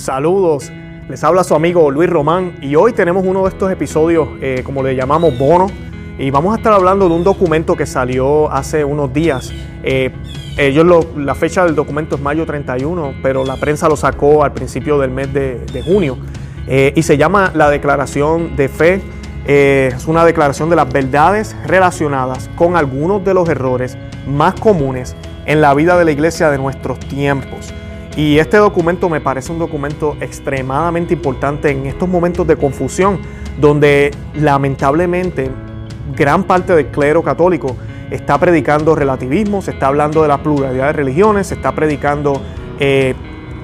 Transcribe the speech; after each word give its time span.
Saludos, 0.00 0.72
les 1.10 1.22
habla 1.24 1.44
su 1.44 1.54
amigo 1.54 1.90
Luis 1.90 2.08
Román 2.08 2.54
y 2.62 2.74
hoy 2.74 2.94
tenemos 2.94 3.22
uno 3.26 3.42
de 3.42 3.50
estos 3.50 3.70
episodios, 3.70 4.30
eh, 4.40 4.62
como 4.64 4.82
le 4.82 4.96
llamamos, 4.96 5.36
bono, 5.36 5.66
y 6.18 6.30
vamos 6.30 6.54
a 6.54 6.56
estar 6.56 6.72
hablando 6.72 7.06
de 7.06 7.14
un 7.14 7.22
documento 7.22 7.76
que 7.76 7.84
salió 7.84 8.50
hace 8.50 8.82
unos 8.82 9.12
días. 9.12 9.52
Eh, 9.82 10.10
ellos 10.56 11.06
la 11.18 11.34
fecha 11.34 11.66
del 11.66 11.74
documento 11.74 12.16
es 12.16 12.22
mayo 12.22 12.46
31, 12.46 13.12
pero 13.22 13.44
la 13.44 13.56
prensa 13.56 13.90
lo 13.90 13.96
sacó 13.96 14.42
al 14.42 14.54
principio 14.54 14.98
del 14.98 15.10
mes 15.10 15.34
de, 15.34 15.82
junio 15.84 16.16
eh, 16.66 16.94
y 16.96 17.02
se 17.02 17.18
llama 17.18 17.52
la 17.54 17.68
Declaración 17.68 18.56
de 18.56 18.70
Fe. 18.70 19.02
es 19.44 20.06
una 20.06 20.24
declaración 20.24 20.70
de 20.70 20.76
las 20.76 20.90
verdades 20.90 21.54
relacionadas 21.66 22.48
con 22.56 22.74
algunos 22.74 23.22
de 23.22 23.34
los 23.34 23.46
errores 23.50 23.98
más 24.26 24.54
comunes 24.54 25.14
en 25.44 25.60
la 25.60 25.74
vida 25.74 25.98
de 25.98 26.06
la 26.06 26.12
iglesia 26.12 26.48
de 26.48 26.56
nuestros 26.56 26.98
tiempos. 27.00 27.74
Y 28.16 28.38
este 28.38 28.56
documento 28.56 29.08
me 29.08 29.20
parece 29.20 29.52
un 29.52 29.58
documento 29.58 30.16
extremadamente 30.20 31.14
importante 31.14 31.70
en 31.70 31.86
estos 31.86 32.08
momentos 32.08 32.46
de 32.46 32.56
confusión, 32.56 33.20
donde 33.58 34.10
lamentablemente 34.34 35.50
gran 36.16 36.44
parte 36.44 36.74
del 36.74 36.88
clero 36.88 37.22
católico 37.22 37.76
está 38.10 38.38
predicando 38.38 38.96
relativismo, 38.96 39.62
se 39.62 39.70
está 39.70 39.86
hablando 39.86 40.22
de 40.22 40.28
la 40.28 40.42
pluralidad 40.42 40.86
de 40.86 40.92
religiones, 40.92 41.46
se 41.46 41.54
está 41.54 41.72
predicando 41.72 42.40
eh, 42.80 43.14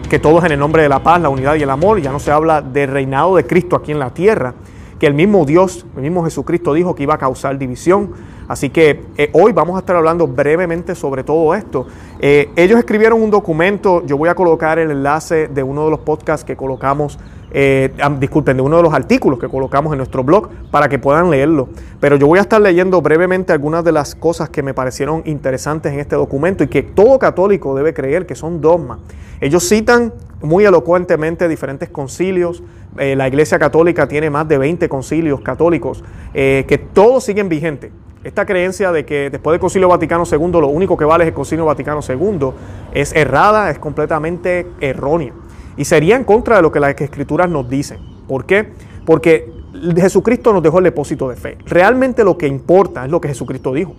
que 0.09 0.20
todo 0.20 0.38
es 0.38 0.45
en 0.45 0.52
el 0.52 0.59
nombre 0.60 0.82
de 0.82 0.88
la 0.88 1.02
paz, 1.02 1.20
la 1.20 1.28
unidad 1.28 1.56
y 1.56 1.62
el 1.62 1.70
amor, 1.70 2.01
ya 2.01 2.12
no 2.12 2.20
se 2.20 2.30
habla 2.30 2.62
del 2.62 2.90
reinado 2.90 3.37
de 3.37 3.46
Cristo 3.46 3.74
aquí 3.74 3.90
en 3.90 3.98
la 3.98 4.15
tierra, 4.15 4.54
que 5.01 5.06
el 5.06 5.15
mismo 5.15 5.45
Dios, 5.45 5.84
el 5.96 6.02
mismo 6.02 6.24
Jesucristo 6.24 6.73
dijo 6.73 6.95
que 6.95 7.02
iba 7.02 7.15
a 7.15 7.18
causar 7.18 7.59
división. 7.59 8.12
Así 8.48 8.70
que 8.70 9.02
eh, 9.16 9.30
hoy 9.32 9.52
vamos 9.52 9.77
a 9.77 9.80
estar 9.80 9.96
hablando 9.96 10.27
brevemente 10.27 10.95
sobre 10.95 11.24
todo 11.24 11.54
esto. 11.54 11.87
Eh, 12.20 12.50
ellos 12.56 12.78
escribieron 12.78 13.20
un 13.20 13.30
documento, 13.30 14.04
yo 14.06 14.16
voy 14.16 14.28
a 14.28 14.34
colocar 14.34 14.78
el 14.78 14.91
enlace 14.91 15.48
de 15.48 15.62
uno 15.62 15.84
de 15.84 15.91
los 15.91 16.00
podcasts 16.00 16.45
que 16.45 16.56
colocamos, 16.56 17.18
eh, 17.51 17.93
disculpen, 18.18 18.56
de 18.56 18.62
uno 18.62 18.76
de 18.76 18.82
los 18.84 18.95
artículos 18.95 19.40
que 19.40 19.48
colocamos 19.48 19.93
en 19.93 19.98
nuestro 19.98 20.23
blog 20.23 20.48
para 20.71 20.88
que 20.88 20.98
puedan 20.98 21.30
leerlo. 21.30 21.68
Pero 22.01 22.16
yo 22.16 22.29
voy 22.29 22.38
a 22.38 22.43
estar 22.43 22.60
leyendo 22.60 23.02
brevemente 23.02 23.52
algunas 23.52 23.84
de 23.84 23.93
las 23.93 24.15
cosas 24.15 24.49
que 24.49 24.62
me 24.62 24.74
parecieron 24.74 25.23
interesantes 25.24 25.93
en 25.93 25.99
este 25.99 26.15
documento 26.15 26.62
y 26.62 26.68
que 26.68 26.82
todo 26.82 27.18
católico 27.18 27.74
debe 27.74 27.95
creer 27.95 28.26
que 28.26 28.37
son 28.37 28.60
dogmas. 28.60 28.99
Ellos 29.40 29.68
citan 29.68 30.12
muy 30.40 30.65
elocuentemente 30.65 31.49
diferentes 31.49 31.88
concilios. 31.88 32.62
la 32.96 33.28
Iglesia 33.28 33.59
Católica 33.59 34.06
tiene 34.06 34.30
más 34.30 34.49
de 34.49 34.56
20 34.56 34.88
concilios 34.88 35.40
católicos 35.40 36.02
que 36.32 36.88
todos 36.95 37.24
siguen 37.24 37.49
vigentes. 37.49 37.90
Esta 38.27 38.45
creencia 38.45 38.91
de 38.91 39.07
que 39.07 39.30
después 39.30 39.52
del 39.52 39.60
Concilio 39.60 39.88
Vaticano 39.88 40.24
II 40.29 40.60
lo 40.60 40.66
único 40.66 40.96
que 40.96 41.05
vale 41.05 41.23
es 41.23 41.29
el 41.29 41.35
Concilio 41.35 41.65
Vaticano 41.65 42.01
II 42.01 42.51
es 42.93 43.15
errada, 43.15 43.71
es 43.71 43.79
completamente 43.79 44.66
errónea. 44.80 45.33
Y 45.77 45.85
sería 45.85 46.16
en 46.16 46.24
contra 46.24 46.57
de 46.57 46.63
lo 46.63 46.73
que 46.73 46.80
las 46.80 47.01
escrituras 47.01 47.49
nos 47.49 47.71
dicen. 47.71 48.01
¿Por 48.27 48.45
qué? 48.45 48.73
Porque 49.05 49.52
Jesucristo 49.95 50.52
nos 50.52 50.60
dejó 50.60 50.79
el 50.79 50.85
depósito 50.87 51.29
de 51.29 51.37
fe. 51.37 51.57
Realmente 51.66 52.24
lo 52.24 52.37
que 52.37 52.49
importa 52.49 53.05
es 53.05 53.13
lo 53.13 53.21
que 53.21 53.29
Jesucristo 53.29 53.73
dijo. 53.73 53.95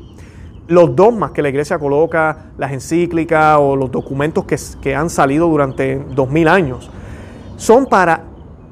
Los 0.68 0.94
dogmas 0.94 1.32
que 1.32 1.42
la 1.42 1.48
iglesia 1.48 1.80
coloca, 1.80 2.48
las 2.58 2.74
encíclicas 2.74 3.58
o 3.62 3.78
los 3.78 3.90
documentos 3.90 4.44
que, 4.44 4.58
que 4.82 4.94
han 4.94 5.10
salido 5.10 5.48
durante 5.48 6.04
dos 6.14 6.30
mil 6.30 6.50
años, 6.50 6.92
son 7.56 7.86
para 7.86 8.24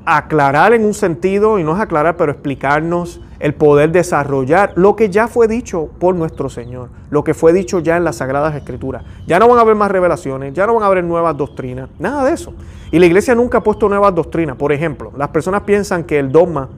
aclarar 0.04 0.74
en 0.74 0.84
un 0.84 0.94
sentido, 0.94 1.60
y 1.60 1.64
no 1.64 1.74
es 1.74 1.80
aclarar, 1.80 2.18
pero 2.18 2.34
explicarnos 2.34 3.22
el 3.40 3.54
poder 3.54 3.92
desarrollar 3.92 4.74
lo 4.76 4.96
que 4.96 5.10
ya 5.10 5.28
fue 5.28 5.48
dicho 5.48 5.90
por 6.00 6.16
nuestro 6.16 6.50
Señor, 6.50 6.90
lo 7.10 7.24
que 7.24 7.34
fue 7.34 7.54
dicho 7.54 7.80
ya 7.80 7.98
en 7.98 8.04
las 8.04 8.18
Sagradas 8.18 8.56
Escrituras. 8.56 9.04
Ya 9.28 9.40
no 9.40 9.48
van 9.48 9.58
a 9.58 9.62
haber 9.62 9.76
más 9.76 9.92
revelaciones, 9.92 10.54
ya 10.54 10.66
no 10.68 10.76
van 10.76 10.84
a 10.84 10.88
haber 10.88 11.04
nuevas 11.04 11.36
doctrinas, 11.36 11.90
nada 12.00 12.24
de 12.26 12.34
eso. 12.34 12.54
Y 12.92 13.00
la 13.00 13.06
iglesia 13.06 13.36
nunca 13.36 13.60
ha 13.60 13.64
puesto 13.64 13.90
nuevas 13.90 14.14
doctrinas. 14.16 14.56
Por 14.56 14.72
ejemplo, 14.72 15.12
las 15.18 15.30
personas 15.30 15.62
piensan 15.62 16.04
que 16.04 16.20
el 16.20 16.32
dogma 16.32 16.70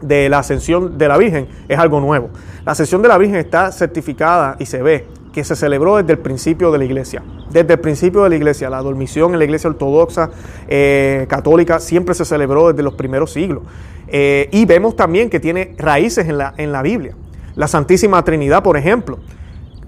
de 0.00 0.28
la 0.28 0.38
ascensión 0.38 0.96
de 0.96 1.08
la 1.08 1.18
Virgen 1.18 1.48
es 1.68 1.78
algo 1.78 2.00
nuevo. 2.00 2.30
La 2.64 2.72
ascensión 2.72 3.02
de 3.02 3.08
la 3.08 3.18
Virgen 3.18 3.36
está 3.36 3.72
certificada 3.72 4.56
y 4.58 4.66
se 4.66 4.82
ve 4.82 5.06
que 5.32 5.44
se 5.44 5.56
celebró 5.56 5.96
desde 5.96 6.12
el 6.12 6.18
principio 6.18 6.70
de 6.72 6.78
la 6.78 6.84
iglesia. 6.84 7.22
Desde 7.50 7.74
el 7.74 7.80
principio 7.80 8.22
de 8.22 8.30
la 8.30 8.36
iglesia, 8.36 8.70
la 8.70 8.82
dormición 8.82 9.32
en 9.32 9.38
la 9.38 9.44
iglesia 9.44 9.70
ortodoxa 9.70 10.30
eh, 10.68 11.26
católica 11.28 11.80
siempre 11.80 12.14
se 12.14 12.24
celebró 12.24 12.68
desde 12.68 12.82
los 12.82 12.94
primeros 12.94 13.32
siglos. 13.32 13.62
Eh, 14.08 14.48
y 14.52 14.64
vemos 14.64 14.96
también 14.96 15.30
que 15.30 15.40
tiene 15.40 15.74
raíces 15.78 16.28
en 16.28 16.38
la, 16.38 16.54
en 16.56 16.72
la 16.72 16.82
Biblia. 16.82 17.14
La 17.56 17.68
Santísima 17.68 18.24
Trinidad, 18.24 18.62
por 18.62 18.76
ejemplo. 18.76 19.18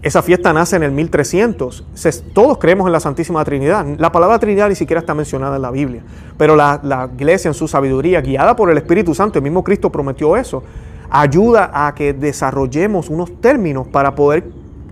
Esa 0.02 0.20
fiesta 0.20 0.52
nace 0.52 0.74
en 0.74 0.82
el 0.82 0.90
1300. 0.90 1.84
todos 2.32 2.58
creemos 2.58 2.86
en 2.86 2.92
la 2.92 2.98
Santísima 2.98 3.44
Trinidad. 3.44 3.86
La 3.98 4.10
palabra 4.10 4.40
Trinidad 4.40 4.68
ni 4.68 4.74
siquiera 4.74 4.98
está 4.98 5.14
mencionada 5.14 5.56
en 5.56 5.62
la 5.62 5.70
Biblia. 5.70 6.02
Pero 6.36 6.56
la, 6.56 6.80
la 6.82 7.08
iglesia 7.16 7.48
en 7.48 7.54
su 7.54 7.68
sabiduría, 7.68 8.20
guiada 8.20 8.56
por 8.56 8.68
el 8.70 8.78
Espíritu 8.78 9.14
Santo, 9.14 9.38
el 9.38 9.44
mismo 9.44 9.62
Cristo 9.62 9.90
prometió 9.90 10.36
eso, 10.36 10.64
ayuda 11.08 11.70
a 11.72 11.94
que 11.94 12.14
desarrollemos 12.14 13.10
unos 13.10 13.40
términos 13.40 13.86
para 13.86 14.16
poder 14.16 14.44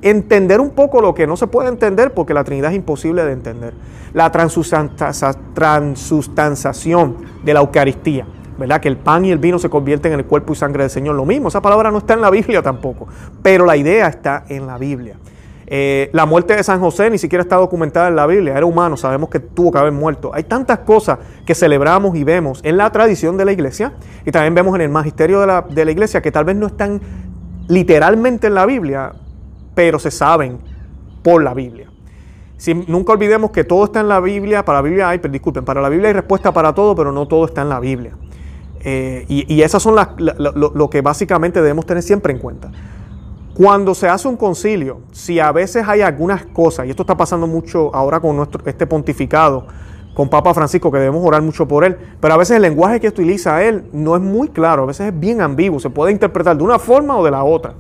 entender 0.02 0.60
un 0.60 0.70
poco 0.70 1.00
lo 1.00 1.14
que 1.14 1.26
no 1.26 1.36
se 1.36 1.46
puede 1.46 1.68
entender 1.68 2.14
porque 2.14 2.34
la 2.34 2.44
Trinidad 2.44 2.70
es 2.70 2.76
imposible 2.76 3.24
de 3.24 3.32
entender. 3.32 3.74
La 4.12 4.30
transustanciación 4.32 7.16
de 7.44 7.54
la 7.54 7.60
Eucaristía. 7.60 8.26
¿verdad? 8.58 8.80
Que 8.80 8.88
el 8.88 8.96
pan 8.98 9.24
y 9.24 9.30
el 9.30 9.38
vino 9.38 9.58
se 9.58 9.70
convierten 9.70 10.12
en 10.12 10.18
el 10.20 10.26
cuerpo 10.26 10.52
y 10.52 10.56
sangre 10.56 10.82
del 10.82 10.90
Señor. 10.90 11.16
Lo 11.16 11.24
mismo, 11.24 11.48
esa 11.48 11.62
palabra 11.62 11.90
no 11.90 11.96
está 11.98 12.12
en 12.12 12.20
la 12.20 12.28
Biblia 12.28 12.60
tampoco, 12.60 13.08
pero 13.42 13.64
la 13.64 13.74
idea 13.74 14.06
está 14.06 14.44
en 14.48 14.66
la 14.66 14.76
Biblia. 14.76 15.16
Eh, 15.72 16.10
la 16.12 16.26
muerte 16.26 16.56
de 16.56 16.64
San 16.64 16.80
José 16.80 17.08
ni 17.10 17.16
siquiera 17.16 17.42
está 17.42 17.56
documentada 17.56 18.08
en 18.08 18.16
la 18.16 18.26
Biblia, 18.26 18.56
era 18.56 18.66
humano, 18.66 18.96
sabemos 18.96 19.30
que 19.30 19.38
tuvo 19.38 19.72
que 19.72 19.78
haber 19.78 19.92
muerto. 19.92 20.32
Hay 20.34 20.42
tantas 20.42 20.80
cosas 20.80 21.18
que 21.46 21.54
celebramos 21.54 22.16
y 22.16 22.24
vemos 22.24 22.60
en 22.64 22.76
la 22.76 22.90
tradición 22.90 23.36
de 23.36 23.44
la 23.44 23.52
iglesia 23.52 23.92
y 24.26 24.32
también 24.32 24.54
vemos 24.54 24.74
en 24.74 24.80
el 24.82 24.88
magisterio 24.90 25.40
de 25.40 25.46
la, 25.46 25.62
de 25.62 25.84
la 25.84 25.92
iglesia 25.92 26.20
que 26.20 26.32
tal 26.32 26.44
vez 26.44 26.56
no 26.56 26.66
están 26.66 27.00
literalmente 27.68 28.48
en 28.48 28.54
la 28.54 28.66
Biblia, 28.66 29.12
pero 29.80 29.98
se 29.98 30.10
saben 30.10 30.58
por 31.22 31.42
la 31.42 31.54
Biblia. 31.54 31.90
Si, 32.58 32.74
nunca 32.74 33.14
olvidemos 33.14 33.50
que 33.50 33.64
todo 33.64 33.86
está 33.86 34.00
en 34.00 34.08
la 34.08 34.20
Biblia, 34.20 34.62
para 34.62 34.80
la 34.80 34.82
Biblia 34.82 35.08
hay, 35.08 35.18
disculpen, 35.30 35.64
para 35.64 35.80
la 35.80 35.88
Biblia 35.88 36.08
hay 36.08 36.12
respuesta 36.12 36.52
para 36.52 36.74
todo, 36.74 36.94
pero 36.94 37.12
no 37.12 37.26
todo 37.26 37.46
está 37.46 37.62
en 37.62 37.70
la 37.70 37.80
Biblia. 37.80 38.14
Eh, 38.84 39.24
y, 39.26 39.62
esas 39.62 39.82
son 39.82 39.94
las, 39.94 40.08
lo, 40.18 40.90
que 40.90 41.00
básicamente 41.00 41.62
debemos 41.62 41.86
tener 41.86 42.02
siempre 42.02 42.30
en 42.34 42.40
cuenta. 42.40 42.70
Cuando 43.54 43.94
se 43.94 44.06
hace 44.06 44.28
un 44.28 44.36
concilio, 44.36 45.00
si 45.12 45.40
a 45.40 45.50
veces 45.50 45.88
hay 45.88 46.02
algunas 46.02 46.44
cosas, 46.44 46.86
y 46.86 46.90
esto 46.90 47.04
está 47.04 47.16
pasando 47.16 47.46
mucho 47.46 47.90
ahora 47.94 48.20
con 48.20 48.36
nuestro, 48.36 48.62
este 48.66 48.86
pontificado, 48.86 49.66
con 50.12 50.28
Papa 50.28 50.52
Francisco, 50.52 50.92
que 50.92 50.98
debemos 50.98 51.26
orar 51.26 51.40
mucho 51.40 51.66
por 51.66 51.84
él, 51.84 51.96
pero 52.20 52.34
a 52.34 52.36
veces 52.36 52.56
el 52.56 52.62
lenguaje 52.62 53.00
que 53.00 53.08
utiliza 53.08 53.62
él 53.62 53.86
no 53.94 54.14
es 54.14 54.20
muy 54.20 54.48
claro, 54.48 54.82
a 54.82 54.86
veces 54.86 55.06
es 55.06 55.18
bien 55.18 55.40
ambiguo, 55.40 55.80
se 55.80 55.88
puede 55.88 56.12
interpretar 56.12 56.54
de 56.58 56.64
una 56.64 56.78
forma 56.78 57.16
o 57.16 57.24
de 57.24 57.30
la 57.30 57.44
otra. 57.44 57.72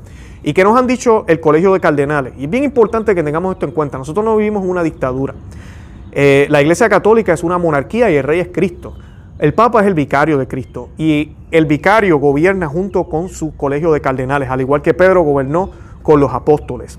¿Y 0.42 0.52
que 0.52 0.64
nos 0.64 0.78
han 0.78 0.86
dicho 0.86 1.24
el 1.28 1.40
Colegio 1.40 1.72
de 1.72 1.80
Cardenales? 1.80 2.32
Y 2.38 2.44
es 2.44 2.50
bien 2.50 2.64
importante 2.64 3.14
que 3.14 3.22
tengamos 3.22 3.54
esto 3.54 3.66
en 3.66 3.72
cuenta. 3.72 3.98
Nosotros 3.98 4.24
no 4.24 4.36
vivimos 4.36 4.64
una 4.64 4.82
dictadura. 4.82 5.34
Eh, 6.12 6.46
la 6.48 6.60
Iglesia 6.60 6.88
Católica 6.88 7.32
es 7.32 7.44
una 7.44 7.58
monarquía 7.58 8.10
y 8.10 8.16
el 8.16 8.24
rey 8.24 8.40
es 8.40 8.48
Cristo. 8.48 8.94
El 9.38 9.54
Papa 9.54 9.80
es 9.80 9.86
el 9.86 9.94
vicario 9.94 10.36
de 10.38 10.46
Cristo 10.46 10.90
y 10.98 11.32
el 11.50 11.64
vicario 11.64 12.18
gobierna 12.18 12.66
junto 12.68 13.04
con 13.04 13.28
su 13.28 13.56
colegio 13.56 13.92
de 13.92 14.00
cardenales, 14.00 14.50
al 14.50 14.60
igual 14.60 14.82
que 14.82 14.92
Pedro 14.92 15.22
gobernó 15.22 15.70
con 16.02 16.20
los 16.20 16.32
apóstoles. 16.32 16.98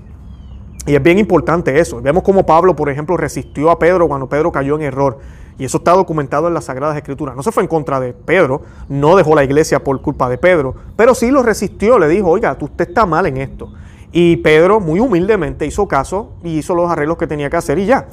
Y 0.86 0.94
es 0.94 1.02
bien 1.02 1.18
importante 1.18 1.78
eso. 1.78 2.02
Vemos 2.02 2.24
cómo 2.24 2.44
Pablo, 2.44 2.74
por 2.74 2.90
ejemplo, 2.90 3.16
resistió 3.16 3.70
a 3.70 3.78
Pedro 3.78 4.08
cuando 4.08 4.28
Pedro 4.28 4.50
cayó 4.50 4.74
en 4.74 4.82
error. 4.82 5.18
Y 5.62 5.64
eso 5.64 5.78
está 5.78 5.92
documentado 5.92 6.48
en 6.48 6.54
las 6.54 6.64
Sagradas 6.64 6.96
Escrituras. 6.96 7.36
No 7.36 7.42
se 7.44 7.52
fue 7.52 7.62
en 7.62 7.68
contra 7.68 8.00
de 8.00 8.12
Pedro, 8.12 8.62
no 8.88 9.14
dejó 9.14 9.36
la 9.36 9.44
iglesia 9.44 9.84
por 9.84 10.02
culpa 10.02 10.28
de 10.28 10.36
Pedro, 10.36 10.74
pero 10.96 11.14
sí 11.14 11.30
lo 11.30 11.40
resistió, 11.40 12.00
le 12.00 12.08
dijo, 12.08 12.30
oiga, 12.30 12.56
usted 12.60 12.88
está 12.88 13.06
mal 13.06 13.26
en 13.26 13.36
esto. 13.36 13.72
Y 14.10 14.38
Pedro 14.38 14.80
muy 14.80 14.98
humildemente 14.98 15.64
hizo 15.64 15.86
caso 15.86 16.32
y 16.42 16.58
hizo 16.58 16.74
los 16.74 16.90
arreglos 16.90 17.16
que 17.16 17.28
tenía 17.28 17.48
que 17.48 17.58
hacer 17.58 17.78
y 17.78 17.86
ya. 17.86 18.08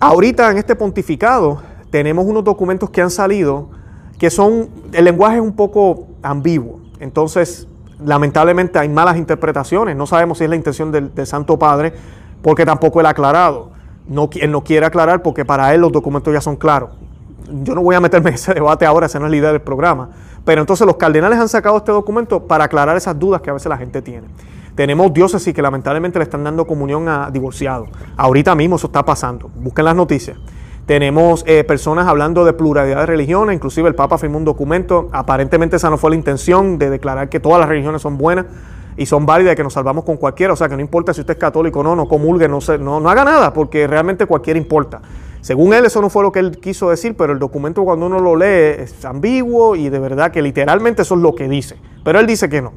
Ahorita 0.00 0.50
en 0.50 0.58
este 0.58 0.74
pontificado, 0.74 1.62
tenemos 1.90 2.26
unos 2.26 2.42
documentos 2.42 2.90
que 2.90 3.00
han 3.00 3.10
salido 3.12 3.68
que 4.18 4.28
son, 4.28 4.70
el 4.92 5.04
lenguaje 5.04 5.36
es 5.36 5.42
un 5.42 5.54
poco 5.54 6.08
ambiguo. 6.20 6.80
Entonces, 6.98 7.68
lamentablemente 8.04 8.80
hay 8.80 8.88
malas 8.88 9.18
interpretaciones. 9.18 9.94
No 9.94 10.08
sabemos 10.08 10.38
si 10.38 10.44
es 10.44 10.50
la 10.50 10.56
intención 10.56 10.90
del, 10.90 11.12
Santo 11.28 11.60
Padre, 11.60 11.94
porque 12.42 12.66
tampoco 12.66 12.98
él 12.98 13.06
ha 13.06 13.10
aclarado. 13.10 13.70
No, 14.06 14.28
él 14.34 14.50
no 14.50 14.62
quiere 14.62 14.86
aclarar 14.86 15.22
porque 15.22 15.44
para 15.44 15.74
él 15.74 15.80
los 15.80 15.92
documentos 15.92 16.32
ya 16.32 16.40
son 16.40 16.56
claros. 16.56 16.90
Yo 17.62 17.74
no 17.74 17.82
voy 17.82 17.94
a 17.94 18.00
meterme 18.00 18.30
en 18.30 18.34
ese 18.34 18.54
debate 18.54 18.86
ahora, 18.86 19.06
esa 19.06 19.18
no 19.18 19.26
es 19.26 19.30
la 19.30 19.36
idea 19.36 19.52
del 19.52 19.60
programa. 19.60 20.10
Pero 20.44 20.60
entonces 20.60 20.86
los 20.86 20.96
cardenales 20.96 21.38
han 21.38 21.48
sacado 21.48 21.78
este 21.78 21.92
documento 21.92 22.46
para 22.46 22.64
aclarar 22.64 22.96
esas 22.96 23.18
dudas 23.18 23.40
que 23.40 23.50
a 23.50 23.54
veces 23.54 23.68
la 23.68 23.78
gente 23.78 24.02
tiene. 24.02 24.28
Tenemos 24.74 25.12
diócesis 25.12 25.54
que 25.54 25.62
lamentablemente 25.62 26.18
le 26.18 26.24
están 26.24 26.42
dando 26.44 26.66
comunión 26.66 27.08
a 27.08 27.30
divorciados. 27.30 27.88
Ahorita 28.16 28.54
mismo 28.54 28.76
eso 28.76 28.88
está 28.88 29.04
pasando. 29.04 29.50
Busquen 29.54 29.84
las 29.84 29.94
noticias. 29.94 30.36
Tenemos 30.86 31.44
eh, 31.46 31.64
personas 31.64 32.06
hablando 32.06 32.44
de 32.44 32.52
pluralidad 32.52 33.00
de 33.00 33.06
religiones, 33.06 33.54
inclusive 33.54 33.88
el 33.88 33.94
Papa 33.94 34.18
firmó 34.18 34.36
un 34.36 34.44
documento, 34.44 35.08
aparentemente 35.12 35.76
esa 35.76 35.88
no 35.88 35.96
fue 35.96 36.10
la 36.10 36.16
intención 36.16 36.76
de 36.78 36.90
declarar 36.90 37.30
que 37.30 37.40
todas 37.40 37.58
las 37.58 37.70
religiones 37.70 38.02
son 38.02 38.18
buenas 38.18 38.44
y 38.96 39.06
son 39.06 39.26
válidas 39.26 39.56
que 39.56 39.62
nos 39.62 39.72
salvamos 39.72 40.04
con 40.04 40.16
cualquiera, 40.16 40.52
o 40.52 40.56
sea 40.56 40.68
que 40.68 40.76
no 40.76 40.80
importa 40.80 41.12
si 41.12 41.20
usted 41.20 41.34
es 41.34 41.40
católico 41.40 41.80
o 41.80 41.82
no, 41.82 41.96
no 41.96 42.06
comulgue, 42.08 42.48
no, 42.48 42.58
no, 42.80 43.00
no 43.00 43.10
haga 43.10 43.24
nada, 43.24 43.52
porque 43.52 43.86
realmente 43.86 44.26
cualquiera 44.26 44.58
importa. 44.58 45.00
Según 45.40 45.74
él, 45.74 45.84
eso 45.84 46.00
no 46.00 46.08
fue 46.08 46.22
lo 46.22 46.32
que 46.32 46.38
él 46.38 46.58
quiso 46.58 46.88
decir, 46.88 47.16
pero 47.18 47.34
el 47.34 47.38
documento 47.38 47.84
cuando 47.84 48.06
uno 48.06 48.18
lo 48.18 48.34
lee 48.34 48.82
es 48.82 49.04
ambiguo 49.04 49.76
y 49.76 49.90
de 49.90 49.98
verdad 49.98 50.30
que 50.30 50.40
literalmente 50.40 51.02
eso 51.02 51.16
es 51.16 51.20
lo 51.20 51.34
que 51.34 51.48
dice. 51.48 51.76
Pero 52.02 52.18
él 52.18 52.26
dice 52.26 52.48
que 52.48 52.62
no. 52.62 52.72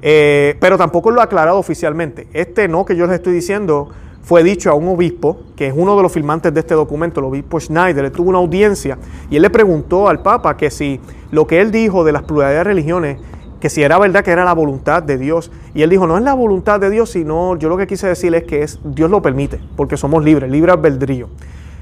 Eh, 0.00 0.56
pero 0.58 0.78
tampoco 0.78 1.10
lo 1.10 1.20
ha 1.20 1.24
aclarado 1.24 1.58
oficialmente. 1.58 2.26
Este 2.32 2.66
no 2.66 2.86
que 2.86 2.96
yo 2.96 3.06
les 3.06 3.16
estoy 3.16 3.34
diciendo 3.34 3.90
fue 4.22 4.42
dicho 4.42 4.70
a 4.70 4.74
un 4.74 4.88
obispo, 4.88 5.38
que 5.56 5.66
es 5.66 5.74
uno 5.76 5.96
de 5.96 6.02
los 6.02 6.12
firmantes 6.12 6.52
de 6.52 6.60
este 6.60 6.74
documento, 6.74 7.20
el 7.20 7.26
obispo 7.26 7.58
Schneider, 7.58 8.04
él 8.04 8.12
tuvo 8.12 8.30
una 8.30 8.38
audiencia 8.38 8.98
y 9.30 9.36
él 9.36 9.42
le 9.42 9.50
preguntó 9.50 10.08
al 10.08 10.20
Papa 10.22 10.56
que 10.56 10.70
si 10.70 11.00
lo 11.30 11.46
que 11.46 11.60
él 11.60 11.70
dijo 11.70 12.04
de 12.04 12.12
las 12.12 12.22
pluralidades 12.22 12.60
de 12.60 12.64
religiones, 12.64 13.18
que 13.60 13.68
si 13.68 13.82
era 13.82 13.98
verdad 13.98 14.24
que 14.24 14.30
era 14.30 14.44
la 14.44 14.52
voluntad 14.52 15.02
de 15.02 15.18
Dios. 15.18 15.50
Y 15.74 15.82
él 15.82 15.90
dijo, 15.90 16.06
no 16.06 16.16
es 16.16 16.22
la 16.22 16.34
voluntad 16.34 16.80
de 16.80 16.90
Dios, 16.90 17.10
sino 17.10 17.56
yo 17.56 17.68
lo 17.68 17.76
que 17.76 17.86
quise 17.86 18.06
decir 18.06 18.34
es 18.34 18.44
que 18.44 18.62
es, 18.62 18.78
Dios 18.84 19.10
lo 19.10 19.22
permite, 19.22 19.60
porque 19.76 19.96
somos 19.96 20.24
libres, 20.24 20.50
libre 20.50 20.72
albedrío. 20.72 21.28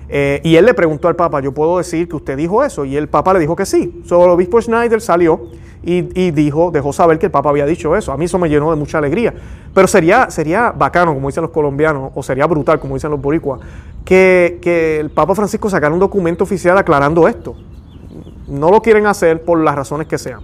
Eh, 0.09 0.41
y 0.45 0.57
él 0.57 0.65
le 0.65 0.75
preguntó 0.75 1.09
al 1.09 1.17
Papa, 1.17 1.41
¿yo 1.41 1.53
puedo 1.53 1.79
decir 1.79 2.09
que 2.09 2.17
usted 2.17 2.37
dijo 2.37 2.63
eso? 2.63 2.85
Y 2.85 2.97
el 2.97 3.09
Papa 3.09 3.33
le 3.33 3.41
dijo 3.41 3.57
que 3.57 3.67
sí. 3.67 4.03
Solo 4.07 4.25
el 4.25 4.31
obispo 4.31 4.61
Schneider 4.61 5.01
salió 5.01 5.49
y, 5.83 6.31
dijo, 6.33 6.71
dejó 6.73 6.93
saber 6.93 7.19
que 7.19 7.27
el 7.27 7.33
Papa 7.33 7.51
había 7.51 7.65
dicho 7.65 7.95
eso. 7.95 8.13
A 8.13 8.17
mí 8.17 8.25
eso 8.25 8.39
me 8.39 8.49
llenó 8.49 8.71
de 8.71 8.77
mucha 8.77 8.99
alegría. 8.99 9.35
Pero 9.73 9.87
sería, 9.87 10.31
sería 10.31 10.73
bacano, 10.73 11.15
como 11.15 11.29
dicen 11.29 11.43
los 11.43 11.53
colombianos, 11.53 12.11
o 12.15 12.23
sería 12.23 12.47
brutal, 12.47 12.81
como 12.81 12.95
dicen 12.95 13.11
los 13.11 13.21
boricuas, 13.21 13.61
que, 14.05 14.59
que 14.61 14.99
el 14.99 15.11
Papa 15.11 15.35
Francisco 15.35 15.71
sacara 15.71 15.95
un 15.95 16.01
documento 16.01 16.45
oficial 16.45 16.77
aclarando 16.77 17.29
esto. 17.29 17.55
No 18.49 18.71
lo 18.71 18.81
quieren 18.81 19.07
hacer 19.07 19.43
por 19.43 19.61
las 19.61 19.77
razones 19.77 20.09
que 20.09 20.19
sean, 20.19 20.41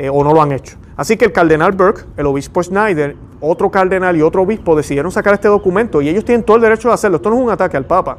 eh, 0.00 0.08
o 0.08 0.24
no 0.24 0.32
lo 0.32 0.40
han 0.40 0.50
hecho. 0.52 0.78
Así 0.96 1.18
que 1.18 1.26
el 1.26 1.32
cardenal 1.32 1.72
Burke, 1.72 2.06
el 2.16 2.24
obispo 2.24 2.62
Schneider, 2.62 3.16
otro 3.38 3.70
cardenal 3.70 4.16
y 4.16 4.22
otro 4.22 4.40
obispo 4.40 4.74
decidieron 4.74 5.12
sacar 5.12 5.34
este 5.34 5.48
documento 5.48 6.00
y 6.00 6.08
ellos 6.08 6.24
tienen 6.24 6.42
todo 6.42 6.56
el 6.56 6.62
derecho 6.62 6.88
de 6.88 6.94
hacerlo. 6.94 7.18
Esto 7.18 7.28
no 7.28 7.36
es 7.36 7.42
un 7.42 7.50
ataque 7.50 7.76
al 7.76 7.84
Papa. 7.84 8.16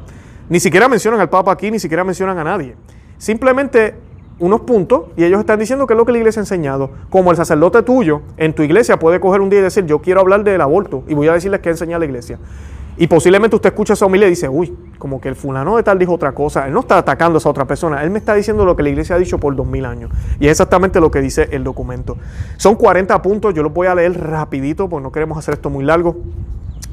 Ni 0.48 0.60
siquiera 0.60 0.88
mencionan 0.88 1.18
al 1.18 1.28
Papa 1.28 1.50
aquí, 1.50 1.72
ni 1.72 1.80
siquiera 1.80 2.04
mencionan 2.04 2.38
a 2.38 2.44
nadie. 2.44 2.76
Simplemente 3.18 3.96
unos 4.38 4.60
puntos 4.60 5.06
y 5.16 5.24
ellos 5.24 5.40
están 5.40 5.58
diciendo 5.58 5.88
que 5.88 5.94
es 5.94 5.98
lo 5.98 6.06
que 6.06 6.12
la 6.12 6.18
iglesia 6.18 6.38
ha 6.38 6.44
enseñado. 6.44 6.88
Como 7.10 7.32
el 7.32 7.36
sacerdote 7.36 7.82
tuyo 7.82 8.22
en 8.36 8.52
tu 8.52 8.62
iglesia 8.62 9.00
puede 9.00 9.18
coger 9.18 9.40
un 9.40 9.50
día 9.50 9.58
y 9.58 9.62
decir, 9.62 9.84
yo 9.84 9.98
quiero 9.98 10.20
hablar 10.20 10.44
del 10.44 10.60
aborto 10.60 11.02
y 11.08 11.14
voy 11.14 11.26
a 11.26 11.32
decirles 11.32 11.58
qué 11.62 11.70
enseña 11.70 11.98
la 11.98 12.04
iglesia. 12.04 12.38
Y 12.96 13.06
posiblemente 13.06 13.56
usted 13.56 13.70
escucha 13.70 13.94
esa 13.94 14.06
humilde 14.06 14.26
y 14.26 14.30
dice, 14.30 14.48
uy, 14.48 14.76
como 14.98 15.20
que 15.20 15.28
el 15.28 15.34
fulano 15.34 15.76
de 15.76 15.82
tal 15.82 15.98
dijo 15.98 16.12
otra 16.12 16.32
cosa. 16.32 16.66
Él 16.66 16.72
no 16.72 16.80
está 16.80 16.98
atacando 16.98 17.36
a 17.36 17.38
esa 17.38 17.48
otra 17.48 17.64
persona, 17.64 18.02
él 18.02 18.10
me 18.10 18.18
está 18.18 18.34
diciendo 18.34 18.64
lo 18.64 18.76
que 18.76 18.82
la 18.82 18.90
iglesia 18.90 19.16
ha 19.16 19.18
dicho 19.18 19.38
por 19.38 19.56
dos 19.56 19.66
mil 19.66 19.84
años. 19.84 20.10
Y 20.38 20.46
es 20.46 20.52
exactamente 20.52 21.00
lo 21.00 21.10
que 21.10 21.20
dice 21.20 21.48
el 21.52 21.64
documento. 21.64 22.16
Son 22.56 22.76
40 22.76 23.20
puntos, 23.22 23.54
yo 23.54 23.62
los 23.62 23.72
voy 23.72 23.86
a 23.86 23.94
leer 23.94 24.20
rapidito, 24.20 24.88
porque 24.88 25.02
no 25.02 25.12
queremos 25.12 25.38
hacer 25.38 25.54
esto 25.54 25.70
muy 25.70 25.84
largo. 25.84 26.16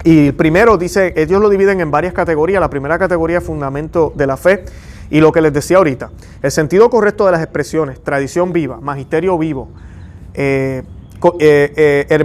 Y 0.03 0.31
primero 0.31 0.77
dice, 0.77 1.13
ellos 1.17 1.41
lo 1.41 1.49
dividen 1.49 1.81
en 1.81 1.91
varias 1.91 2.13
categorías. 2.13 2.61
La 2.61 2.69
primera 2.69 2.97
categoría 2.97 3.39
es 3.39 3.43
fundamento 3.43 4.13
de 4.15 4.27
la 4.27 4.37
fe. 4.37 4.63
Y 5.09 5.19
lo 5.19 5.31
que 5.31 5.41
les 5.41 5.51
decía 5.51 5.77
ahorita, 5.77 6.11
el 6.41 6.51
sentido 6.51 6.89
correcto 6.89 7.25
de 7.25 7.31
las 7.31 7.41
expresiones, 7.41 8.01
tradición 8.01 8.53
viva, 8.53 8.79
magisterio 8.79 9.37
vivo, 9.37 9.69
eh, 10.35 10.83
eh, 11.39 12.07
eh, 12.09 12.17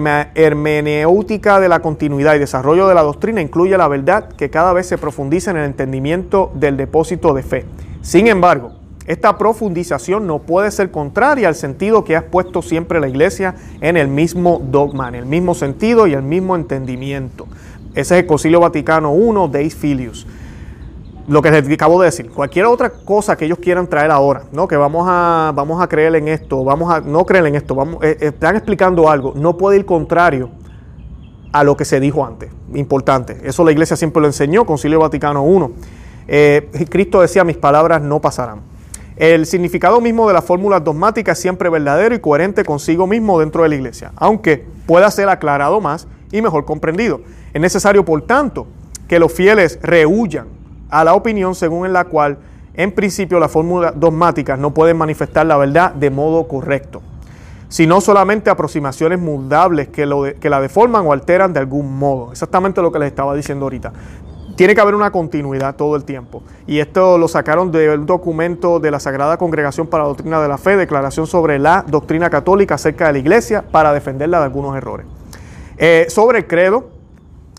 de 1.61 1.69
la 1.69 1.81
continuidad 1.81 2.35
y 2.35 2.39
desarrollo 2.39 2.87
de 2.87 2.95
la 2.95 3.03
doctrina 3.03 3.41
incluye 3.41 3.77
la 3.77 3.89
verdad 3.89 4.29
que 4.29 4.51
cada 4.51 4.73
vez 4.73 4.87
se 4.87 4.99
profundiza 4.99 5.51
en 5.51 5.57
el 5.57 5.65
entendimiento 5.65 6.53
del 6.55 6.77
depósito 6.77 7.35
de 7.35 7.43
fe. 7.43 7.65
Sin 8.03 8.29
embargo, 8.29 8.73
esta 9.07 9.37
profundización 9.37 10.27
no 10.27 10.39
puede 10.39 10.71
ser 10.71 10.91
contraria 10.91 11.49
al 11.49 11.55
sentido 11.55 12.05
que 12.05 12.17
ha 12.17 12.27
puesto 12.27 12.63
siempre 12.63 13.01
la 13.01 13.09
Iglesia 13.09 13.55
en 13.81 13.97
el 13.97 14.09
mismo 14.09 14.63
dogma, 14.65 15.09
en 15.09 15.15
el 15.17 15.27
mismo 15.27 15.55
sentido 15.55 16.07
y 16.07 16.15
el 16.15 16.23
mismo 16.23 16.57
entendimiento. 16.57 17.47
Ese 17.95 18.15
es 18.15 18.23
el 18.23 18.27
Concilio 18.27 18.61
Vaticano 18.61 19.15
I, 19.15 19.51
Deis 19.51 19.75
Filius. 19.75 20.27
Lo 21.27 21.41
que 21.41 21.51
les 21.51 21.67
acabo 21.73 22.01
de 22.01 22.07
decir, 22.07 22.31
cualquier 22.31 22.67
otra 22.67 22.91
cosa 22.91 23.37
que 23.37 23.47
ellos 23.47 23.59
quieran 23.59 23.87
traer 23.87 24.11
ahora, 24.11 24.43
¿no? 24.53 24.69
que 24.69 24.77
vamos 24.77 25.07
a, 25.09 25.53
vamos 25.55 25.83
a 25.83 25.89
creer 25.89 26.15
en 26.17 26.29
esto, 26.29 26.65
vamos 26.65 26.93
a 26.93 27.01
no 27.01 27.25
creer 27.25 27.47
en 27.47 27.55
esto, 27.55 27.75
vamos, 27.75 28.05
eh, 28.05 28.19
están 28.21 28.57
explicando 28.57 29.09
algo, 29.09 29.33
no 29.35 29.57
puede 29.57 29.79
ir 29.79 29.87
contrario 29.87 30.51
a 31.55 31.65
lo 31.65 31.77
que 31.77 31.85
se 31.85 31.99
dijo 32.01 32.27
antes. 32.27 32.51
Importante. 32.75 33.39
Eso 33.45 33.65
la 33.65 33.73
iglesia 33.73 33.97
siempre 33.97 34.21
lo 34.21 34.27
enseñó, 34.27 34.67
Concilio 34.67 34.99
Vaticano 34.99 35.47
I. 35.47 35.73
Eh, 36.27 36.87
Cristo 36.91 37.21
decía, 37.21 37.45
mis 37.45 37.57
palabras 37.57 38.03
no 38.03 38.21
pasarán. 38.21 38.61
El 39.17 39.47
significado 39.47 40.01
mismo 40.01 40.27
de 40.27 40.35
la 40.35 40.43
fórmula 40.43 40.81
dogmática 40.81 41.33
es 41.33 41.39
siempre 41.39 41.71
verdadero 41.71 42.15
y 42.15 42.19
coherente 42.19 42.65
consigo 42.65 43.07
mismo 43.07 43.39
dentro 43.39 43.63
de 43.63 43.69
la 43.69 43.77
iglesia, 43.77 44.13
aunque 44.17 44.67
pueda 44.87 45.09
ser 45.13 45.29
aclarado 45.29 45.81
más 45.81 46.09
y 46.33 46.43
mejor 46.43 46.65
comprendido. 46.65 47.21
Es 47.53 47.61
necesario, 47.61 48.05
por 48.05 48.21
tanto, 48.23 48.67
que 49.07 49.21
los 49.21 49.33
fieles 49.33 49.79
rehuyan 49.81 50.49
a 50.91 51.05
la 51.05 51.15
opinión 51.15 51.55
según 51.55 51.87
en 51.87 51.93
la 51.93 52.05
cual, 52.05 52.39
en 52.75 52.93
principio, 52.93 53.39
las 53.39 53.51
fórmulas 53.51 53.93
dogmáticas 53.97 54.59
no 54.59 54.73
pueden 54.73 54.97
manifestar 54.97 55.47
la 55.47 55.57
verdad 55.57 55.93
de 55.93 56.11
modo 56.11 56.49
correcto, 56.49 57.03
sino 57.69 58.01
solamente 58.01 58.51
aproximaciones 58.51 59.19
mudables 59.19 59.89
que, 59.89 60.07
lo 60.07 60.25
que 60.39 60.51
la 60.51 60.61
deforman 60.61 61.07
o 61.07 61.13
alteran 61.13 61.53
de 61.53 61.61
algún 61.61 61.99
modo. 61.99 62.33
Exactamente 62.33 62.83
lo 62.83 62.91
que 62.93 62.99
les 62.99 63.09
estaba 63.09 63.35
diciendo 63.35 63.67
ahorita 63.67 63.93
tiene 64.57 64.75
que 64.75 64.81
haber 64.81 64.95
una 64.95 65.11
continuidad 65.11 65.77
todo 65.77 65.97
el 65.97 66.05
tiempo. 66.05 66.43
Y 66.67 66.79
esto 66.79 67.19
lo 67.19 67.29
sacaron 67.29 67.73
del 67.73 68.07
documento 68.07 68.81
de 68.81 68.91
la 68.91 69.01
Sagrada 69.01 69.37
Congregación 69.37 69.87
para 69.87 70.05
la 70.05 70.09
Doctrina 70.09 70.41
de 70.41 70.49
la 70.49 70.59
Fe, 70.59 70.77
declaración 70.77 71.27
sobre 71.27 71.59
la 71.59 71.85
doctrina 71.87 72.31
católica 72.31 72.77
acerca 72.77 73.09
de 73.09 73.15
la 73.15 73.19
iglesia, 73.19 73.65
para 73.71 73.93
defenderla 73.93 74.39
de 74.39 74.45
algunos 74.45 74.77
errores. 74.77 75.07
Eh, 75.77 76.07
sobre 76.09 76.39
el 76.39 76.47
credo, 76.47 76.89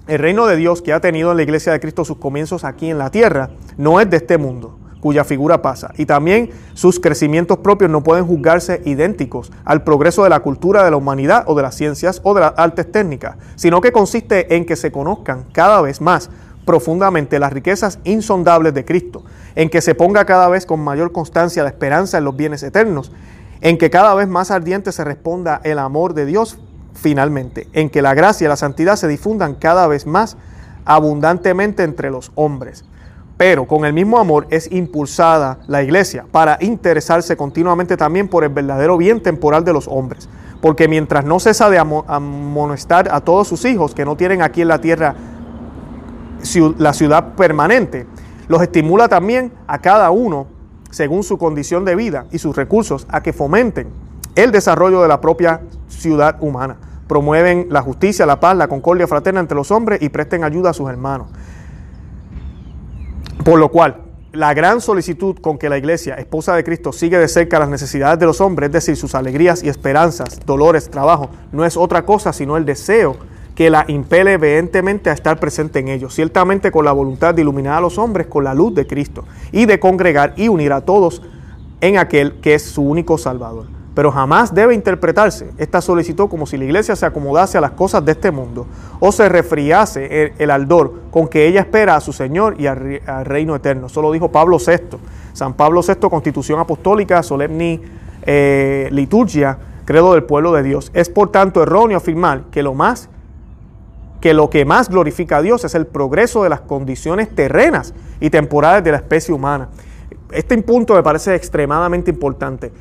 el 0.08 0.20
reino 0.20 0.46
de 0.46 0.56
Dios 0.56 0.82
que 0.82 0.94
ha 0.94 1.00
tenido 1.00 1.32
en 1.32 1.38
la 1.38 1.44
iglesia 1.44 1.72
de 1.72 1.80
Cristo 1.80 2.06
sus 2.06 2.18
comienzos 2.18 2.64
aquí 2.64 2.90
en 2.90 2.98
la 2.98 3.12
tierra, 3.12 3.50
no 3.78 4.00
es 4.00 4.10
de 4.10 4.18
este 4.18 4.38
mundo 4.38 4.78
cuya 5.06 5.24
figura 5.24 5.62
pasa. 5.62 5.92
Y 5.98 6.08
también 6.08 6.50
sus 6.74 7.00
crecimientos 7.00 7.60
propios 7.60 7.92
no 7.92 8.02
pueden 8.02 8.26
juzgarse 8.26 8.82
idénticos 8.86 9.52
al 9.64 9.84
progreso 9.84 10.24
de 10.24 10.32
la 10.32 10.40
cultura 10.40 10.84
de 10.84 10.90
la 10.90 10.98
humanidad 10.98 11.44
o 11.46 11.54
de 11.54 11.62
las 11.62 11.76
ciencias 11.76 12.22
o 12.24 12.34
de 12.34 12.42
las 12.42 12.54
artes 12.58 12.92
técnicas, 12.92 13.38
sino 13.56 13.82
que 13.82 13.92
consiste 13.92 14.56
en 14.56 14.66
que 14.66 14.76
se 14.76 14.92
conozcan 14.92 15.46
cada 15.52 15.80
vez 15.82 16.02
más 16.02 16.32
profundamente 16.66 17.38
las 17.38 17.54
riquezas 17.54 18.00
insondables 18.04 18.74
de 18.74 18.84
Cristo, 18.84 19.24
en 19.54 19.70
que 19.70 19.82
se 19.82 19.94
ponga 19.94 20.26
cada 20.26 20.50
vez 20.50 20.66
con 20.66 20.80
mayor 20.80 21.12
constancia 21.12 21.62
la 21.62 21.70
esperanza 21.70 22.18
en 22.18 22.24
los 22.24 22.36
bienes 22.36 22.64
eternos, 22.64 23.12
en 23.62 23.78
que 23.78 23.92
cada 23.92 24.16
vez 24.16 24.28
más 24.28 24.50
ardiente 24.50 24.92
se 24.92 25.04
responda 25.04 25.62
el 25.64 25.78
amor 25.78 26.16
de 26.16 26.26
Dios 26.26 26.58
finalmente, 26.96 27.68
en 27.74 27.90
que 27.90 28.02
la 28.02 28.16
gracia 28.16 28.46
y 28.46 28.48
la 28.48 28.56
santidad 28.56 28.96
se 28.96 29.08
difundan 29.08 29.56
cada 29.56 29.88
vez 29.88 30.08
más 30.08 30.38
abundantemente 30.86 31.84
entre 31.84 32.10
los 32.10 32.32
hombres. 32.36 32.86
Pero 33.38 33.68
con 33.68 33.86
el 33.86 33.94
mismo 33.94 34.18
amor 34.18 34.48
es 34.50 34.72
impulsada 34.72 35.60
la 35.68 35.84
iglesia 35.84 36.26
para 36.32 36.58
interesarse 36.62 37.36
continuamente 37.36 37.98
también 37.98 38.30
por 38.30 38.46
el 38.46 38.50
verdadero 38.50 38.98
bien 38.98 39.22
temporal 39.22 39.66
de 39.66 39.74
los 39.74 39.88
hombres. 39.90 40.30
Porque 40.62 40.88
mientras 40.88 41.26
no 41.26 41.40
cesa 41.40 41.70
de 41.70 41.78
amonestar 41.78 43.10
a 43.12 43.20
todos 43.22 43.48
sus 43.48 43.66
hijos 43.66 43.94
que 43.94 44.06
no 44.06 44.16
tienen 44.16 44.42
aquí 44.42 44.62
en 44.62 44.70
la 44.70 44.80
tierra 44.80 45.16
la 46.78 46.94
ciudad 46.94 47.36
permanente. 47.36 48.08
Los 48.48 48.62
estimula 48.62 49.10
también 49.10 49.52
a 49.68 49.80
cada 49.80 50.12
uno, 50.12 50.48
según 50.92 51.24
su 51.24 51.38
condición 51.38 51.84
de 51.84 51.96
vida 51.96 52.28
y 52.32 52.38
sus 52.38 52.56
recursos, 52.56 53.06
a 53.10 53.22
que 53.22 53.34
fomenten 53.34 54.05
el 54.36 54.52
desarrollo 54.52 55.02
de 55.02 55.08
la 55.08 55.22
propia 55.22 55.62
ciudad 55.88 56.38
humana. 56.42 56.78
Promueven 57.08 57.68
la 57.70 57.82
justicia, 57.82 58.26
la 58.26 58.40
paz, 58.40 58.58
la 58.58 58.68
concordia 58.68 59.08
fraterna 59.08 59.40
entre 59.40 59.56
los 59.56 59.72
hombres 59.72 60.02
y 60.02 60.10
presten 60.10 60.44
ayuda 60.44 60.72
a 60.72 60.74
sus 60.74 60.90
hermanos. 60.90 61.30
Por 63.44 63.60
lo 63.60 63.70
cual, 63.70 64.02
la 64.36 64.54
gran 64.54 64.82
solicitud 64.82 65.38
con 65.40 65.58
que 65.58 65.70
la 65.70 65.78
iglesia, 65.78 66.16
esposa 66.16 66.56
de 66.56 66.64
Cristo, 66.64 66.92
sigue 66.92 67.18
de 67.18 67.28
cerca 67.28 67.60
las 67.60 67.70
necesidades 67.70 68.20
de 68.20 68.26
los 68.26 68.42
hombres, 68.42 68.68
es 68.68 68.74
decir, 68.74 68.98
sus 68.98 69.16
alegrías 69.16 69.64
y 69.64 69.70
esperanzas, 69.70 70.40
dolores, 70.46 70.90
trabajo, 70.90 71.30
no 71.52 71.64
es 71.64 71.78
otra 71.78 72.06
cosa 72.06 72.34
sino 72.34 72.58
el 72.58 72.66
deseo 72.66 73.16
que 73.56 73.70
la 73.70 73.86
impele 73.88 74.38
vehementemente 74.38 75.10
a 75.10 75.14
estar 75.14 75.40
presente 75.40 75.80
en 75.80 75.88
ellos, 75.88 76.14
ciertamente 76.14 76.72
con 76.72 76.84
la 76.84 76.92
voluntad 76.92 77.34
de 77.34 77.42
iluminar 77.42 77.78
a 77.78 77.82
los 77.82 77.98
hombres 77.98 78.28
con 78.28 78.44
la 78.44 78.54
luz 78.54 78.76
de 78.76 78.86
Cristo 78.86 79.24
y 79.54 79.66
de 79.66 79.80
congregar 79.80 80.34
y 80.36 80.50
unir 80.50 80.74
a 80.74 80.82
todos 80.82 81.22
en 81.80 81.98
aquel 81.98 82.42
que 82.42 82.56
es 82.56 82.64
su 82.64 82.82
único 82.82 83.18
Salvador. 83.18 83.75
Pero 83.96 84.12
jamás 84.12 84.54
debe 84.54 84.76
interpretarse 84.76 85.50
esta 85.58 85.80
solicitud 85.80 86.28
como 86.28 86.46
si 86.46 86.58
la 86.58 86.66
iglesia 86.66 86.98
se 86.98 87.06
acomodase 87.06 87.58
a 87.58 87.62
las 87.62 87.72
cosas 87.72 88.04
de 88.04 88.12
este 88.12 88.30
mundo 88.30 88.68
o 89.00 89.12
se 89.14 89.30
refriase 89.30 90.34
el, 90.38 90.52
ardor 90.52 90.94
con 91.12 91.30
que 91.30 91.48
ella 91.48 91.62
espera 91.62 91.96
a 91.96 92.02
su 92.02 92.12
Señor 92.12 92.60
y 92.60 92.68
al, 92.68 93.00
reino 93.24 93.56
eterno. 93.56 93.88
Eso 93.88 94.02
lo 94.02 94.12
dijo 94.12 94.30
Pablo 94.32 94.58
VI. 94.58 94.98
San 95.32 95.54
Pablo 95.54 95.82
VI, 95.82 96.10
Constitución 96.10 96.60
Apostólica, 96.60 97.24
Solemni 97.24 97.82
eh, 98.24 98.90
Liturgia, 98.92 99.58
Credo 99.86 100.14
del 100.14 100.24
Pueblo 100.24 100.52
de 100.52 100.64
Dios. 100.64 100.92
Es 100.94 101.10
por 101.10 101.32
tanto 101.32 101.64
erróneo 101.64 101.98
afirmar 101.98 102.44
que 102.52 102.64
lo 102.64 102.74
más 102.74 103.10
que 104.20 104.34
lo 104.34 104.50
que 104.50 104.66
más 104.66 104.90
glorifica 104.90 105.38
a 105.38 105.42
Dios 105.44 105.64
es 105.66 105.76
el 105.76 105.86
progreso 105.86 106.44
de 106.44 106.50
las 106.50 106.62
condiciones 106.62 107.34
terrenas 107.34 107.94
y 108.20 108.32
temporales 108.32 108.84
de 108.84 108.92
la 108.92 108.98
especie 108.98 109.34
humana. 109.34 109.70
Este 110.32 110.58
punto 110.64 110.96
me 110.96 111.04
parece 111.04 111.36
extremadamente 111.36 112.10
importante. 112.10 112.72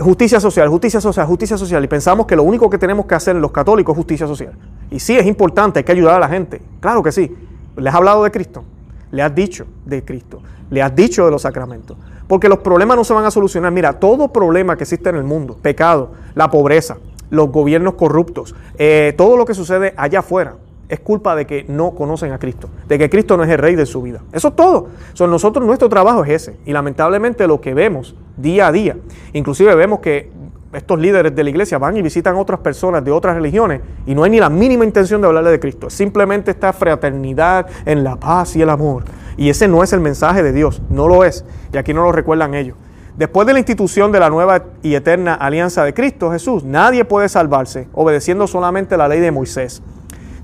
Justicia 0.00 0.38
social, 0.38 0.68
justicia 0.68 1.00
social, 1.00 1.26
justicia 1.26 1.56
social. 1.56 1.82
Y 1.84 1.88
pensamos 1.88 2.26
que 2.26 2.36
lo 2.36 2.42
único 2.42 2.68
que 2.68 2.78
tenemos 2.78 3.06
que 3.06 3.14
hacer 3.14 3.36
los 3.36 3.52
católicos 3.52 3.94
es 3.94 3.96
justicia 3.96 4.26
social. 4.26 4.52
Y 4.90 5.00
sí, 5.00 5.16
es 5.16 5.26
importante, 5.26 5.80
hay 5.80 5.84
que 5.84 5.92
ayudar 5.92 6.16
a 6.16 6.20
la 6.20 6.28
gente. 6.28 6.60
Claro 6.80 7.02
que 7.02 7.12
sí. 7.12 7.34
¿Les 7.76 7.92
he 7.92 7.96
hablado 7.96 8.24
de 8.24 8.30
Cristo? 8.30 8.64
le 9.10 9.22
has 9.22 9.34
dicho 9.34 9.66
de 9.84 10.04
Cristo, 10.04 10.40
le 10.70 10.82
has 10.82 10.94
dicho 10.94 11.24
de 11.24 11.30
los 11.30 11.42
sacramentos. 11.42 11.96
Porque 12.26 12.48
los 12.48 12.58
problemas 12.58 12.96
no 12.96 13.04
se 13.04 13.14
van 13.14 13.24
a 13.24 13.30
solucionar. 13.30 13.72
Mira, 13.72 13.94
todo 13.94 14.28
problema 14.28 14.76
que 14.76 14.84
existe 14.84 15.08
en 15.08 15.16
el 15.16 15.24
mundo, 15.24 15.56
pecado, 15.60 16.12
la 16.34 16.50
pobreza, 16.50 16.98
los 17.30 17.50
gobiernos 17.50 17.94
corruptos, 17.94 18.54
eh, 18.76 19.14
todo 19.16 19.36
lo 19.38 19.46
que 19.46 19.54
sucede 19.54 19.94
allá 19.96 20.18
afuera, 20.18 20.56
es 20.88 21.00
culpa 21.00 21.36
de 21.36 21.46
que 21.46 21.64
no 21.68 21.92
conocen 21.92 22.32
a 22.32 22.38
Cristo, 22.38 22.70
de 22.86 22.98
que 22.98 23.10
Cristo 23.10 23.36
no 23.36 23.44
es 23.44 23.50
el 23.50 23.58
rey 23.58 23.74
de 23.74 23.84
su 23.84 24.00
vida. 24.02 24.22
Eso 24.32 24.48
es 24.48 24.56
todo. 24.56 24.88
Son 25.12 25.30
nosotros, 25.30 25.64
nuestro 25.66 25.88
trabajo 25.88 26.24
es 26.24 26.30
ese. 26.30 26.56
Y 26.64 26.72
lamentablemente 26.72 27.46
lo 27.46 27.60
que 27.60 27.74
vemos 27.74 28.14
día 28.36 28.68
a 28.68 28.72
día, 28.72 28.96
inclusive 29.32 29.74
vemos 29.74 30.00
que 30.00 30.30
estos 30.72 30.98
líderes 30.98 31.34
de 31.34 31.44
la 31.44 31.50
iglesia 31.50 31.78
van 31.78 31.96
y 31.96 32.02
visitan 32.02 32.36
a 32.36 32.38
otras 32.38 32.60
personas 32.60 33.04
de 33.04 33.10
otras 33.10 33.34
religiones 33.34 33.80
y 34.06 34.14
no 34.14 34.24
hay 34.24 34.30
ni 34.30 34.38
la 34.38 34.50
mínima 34.50 34.84
intención 34.84 35.20
de 35.20 35.26
hablarle 35.26 35.50
de 35.50 35.60
Cristo. 35.60 35.88
Simplemente 35.88 36.50
esta 36.50 36.72
fraternidad 36.72 37.66
en 37.86 38.04
la 38.04 38.16
paz 38.16 38.56
y 38.56 38.62
el 38.62 38.70
amor. 38.70 39.04
Y 39.36 39.50
ese 39.50 39.68
no 39.68 39.82
es 39.82 39.92
el 39.92 40.00
mensaje 40.00 40.42
de 40.42 40.52
Dios, 40.52 40.82
no 40.90 41.08
lo 41.08 41.24
es. 41.24 41.44
Y 41.72 41.78
aquí 41.78 41.94
no 41.94 42.02
lo 42.02 42.12
recuerdan 42.12 42.54
ellos. 42.54 42.76
Después 43.16 43.46
de 43.46 43.52
la 43.52 43.58
institución 43.58 44.12
de 44.12 44.20
la 44.20 44.30
nueva 44.30 44.64
y 44.82 44.94
eterna 44.94 45.34
alianza 45.34 45.84
de 45.84 45.92
Cristo 45.92 46.30
Jesús, 46.30 46.64
nadie 46.64 47.04
puede 47.04 47.28
salvarse 47.28 47.88
obedeciendo 47.92 48.46
solamente 48.46 48.96
la 48.96 49.08
ley 49.08 49.20
de 49.20 49.32
Moisés 49.32 49.82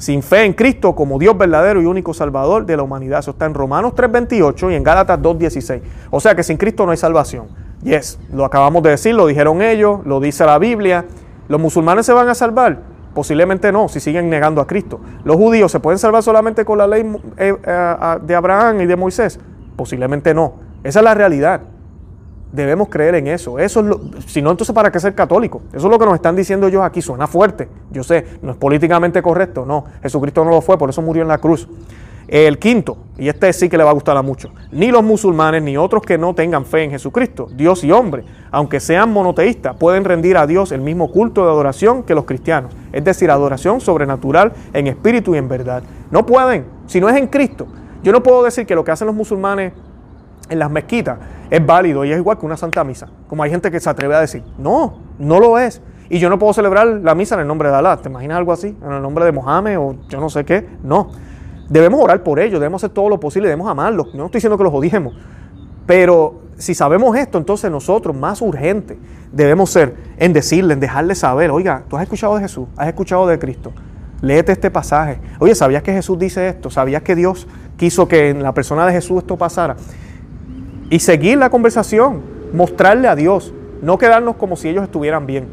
sin 0.05 0.23
fe 0.23 0.45
en 0.45 0.53
Cristo 0.53 0.95
como 0.95 1.19
Dios 1.19 1.37
verdadero 1.37 1.81
y 1.81 1.87
único 1.87 2.13
Salvador 2.13 2.67
de 2.67 2.77
la 2.77 2.83
humanidad. 2.83 3.21
Eso 3.21 3.31
está 3.31 3.47
en 3.47 3.55
Romanos 3.55 3.95
3.28 3.95 4.71
y 4.71 4.75
en 4.75 4.83
Gálatas 4.83 5.19
2.16. 5.19 5.81
O 6.11 6.21
sea 6.21 6.35
que 6.35 6.43
sin 6.43 6.59
Cristo 6.59 6.85
no 6.85 6.93
hay 6.93 6.99
salvación. 6.99 7.47
Yes, 7.83 8.19
lo 8.31 8.45
acabamos 8.45 8.83
de 8.83 8.91
decir, 8.91 9.15
lo 9.15 9.27
dijeron 9.27 9.63
ellos, 9.63 10.01
lo 10.05 10.21
dice 10.21 10.45
la 10.45 10.59
Biblia. 10.59 11.07
¿Los 11.49 11.59
musulmanes 11.59 12.05
se 12.05 12.13
van 12.13 12.29
a 12.29 12.35
salvar? 12.35 12.81
Posiblemente 13.15 13.73
no, 13.73 13.89
si 13.89 13.99
siguen 13.99 14.29
negando 14.29 14.61
a 14.61 14.67
Cristo. 14.67 15.01
¿Los 15.25 15.37
judíos 15.37 15.73
se 15.73 15.81
pueden 15.81 15.99
salvar 15.99 16.23
solamente 16.23 16.67
con 16.67 16.77
la 16.77 16.87
ley 16.87 17.11
eh, 17.39 17.55
eh, 17.65 18.17
de 18.23 18.35
Abraham 18.35 18.83
y 18.83 18.87
de 18.87 18.97
Moisés? 18.97 19.41
Posiblemente 19.75 20.35
no. 20.35 20.55
Esa 20.83 21.01
es 21.01 21.05
la 21.05 21.15
realidad 21.15 21.63
debemos 22.55 22.89
creer 22.89 23.17
en 23.17 23.27
eso. 23.27 23.59
Eso 23.59 23.81
es 23.81 23.87
lo, 23.87 24.01
si 24.27 24.41
no, 24.41 24.51
entonces 24.51 24.75
¿para 24.75 24.91
qué 24.91 25.01
ser 25.01 25.15
católico? 25.15 25.63
Eso 25.73 25.87
es 25.87 25.91
lo 25.91 25.99
que 25.99 26.05
nos 26.07 26.15
están 26.15 26.37
diciendo 26.37 26.69
ellos 26.69 26.83
aquí. 26.83 27.03
Suena 27.03 27.27
fuerte. 27.27 27.69
Yo 27.91 28.05
sé, 28.05 28.25
no 28.43 28.53
es 28.53 28.57
políticamente 28.57 29.21
correcto. 29.23 29.67
No, 29.67 29.85
Jesucristo 30.03 30.45
no 30.45 30.51
lo 30.51 30.61
fue, 30.61 30.79
por 30.79 30.89
eso 30.91 31.03
murió 31.03 31.23
en 31.23 31.29
la 31.29 31.39
cruz. 31.39 31.69
El 32.27 32.59
quinto, 32.59 32.97
y 33.19 33.29
este 33.29 33.53
sí 33.53 33.69
que 33.69 33.77
le 33.77 33.85
va 33.85 33.91
a 33.91 33.93
gustar 33.93 34.17
a 34.17 34.23
muchos, 34.23 34.51
ni 34.73 34.91
los 34.91 35.05
musulmanes 35.05 35.63
ni 35.63 35.77
otros 35.77 36.03
que 36.03 36.17
no 36.17 36.35
tengan 36.35 36.65
fe 36.65 36.85
en 36.85 36.91
Jesucristo, 36.91 37.49
Dios 37.55 37.85
y 37.85 37.93
hombre, 37.93 38.25
aunque 38.51 38.81
sean 38.81 39.13
monoteístas, 39.13 39.77
pueden 39.77 40.05
rendir 40.05 40.39
a 40.39 40.47
Dios 40.47 40.73
el 40.73 40.81
mismo 40.81 41.13
culto 41.13 41.45
de 41.45 41.51
adoración 41.51 42.03
que 42.03 42.15
los 42.15 42.25
cristianos, 42.25 42.73
es 42.93 43.05
decir, 43.05 43.31
adoración 43.31 43.83
sobrenatural 43.83 44.55
en 44.73 44.87
espíritu 44.87 45.35
y 45.35 45.39
en 45.39 45.49
verdad. 45.49 45.83
No 46.11 46.25
pueden, 46.25 46.65
si 46.87 46.99
no 46.99 47.11
es 47.11 47.17
en 47.17 47.27
Cristo. 47.27 47.67
Yo 48.03 48.11
no 48.11 48.23
puedo 48.23 48.43
decir 48.43 48.65
que 48.65 48.75
lo 48.75 48.85
que 48.85 48.91
hacen 48.91 49.07
los 49.07 49.15
musulmanes 49.15 49.75
en 50.49 50.59
las 50.59 50.71
mezquitas 50.71 51.19
es 51.55 51.65
válido 51.65 52.05
y 52.05 52.11
es 52.11 52.19
igual 52.19 52.37
que 52.37 52.47
una 52.47 52.57
santa 52.57 52.83
misa. 52.83 53.09
Como 53.29 53.43
hay 53.43 53.51
gente 53.51 53.71
que 53.71 53.79
se 53.79 53.89
atreve 53.89 54.15
a 54.17 54.21
decir, 54.21 54.43
no, 54.59 54.99
no 55.19 55.39
lo 55.39 55.57
es. 55.59 55.81
Y 56.11 56.19
yo 56.19 56.29
no 56.29 56.39
puedo 56.39 56.53
celebrar 56.53 56.87
la 56.87 57.15
misa 57.15 57.37
en 57.37 57.43
el 57.43 57.47
nombre 57.47 57.69
de 57.69 57.77
Alá. 57.77 57.97
¿Te 57.97 58.09
imaginas 58.09 58.39
algo 58.39 58.53
así? 58.53 58.77
En 58.85 58.93
el 58.93 59.01
nombre 59.01 59.25
de 59.25 59.33
Mohammed 59.33 59.79
o 59.79 59.97
yo 60.09 60.19
no 60.19 60.29
sé 60.29 60.45
qué. 60.45 60.67
No. 60.83 61.11
Debemos 61.69 62.01
orar 62.01 62.25
por 62.25 62.41
ellos, 62.41 62.61
debemos 62.61 62.83
hacer 62.83 62.93
todo 62.93 63.09
lo 63.09 63.21
posible, 63.21 63.49
debemos 63.49 63.71
amarlos. 63.71 64.15
No 64.15 64.27
estoy 64.27 64.39
diciendo 64.39 64.59
que 64.59 64.65
los 64.65 64.75
odiemos. 64.75 65.15
Pero 65.87 66.43
si 66.57 66.75
sabemos 66.75 67.17
esto, 67.17 67.39
entonces 67.39 67.71
nosotros 67.71 68.17
más 68.17 68.43
urgente 68.43 68.99
debemos 69.33 69.71
ser 69.71 69.95
en 70.17 70.33
decirle, 70.33 70.75
en 70.75 70.81
dejarle 70.81 71.15
saber, 71.15 71.53
oiga, 71.53 71.85
tú 71.89 71.97
has 71.97 72.03
escuchado 72.03 72.35
de 72.35 72.43
Jesús, 72.43 72.67
has 72.77 72.89
escuchado 72.89 73.27
de 73.27 73.39
Cristo, 73.39 73.73
léete 74.21 74.53
este 74.53 74.71
pasaje. 74.71 75.21
Oye, 75.39 75.55
¿sabías 75.55 75.83
que 75.83 75.93
Jesús 75.93 76.19
dice 76.19 76.49
esto? 76.49 76.69
¿Sabías 76.69 77.03
que 77.03 77.15
Dios 77.15 77.47
quiso 77.77 78.09
que 78.09 78.31
en 78.31 78.43
la 78.43 78.53
persona 78.53 78.87
de 78.87 78.93
Jesús 78.93 79.19
esto 79.19 79.37
pasara? 79.37 79.77
Y 80.91 81.01
seguir 81.01 81.39
la 81.39 81.51
conversación, 81.51 82.23
mostrarle 82.53 83.09
a 83.09 83.17
Dios, 83.17 83.53
no 83.83 83.99
quedarnos 83.99 84.37
como 84.37 84.57
si 84.57 84.69
ellos 84.69 84.85
estuvieran 84.85 85.27
bien. 85.27 85.47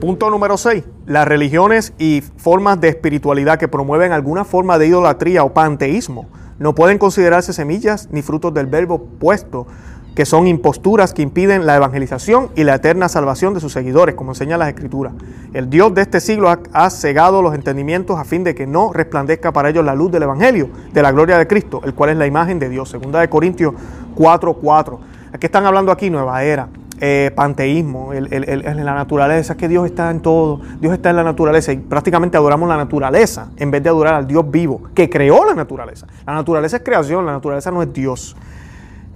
Punto 0.00 0.30
número 0.30 0.56
6. 0.56 0.84
Las 1.06 1.28
religiones 1.28 1.92
y 1.98 2.22
formas 2.36 2.80
de 2.80 2.88
espiritualidad 2.88 3.58
que 3.58 3.68
promueven 3.68 4.12
alguna 4.12 4.44
forma 4.44 4.78
de 4.78 4.88
idolatría 4.88 5.44
o 5.44 5.52
panteísmo 5.52 6.26
no 6.58 6.74
pueden 6.74 6.98
considerarse 6.98 7.52
semillas 7.52 8.08
ni 8.10 8.22
frutos 8.22 8.52
del 8.52 8.66
verbo 8.66 9.04
puesto 9.18 9.66
que 10.14 10.26
son 10.26 10.46
imposturas 10.46 11.14
que 11.14 11.22
impiden 11.22 11.64
la 11.66 11.76
evangelización 11.76 12.50
y 12.54 12.64
la 12.64 12.74
eterna 12.74 13.08
salvación 13.08 13.54
de 13.54 13.60
sus 13.60 13.72
seguidores, 13.72 14.14
como 14.14 14.32
enseña 14.32 14.58
las 14.58 14.68
Escrituras. 14.68 15.14
El 15.54 15.70
Dios 15.70 15.94
de 15.94 16.02
este 16.02 16.20
siglo 16.20 16.50
ha, 16.50 16.90
cegado 16.90 17.40
los 17.40 17.54
entendimientos 17.54 18.18
a 18.18 18.24
fin 18.24 18.44
de 18.44 18.54
que 18.54 18.66
no 18.66 18.92
resplandezca 18.92 19.52
para 19.52 19.70
ellos 19.70 19.84
la 19.84 19.94
luz 19.94 20.12
del 20.12 20.24
Evangelio, 20.24 20.68
de 20.92 21.02
la 21.02 21.12
gloria 21.12 21.38
de 21.38 21.46
Cristo, 21.46 21.80
el 21.84 21.94
cual 21.94 22.10
es 22.10 22.16
la 22.16 22.26
imagen 22.26 22.58
de 22.58 22.68
Dios. 22.68 22.90
Segunda 22.90 23.20
de 23.20 23.30
Corintios 23.30 23.74
4:4. 24.14 24.98
¿Qué 25.38 25.46
están 25.46 25.66
hablando 25.66 25.92
aquí? 25.92 26.10
Nueva 26.10 26.42
era. 26.44 26.68
Eh, 27.04 27.32
panteísmo, 27.34 28.12
el, 28.12 28.28
la 28.62 28.94
naturaleza, 28.94 29.56
que 29.56 29.66
Dios 29.66 29.86
está 29.86 30.08
en 30.12 30.20
todo, 30.20 30.60
Dios 30.80 30.92
está 30.92 31.10
en 31.10 31.16
la 31.16 31.24
naturaleza 31.24 31.72
y 31.72 31.78
prácticamente 31.78 32.36
adoramos 32.36 32.68
la 32.68 32.76
naturaleza 32.76 33.50
en 33.56 33.72
vez 33.72 33.82
de 33.82 33.88
adorar 33.88 34.14
al 34.14 34.28
Dios 34.28 34.48
vivo 34.48 34.82
que 34.94 35.10
creó 35.10 35.44
la 35.44 35.54
naturaleza. 35.54 36.06
La 36.24 36.34
naturaleza 36.34 36.76
es 36.76 36.84
creación, 36.84 37.26
la 37.26 37.32
naturaleza 37.32 37.72
no 37.72 37.82
es 37.82 37.92
Dios. 37.92 38.36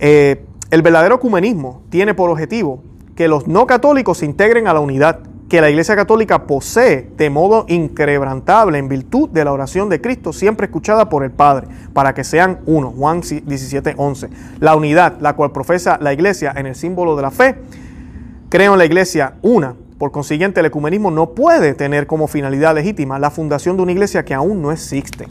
Eh, 0.00 0.44
el 0.72 0.82
verdadero 0.82 1.14
ecumenismo 1.14 1.82
tiene 1.88 2.12
por 2.12 2.28
objetivo 2.28 2.82
que 3.14 3.28
los 3.28 3.46
no 3.46 3.68
católicos 3.68 4.18
se 4.18 4.26
integren 4.26 4.66
a 4.66 4.74
la 4.74 4.80
unidad 4.80 5.20
que 5.48 5.60
la 5.60 5.70
Iglesia 5.70 5.94
Católica 5.94 6.46
posee 6.46 7.10
de 7.16 7.30
modo 7.30 7.66
increbrantable 7.68 8.78
en 8.78 8.88
virtud 8.88 9.28
de 9.30 9.44
la 9.44 9.52
oración 9.52 9.88
de 9.88 10.00
Cristo, 10.00 10.32
siempre 10.32 10.66
escuchada 10.66 11.08
por 11.08 11.22
el 11.22 11.30
Padre, 11.30 11.68
para 11.92 12.14
que 12.14 12.24
sean 12.24 12.60
uno. 12.66 12.90
Juan 12.90 13.20
17, 13.20 13.94
11. 13.96 14.28
La 14.58 14.74
unidad, 14.74 15.20
la 15.20 15.34
cual 15.36 15.52
profesa 15.52 15.98
la 16.00 16.12
Iglesia 16.12 16.52
en 16.56 16.66
el 16.66 16.74
símbolo 16.74 17.14
de 17.14 17.22
la 17.22 17.30
fe, 17.30 17.56
creo 18.48 18.72
en 18.72 18.78
la 18.78 18.84
Iglesia 18.84 19.34
una. 19.42 19.76
Por 19.98 20.10
consiguiente, 20.10 20.60
el 20.60 20.66
ecumenismo 20.66 21.10
no 21.10 21.30
puede 21.30 21.74
tener 21.74 22.06
como 22.06 22.26
finalidad 22.26 22.74
legítima 22.74 23.18
la 23.18 23.30
fundación 23.30 23.76
de 23.76 23.82
una 23.82 23.92
iglesia 23.92 24.26
que 24.26 24.34
aún 24.34 24.60
no 24.60 24.70
existe. 24.70 25.26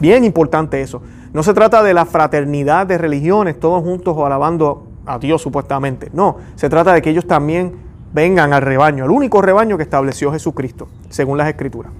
Bien 0.00 0.24
importante 0.24 0.80
eso. 0.80 1.02
No 1.34 1.42
se 1.42 1.52
trata 1.52 1.82
de 1.82 1.92
la 1.92 2.06
fraternidad 2.06 2.86
de 2.86 2.96
religiones, 2.96 3.60
todos 3.60 3.82
juntos 3.82 4.14
o 4.16 4.24
alabando 4.24 4.86
a 5.04 5.18
Dios 5.18 5.42
supuestamente. 5.42 6.08
No, 6.14 6.36
se 6.54 6.70
trata 6.70 6.94
de 6.94 7.02
que 7.02 7.10
ellos 7.10 7.26
también 7.26 7.83
vengan 8.14 8.52
al 8.52 8.62
rebaño, 8.62 9.04
al 9.04 9.10
único 9.10 9.42
rebaño 9.42 9.76
que 9.76 9.82
estableció 9.82 10.32
Jesucristo, 10.32 10.88
según 11.10 11.36
las 11.36 11.48
Escrituras. 11.48 11.92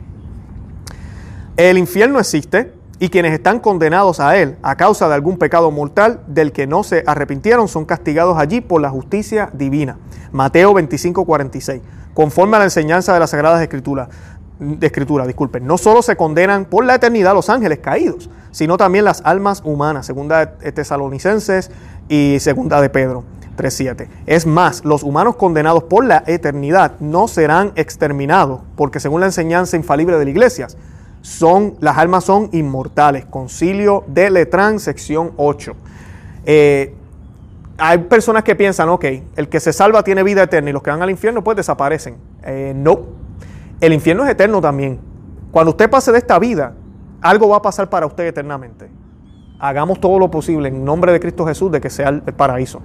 El 1.57 1.77
infierno 1.77 2.21
existe 2.21 2.73
y 3.01 3.09
quienes 3.09 3.33
están 3.33 3.59
condenados 3.59 4.21
a 4.21 4.37
él 4.39 4.57
a 4.63 4.77
causa 4.77 5.09
de 5.09 5.15
algún 5.15 5.37
pecado 5.37 5.71
mortal 5.73 6.21
del 6.29 6.53
que 6.53 6.67
no 6.67 6.85
se 6.85 7.03
arrepintieron 7.07 7.67
son 7.69 7.85
castigados 7.85 8.39
allí 8.39 8.61
por 8.61 8.81
la 8.81 8.91
justicia 8.91 9.51
divina. 9.53 9.99
Mateo 10.33 10.73
25, 10.73 11.25
46. 11.25 11.83
Conforme 12.15 12.57
a 12.57 12.61
la 12.61 12.65
enseñanza 12.67 13.13
de 13.13 13.21
las 13.21 13.31
Sagradas 13.31 13.61
Escrituras, 13.61 14.09
de 14.61 14.87
Escritura, 14.87 15.27
disculpen, 15.27 15.67
no 15.67 15.77
solo 15.77 16.01
se 16.01 16.17
condenan 16.17 16.65
por 16.65 16.85
la 16.85 16.95
eternidad 16.95 17.35
los 17.35 17.51
ángeles 17.51 17.81
caídos, 17.81 18.31
sino 18.53 18.77
también 18.77 19.05
las 19.05 19.21
almas 19.25 19.63
humanas, 19.65 20.07
segunda 20.07 20.47
de 20.47 20.71
Tesalonicenses 20.71 21.73
y 22.09 22.37
segunda 22.39 22.81
de 22.81 22.89
Pedro 22.89 23.25
3.7. 23.57 24.09
Es 24.27 24.47
más, 24.47 24.85
los 24.85 25.03
humanos 25.03 25.37
condenados 25.37 25.85
por 25.85 26.05
la 26.05 26.23
eternidad 26.27 26.99
no 27.01 27.29
serán 27.29 27.73
exterminados, 27.77 28.61
porque 28.77 29.01
según 29.01 29.21
la 29.21 29.27
enseñanza 29.27 29.77
infalible 29.77 30.19
de 30.19 30.25
la 30.25 30.31
iglesia, 30.31 30.69
son, 31.23 31.77
las 31.81 31.97
almas 31.97 32.25
son 32.25 32.51
inmortales. 32.53 33.25
Concilio 33.25 34.05
de 34.07 34.31
Letrán, 34.31 34.79
sección 34.79 35.33
8. 35.37 35.75
Eh, 36.45 36.95
hay 37.79 37.99
personas 37.99 38.45
que 38.45 38.55
piensan, 38.55 38.89
ok, 38.91 39.05
el 39.37 39.49
que 39.49 39.59
se 39.59 39.73
salva 39.73 40.05
tiene 40.05 40.23
vida 40.23 40.43
eterna 40.43 40.71
y 40.71 40.73
los 40.73 40.83
que 40.83 40.91
van 40.91 41.03
al 41.03 41.11
infierno 41.11 41.43
pues 41.43 41.57
desaparecen. 41.57 42.17
Eh, 42.43 42.73
no, 42.77 43.01
el 43.81 43.93
infierno 43.93 44.25
es 44.25 44.31
eterno 44.31 44.61
también. 44.61 45.01
Cuando 45.51 45.71
usted 45.71 45.89
pase 45.89 46.13
de 46.13 46.19
esta 46.19 46.39
vida, 46.39 46.75
algo 47.21 47.49
va 47.49 47.57
a 47.57 47.63
pasar 47.63 47.89
para 47.89 48.07
usted 48.07 48.27
eternamente. 48.27 48.89
Hagamos 49.59 50.01
todo 50.01 50.19
lo 50.19 50.31
posible 50.31 50.69
en 50.69 50.85
nombre 50.85 51.11
de 51.11 51.21
Cristo 51.21 51.47
Jesús 51.47 51.73
de 51.73 51.81
que 51.81 51.89
sea 51.89 52.11
el 52.11 52.21
paraíso. 52.21 52.83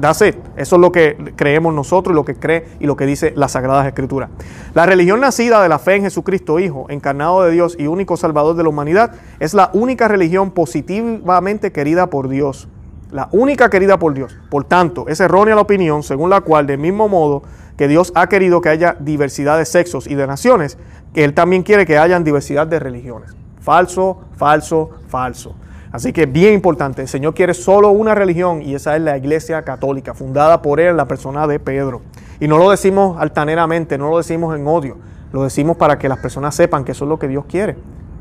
That's 0.00 0.22
it. 0.22 0.36
Eso 0.56 0.76
es 0.76 0.80
lo 0.80 0.92
que 0.92 1.32
creemos 1.36 1.74
nosotros 1.74 2.12
y 2.12 2.16
lo 2.16 2.24
que 2.24 2.34
cree 2.34 2.66
y 2.80 2.86
lo 2.86 2.96
que 2.96 3.06
dice 3.06 3.32
las 3.36 3.52
Sagradas 3.52 3.86
Escrituras. 3.86 4.30
La 4.74 4.86
religión 4.86 5.20
nacida 5.20 5.62
de 5.62 5.68
la 5.68 5.78
fe 5.78 5.96
en 5.96 6.02
Jesucristo 6.02 6.58
Hijo, 6.58 6.86
encarnado 6.88 7.42
de 7.42 7.52
Dios 7.52 7.76
y 7.78 7.86
único 7.86 8.16
Salvador 8.16 8.56
de 8.56 8.62
la 8.62 8.68
humanidad, 8.68 9.12
es 9.40 9.54
la 9.54 9.70
única 9.72 10.08
religión 10.08 10.50
positivamente 10.50 11.72
querida 11.72 12.08
por 12.08 12.28
Dios. 12.28 12.68
La 13.10 13.28
única 13.32 13.68
querida 13.68 13.98
por 13.98 14.14
Dios. 14.14 14.36
Por 14.50 14.64
tanto, 14.64 15.06
es 15.08 15.20
errónea 15.20 15.54
la 15.54 15.60
opinión 15.60 16.02
según 16.02 16.30
la 16.30 16.40
cual, 16.40 16.66
del 16.66 16.78
mismo 16.78 17.08
modo 17.08 17.42
que 17.76 17.88
Dios 17.88 18.12
ha 18.14 18.28
querido 18.28 18.60
que 18.60 18.70
haya 18.70 18.96
diversidad 18.98 19.58
de 19.58 19.66
sexos 19.66 20.06
y 20.06 20.14
de 20.14 20.26
naciones, 20.26 20.78
Él 21.14 21.34
también 21.34 21.62
quiere 21.62 21.84
que 21.84 21.98
haya 21.98 22.18
diversidad 22.20 22.66
de 22.66 22.78
religiones. 22.78 23.34
Falso, 23.60 24.22
falso, 24.36 24.90
falso. 25.08 25.54
Así 25.92 26.12
que 26.14 26.24
bien 26.24 26.54
importante, 26.54 27.02
el 27.02 27.08
Señor 27.08 27.34
quiere 27.34 27.52
solo 27.52 27.90
una 27.90 28.14
religión 28.14 28.62
y 28.62 28.74
esa 28.74 28.96
es 28.96 29.02
la 29.02 29.18
Iglesia 29.18 29.62
Católica, 29.62 30.14
fundada 30.14 30.62
por 30.62 30.80
Él 30.80 30.96
la 30.96 31.04
persona 31.04 31.46
de 31.46 31.60
Pedro. 31.60 32.00
Y 32.40 32.48
no 32.48 32.56
lo 32.56 32.70
decimos 32.70 33.20
altaneramente, 33.20 33.98
no 33.98 34.08
lo 34.08 34.16
decimos 34.16 34.56
en 34.56 34.66
odio, 34.66 34.96
lo 35.32 35.44
decimos 35.44 35.76
para 35.76 35.98
que 35.98 36.08
las 36.08 36.18
personas 36.18 36.54
sepan 36.54 36.84
que 36.84 36.92
eso 36.92 37.04
es 37.04 37.10
lo 37.10 37.18
que 37.18 37.28
Dios 37.28 37.44
quiere. 37.46 37.76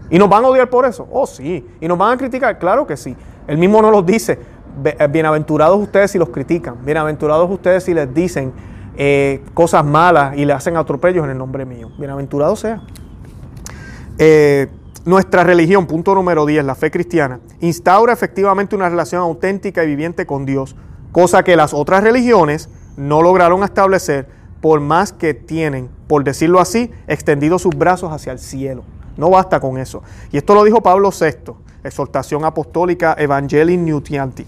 ¿Y 0.10 0.20
nos 0.20 0.28
van 0.28 0.44
a 0.44 0.50
odiar 0.50 0.70
por 0.70 0.86
eso? 0.86 1.08
Oh, 1.10 1.26
sí. 1.26 1.66
¿Y 1.80 1.88
nos 1.88 1.98
van 1.98 2.14
a 2.14 2.18
criticar? 2.18 2.60
Claro 2.60 2.86
que 2.86 2.98
sí. 2.98 3.16
Él 3.48 3.58
mismo 3.58 3.82
nos 3.82 3.92
los 3.92 4.06
dice. 4.06 4.38
Eh, 4.84 5.08
bienaventurados 5.10 5.82
ustedes 5.82 6.12
si 6.12 6.18
los 6.18 6.30
critican. 6.30 6.84
Bienaventurados 6.84 7.50
ustedes 7.50 7.86
si 7.86 7.94
les 7.94 8.14
dicen 8.14 8.52
eh, 8.98 9.42
cosas 9.54 9.86
malas 9.86 10.38
y 10.38 10.44
le 10.44 10.52
hacen 10.52 10.76
atropellos 10.76 11.24
en 11.24 11.32
el 11.32 11.38
nombre 11.38 11.66
mío. 11.66 11.90
Bienaventurado 11.98 12.58
sea. 12.58 12.82
Eh, 14.18 14.68
nuestra 15.06 15.44
religión, 15.44 15.88
punto 15.88 16.14
número 16.14 16.46
10, 16.46 16.64
la 16.64 16.76
fe 16.76 16.92
cristiana, 16.92 17.40
instaura 17.60 18.14
efectivamente 18.14 18.76
una 18.76 18.90
relación 18.90 19.22
auténtica 19.22 19.84
y 19.84 19.88
viviente 19.88 20.26
con 20.26 20.46
Dios, 20.46 20.76
cosa 21.12 21.44
que 21.44 21.56
las 21.56 21.74
otras 21.74 22.04
religiones 22.04 22.70
no 22.98 23.22
lograron 23.22 23.64
establecer 23.64 24.28
por 24.62 24.80
más 24.80 25.12
que 25.12 25.34
tienen, 25.34 25.90
por 26.08 26.24
decirlo 26.24 26.60
así, 26.60 26.92
extendidos 27.08 27.64
sus 27.64 27.76
brazos 27.76 28.12
hacia 28.12 28.32
el 28.32 28.40
cielo. 28.40 28.84
No 29.18 29.32
basta 29.32 29.60
con 29.60 29.78
eso. 29.78 30.04
Y 30.32 30.38
esto 30.38 30.54
lo 30.54 30.64
dijo 30.64 30.82
Pablo 30.82 31.10
VI, 31.10 31.54
exhortación 31.84 32.46
apostólica 32.46 33.16
Evangelii 33.18 33.78
Nutianti. 33.78 34.46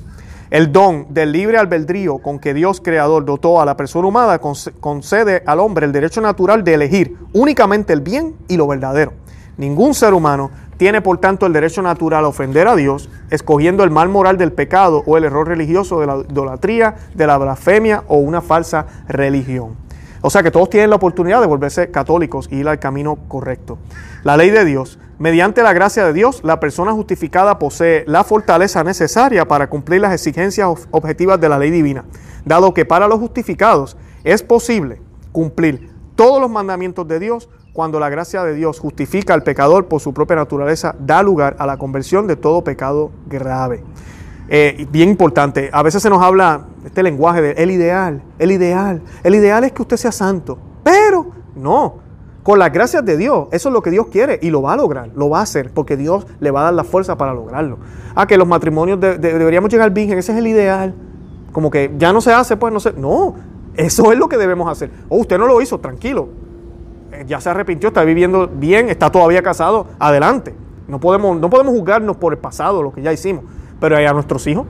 El 0.51 0.71
don 0.71 1.07
del 1.09 1.31
libre 1.31 1.57
albedrío 1.57 2.19
con 2.19 2.37
que 2.37 2.53
Dios 2.53 2.79
creador 2.79 3.25
dotó 3.25 3.59
a 3.59 3.65
la 3.65 3.75
persona 3.75 4.07
humana 4.07 4.39
concede 4.39 5.41
al 5.47 5.59
hombre 5.59 5.87
el 5.87 5.91
derecho 5.91 6.21
natural 6.21 6.63
de 6.63 6.75
elegir 6.75 7.17
únicamente 7.33 7.91
el 7.91 8.01
bien 8.01 8.35
y 8.47 8.55
lo 8.55 8.67
verdadero. 8.67 9.22
Ningún 9.57 9.93
ser 9.93 10.13
humano 10.13 10.51
tiene 10.77 11.01
por 11.01 11.19
tanto 11.19 11.45
el 11.45 11.53
derecho 11.53 11.81
natural 11.81 12.25
a 12.25 12.27
ofender 12.27 12.67
a 12.67 12.75
Dios, 12.75 13.09
escogiendo 13.29 13.83
el 13.83 13.91
mal 13.91 14.09
moral 14.09 14.37
del 14.37 14.51
pecado 14.51 15.03
o 15.05 15.17
el 15.17 15.23
error 15.23 15.47
religioso 15.47 15.99
de 15.99 16.07
la 16.07 16.17
idolatría, 16.27 16.95
de 17.13 17.27
la 17.27 17.37
blasfemia 17.37 18.03
o 18.07 18.17
una 18.17 18.41
falsa 18.41 18.87
religión. 19.07 19.75
O 20.21 20.29
sea 20.29 20.41
que 20.41 20.51
todos 20.51 20.69
tienen 20.69 20.89
la 20.89 20.95
oportunidad 20.95 21.41
de 21.41 21.47
volverse 21.47 21.91
católicos 21.91 22.47
y 22.49 22.55
ir 22.55 22.67
al 22.67 22.79
camino 22.79 23.17
correcto. 23.27 23.77
La 24.23 24.37
ley 24.37 24.49
de 24.49 24.65
Dios. 24.65 24.97
Mediante 25.19 25.63
la 25.63 25.73
gracia 25.73 26.05
de 26.05 26.13
Dios, 26.13 26.41
la 26.43 26.59
persona 26.59 26.91
justificada 26.91 27.59
posee 27.59 28.03
la 28.07 28.23
fortaleza 28.23 28.83
necesaria 28.83 29.47
para 29.47 29.69
cumplir 29.69 30.01
las 30.01 30.13
exigencias 30.13 30.87
objetivas 30.91 31.39
de 31.39 31.49
la 31.49 31.59
ley 31.59 31.71
divina, 31.71 32.05
dado 32.45 32.73
que 32.73 32.85
para 32.85 33.07
los 33.07 33.19
justificados 33.19 33.95
es 34.23 34.43
posible 34.43 35.01
cumplir 35.31 35.91
todos 36.15 36.41
los 36.41 36.49
mandamientos 36.49 37.07
de 37.07 37.19
Dios 37.19 37.49
cuando 37.73 37.99
la 37.99 38.09
gracia 38.09 38.43
de 38.43 38.53
Dios 38.53 38.79
justifica 38.79 39.33
al 39.33 39.41
pecador 39.41 39.87
por 39.87 39.99
su 39.99 40.13
propia 40.13 40.35
naturaleza, 40.35 40.95
da 40.99 41.23
lugar 41.23 41.55
a 41.57 41.65
la 41.65 41.77
conversión 41.77 42.27
de 42.27 42.35
todo 42.35 42.63
pecado 42.63 43.11
grave. 43.27 43.83
Eh, 44.47 44.87
bien 44.91 45.09
importante, 45.09 45.71
a 45.73 45.81
veces 45.81 46.03
se 46.03 46.09
nos 46.09 46.21
habla 46.21 46.67
este 46.85 47.01
lenguaje 47.01 47.41
de 47.41 47.51
el 47.53 47.71
ideal, 47.71 48.21
el 48.37 48.51
ideal, 48.51 49.01
el 49.23 49.35
ideal 49.35 49.63
es 49.63 49.71
que 49.71 49.81
usted 49.81 49.97
sea 49.97 50.11
santo, 50.11 50.59
pero 50.83 51.31
no, 51.55 51.95
con 52.43 52.59
las 52.59 52.71
gracias 52.71 53.03
de 53.05 53.17
Dios, 53.17 53.47
eso 53.51 53.69
es 53.69 53.73
lo 53.73 53.81
que 53.81 53.89
Dios 53.89 54.07
quiere 54.07 54.37
y 54.43 54.51
lo 54.51 54.61
va 54.61 54.73
a 54.73 54.77
lograr, 54.77 55.09
lo 55.15 55.29
va 55.29 55.39
a 55.39 55.43
hacer, 55.43 55.71
porque 55.73 55.97
Dios 55.97 56.27
le 56.39 56.51
va 56.51 56.61
a 56.61 56.63
dar 56.65 56.73
la 56.75 56.83
fuerza 56.83 57.17
para 57.17 57.33
lograrlo. 57.33 57.79
Ah, 58.13 58.27
que 58.27 58.37
los 58.37 58.47
matrimonios 58.47 58.99
deberíamos 58.99 59.71
llegar 59.71 59.89
virgen, 59.89 60.19
ese 60.19 60.33
es 60.33 60.37
el 60.37 60.45
ideal, 60.45 60.93
como 61.51 61.71
que 61.71 61.91
ya 61.97 62.13
no 62.13 62.21
se 62.21 62.33
hace, 62.33 62.55
pues 62.55 62.71
no 62.71 62.79
sé, 62.79 62.93
no, 62.93 63.33
eso 63.75 64.11
es 64.11 64.19
lo 64.19 64.29
que 64.29 64.37
debemos 64.37 64.69
hacer. 64.69 64.91
O 65.09 65.15
oh, 65.15 65.19
usted 65.21 65.39
no 65.39 65.47
lo 65.47 65.59
hizo, 65.61 65.79
tranquilo, 65.79 66.27
ya 67.25 67.41
se 67.41 67.49
arrepintió, 67.49 67.89
está 67.89 68.03
viviendo 68.03 68.47
bien, 68.47 68.89
está 68.89 69.11
todavía 69.11 69.41
casado, 69.41 69.87
adelante. 69.99 70.55
No 70.87 70.99
podemos, 70.99 71.39
no 71.39 71.49
podemos 71.49 71.73
juzgarnos 71.73 72.17
por 72.17 72.33
el 72.33 72.39
pasado, 72.39 72.83
lo 72.83 72.93
que 72.93 73.01
ya 73.01 73.13
hicimos. 73.13 73.43
Pero 73.79 73.97
a 73.97 74.13
nuestros 74.13 74.45
hijos, 74.47 74.65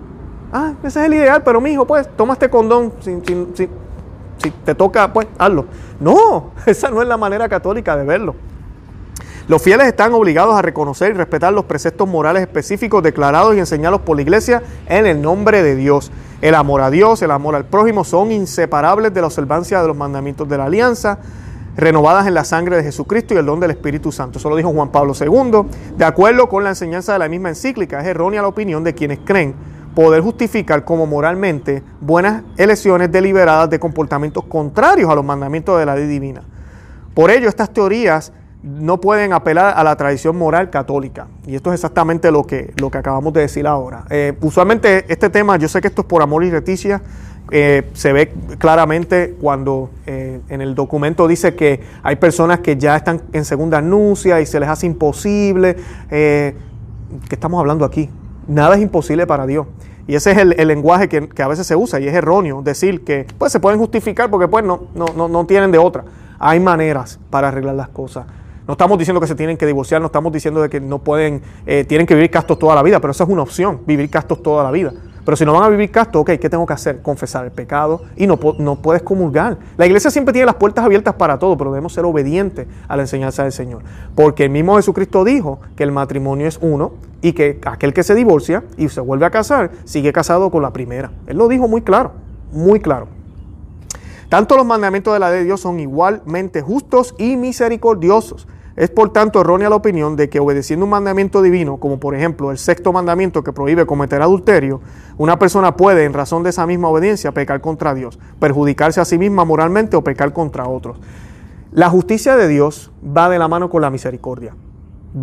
ah, 0.51 0.73
ese 0.83 0.99
es 0.99 1.05
el 1.05 1.13
ideal, 1.13 1.43
pero 1.43 1.59
mi 1.59 1.71
hijo, 1.71 1.85
pues, 1.85 2.07
toma 2.15 2.33
este 2.33 2.49
condón, 2.49 2.93
si, 3.01 3.19
si 3.55 4.51
te 4.51 4.75
toca, 4.75 5.11
pues, 5.11 5.27
hazlo. 5.37 5.65
No, 5.99 6.51
esa 6.65 6.89
no 6.89 7.01
es 7.01 7.07
la 7.07 7.17
manera 7.17 7.47
católica 7.49 7.95
de 7.95 8.03
verlo. 8.03 8.35
Los 9.47 9.61
fieles 9.61 9.87
están 9.87 10.13
obligados 10.13 10.55
a 10.55 10.61
reconocer 10.61 11.11
y 11.11 11.17
respetar 11.17 11.51
los 11.51 11.65
preceptos 11.65 12.07
morales 12.07 12.43
específicos 12.43 13.03
declarados 13.03 13.55
y 13.55 13.59
enseñados 13.59 13.99
por 13.99 14.15
la 14.15 14.21
iglesia 14.21 14.63
en 14.87 15.05
el 15.05 15.21
nombre 15.21 15.61
de 15.61 15.75
Dios. 15.75 16.11
El 16.41 16.55
amor 16.55 16.79
a 16.79 16.89
Dios, 16.89 17.21
el 17.21 17.31
amor 17.31 17.55
al 17.55 17.65
prójimo 17.65 18.05
son 18.05 18.31
inseparables 18.31 19.13
de 19.13 19.19
la 19.19 19.27
observancia 19.27 19.81
de 19.81 19.87
los 19.87 19.97
mandamientos 19.97 20.47
de 20.47 20.57
la 20.57 20.65
alianza, 20.65 21.19
renovadas 21.75 22.27
en 22.27 22.33
la 22.33 22.43
sangre 22.43 22.77
de 22.77 22.83
Jesucristo 22.83 23.33
y 23.33 23.37
el 23.37 23.45
don 23.45 23.59
del 23.59 23.71
Espíritu 23.71 24.11
Santo. 24.11 24.39
Eso 24.39 24.49
lo 24.49 24.55
dijo 24.55 24.71
Juan 24.71 24.91
Pablo 24.91 25.13
II. 25.19 25.69
De 25.97 26.05
acuerdo 26.05 26.47
con 26.49 26.63
la 26.63 26.69
enseñanza 26.69 27.13
de 27.13 27.19
la 27.19 27.29
misma 27.29 27.49
encíclica, 27.49 27.99
es 28.01 28.07
errónea 28.07 28.41
la 28.41 28.47
opinión 28.47 28.83
de 28.83 28.93
quienes 28.93 29.19
creen 29.23 29.55
poder 29.95 30.21
justificar 30.21 30.85
como 30.85 31.05
moralmente 31.05 31.83
buenas 32.01 32.43
elecciones 32.57 33.11
deliberadas 33.11 33.69
de 33.69 33.79
comportamientos 33.79 34.43
contrarios 34.45 35.09
a 35.09 35.15
los 35.15 35.23
mandamientos 35.23 35.79
de 35.79 35.85
la 35.85 35.95
ley 35.95 36.07
divina. 36.07 36.41
Por 37.13 37.29
ello, 37.29 37.47
estas 37.47 37.71
teorías 37.71 38.33
no 38.63 38.99
pueden 38.99 39.33
apelar 39.33 39.73
a 39.75 39.83
la 39.83 39.95
tradición 39.95 40.37
moral 40.37 40.69
católica. 40.69 41.27
Y 41.45 41.55
esto 41.55 41.71
es 41.71 41.75
exactamente 41.75 42.31
lo 42.31 42.45
que, 42.45 42.73
lo 42.79 42.89
que 42.89 42.97
acabamos 42.97 43.33
de 43.33 43.41
decir 43.41 43.67
ahora. 43.67 44.05
Eh, 44.09 44.33
usualmente 44.41 45.05
este 45.11 45.29
tema, 45.29 45.57
yo 45.57 45.67
sé 45.67 45.81
que 45.81 45.89
esto 45.89 46.01
es 46.03 46.07
por 46.07 46.21
amor 46.21 46.45
y 46.45 46.49
reticia, 46.49 47.01
eh, 47.55 47.83
se 47.93 48.11
ve 48.13 48.33
claramente 48.57 49.35
cuando 49.39 49.91
eh, 50.07 50.41
en 50.49 50.61
el 50.61 50.73
documento 50.73 51.27
dice 51.27 51.53
que 51.53 51.81
hay 52.01 52.15
personas 52.15 52.61
que 52.61 52.77
ya 52.77 52.95
están 52.95 53.21
en 53.31 53.45
segunda 53.45 53.77
anuncia 53.77 54.41
y 54.41 54.47
se 54.47 54.59
les 54.59 54.67
hace 54.67 54.87
imposible. 54.87 55.75
Eh, 56.09 56.55
¿Qué 57.29 57.35
estamos 57.35 57.59
hablando 57.59 57.85
aquí? 57.85 58.09
Nada 58.47 58.73
es 58.73 58.81
imposible 58.81 59.27
para 59.27 59.45
Dios. 59.45 59.67
Y 60.07 60.15
ese 60.15 60.31
es 60.31 60.37
el, 60.39 60.67
lenguaje 60.67 61.07
que, 61.07 61.43
a 61.43 61.47
veces 61.47 61.67
se 61.67 61.75
usa 61.75 61.99
y 61.99 62.07
es 62.07 62.15
erróneo 62.15 62.63
decir 62.63 63.03
que 63.03 63.27
pues 63.37 63.51
se 63.51 63.59
pueden 63.59 63.77
justificar 63.77 64.31
porque 64.31 64.47
pues 64.47 64.65
no, 64.65 64.87
no, 64.95 65.27
no, 65.27 65.45
tienen 65.45 65.71
de 65.71 65.77
otra. 65.77 66.05
Hay 66.39 66.59
maneras 66.59 67.19
para 67.29 67.49
arreglar 67.49 67.75
las 67.75 67.89
cosas. 67.89 68.25
No 68.67 68.71
estamos 68.71 68.97
diciendo 68.97 69.21
que 69.21 69.27
se 69.27 69.35
tienen 69.35 69.57
que 69.57 69.67
divorciar, 69.67 70.01
no 70.01 70.07
estamos 70.07 70.33
diciendo 70.33 70.59
de 70.59 70.69
que 70.69 70.81
no 70.81 71.03
pueden, 71.03 71.43
tienen 71.87 72.07
que 72.07 72.15
vivir 72.15 72.31
castos 72.31 72.57
toda 72.57 72.73
la 72.73 72.81
vida, 72.81 72.99
pero 72.99 73.11
esa 73.11 73.25
es 73.25 73.29
una 73.29 73.43
opción, 73.43 73.81
vivir 73.85 74.09
castos 74.09 74.41
toda 74.41 74.63
la 74.63 74.71
vida. 74.71 74.91
Pero 75.25 75.37
si 75.37 75.45
no 75.45 75.53
van 75.53 75.63
a 75.63 75.69
vivir 75.69 75.89
casto, 75.91 76.19
ok, 76.19 76.31
¿qué 76.31 76.49
tengo 76.49 76.65
que 76.65 76.73
hacer? 76.73 77.01
Confesar 77.01 77.45
el 77.45 77.51
pecado 77.51 78.01
y 78.15 78.27
no, 78.27 78.37
no 78.57 78.75
puedes 78.75 79.01
comulgar. 79.03 79.57
La 79.77 79.85
iglesia 79.85 80.11
siempre 80.11 80.33
tiene 80.33 80.45
las 80.45 80.55
puertas 80.55 80.83
abiertas 80.83 81.15
para 81.15 81.39
todo, 81.39 81.57
pero 81.57 81.71
debemos 81.71 81.93
ser 81.93 82.05
obedientes 82.05 82.67
a 82.87 82.95
la 82.95 83.03
enseñanza 83.03 83.43
del 83.43 83.51
Señor. 83.51 83.83
Porque 84.15 84.45
el 84.45 84.49
mismo 84.49 84.75
Jesucristo 84.75 85.23
dijo 85.23 85.59
que 85.75 85.83
el 85.83 85.91
matrimonio 85.91 86.47
es 86.47 86.59
uno 86.61 86.93
y 87.21 87.33
que 87.33 87.59
aquel 87.65 87.93
que 87.93 88.03
se 88.03 88.15
divorcia 88.15 88.63
y 88.77 88.89
se 88.89 88.99
vuelve 88.99 89.25
a 89.25 89.31
casar 89.31 89.71
sigue 89.85 90.11
casado 90.11 90.51
con 90.51 90.61
la 90.61 90.73
primera. 90.73 91.11
Él 91.27 91.37
lo 91.37 91.47
dijo 91.47 91.67
muy 91.67 91.81
claro, 91.81 92.11
muy 92.51 92.79
claro. 92.79 93.07
Tanto 94.29 94.57
los 94.57 94.65
mandamientos 94.65 95.13
de 95.13 95.19
la 95.19 95.29
ley 95.29 95.39
de 95.39 95.45
Dios 95.45 95.61
son 95.61 95.79
igualmente 95.79 96.61
justos 96.61 97.13
y 97.19 97.37
misericordiosos. 97.37 98.47
Es 98.75 98.89
por 98.89 99.13
tanto 99.13 99.41
errónea 99.41 99.69
la 99.69 99.75
opinión 99.75 100.15
de 100.15 100.29
que 100.29 100.39
obedeciendo 100.39 100.85
un 100.85 100.89
mandamiento 100.89 101.43
divino, 101.43 101.77
como 101.77 101.99
por 101.99 102.15
ejemplo 102.15 102.49
el 102.49 102.57
sexto 102.57 102.91
mandamiento 102.91 103.43
que 103.43 103.53
prohíbe 103.53 103.85
cometer 103.85 104.21
adulterio, 104.21 104.81
una 105.17 105.37
persona 105.37 105.77
puede, 105.77 106.05
en 106.05 106.13
razón 106.13 106.41
de 106.41 106.49
esa 106.49 106.65
misma 106.65 106.87
obediencia, 106.87 107.31
pecar 107.31 107.61
contra 107.61 107.93
Dios, 107.93 108.17
perjudicarse 108.39 108.99
a 108.99 109.05
sí 109.05 109.19
misma 109.19 109.45
moralmente 109.45 109.95
o 109.95 110.03
pecar 110.03 110.33
contra 110.33 110.67
otros. 110.67 110.99
La 111.71 111.89
justicia 111.89 112.35
de 112.35 112.47
Dios 112.47 112.91
va 113.05 113.29
de 113.29 113.37
la 113.37 113.47
mano 113.47 113.69
con 113.69 113.81
la 113.81 113.91
misericordia. 113.91 114.55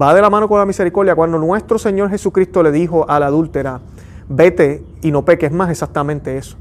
Va 0.00 0.14
de 0.14 0.22
la 0.22 0.30
mano 0.30 0.48
con 0.48 0.60
la 0.60 0.66
misericordia 0.66 1.16
cuando 1.16 1.36
nuestro 1.38 1.76
Señor 1.76 2.10
Jesucristo 2.10 2.62
le 2.62 2.70
dijo 2.70 3.08
a 3.10 3.18
la 3.18 3.26
adúltera, 3.26 3.80
vete 4.28 4.84
y 5.02 5.10
no 5.10 5.24
peques 5.24 5.50
más, 5.50 5.70
exactamente 5.70 6.38
eso. 6.38 6.56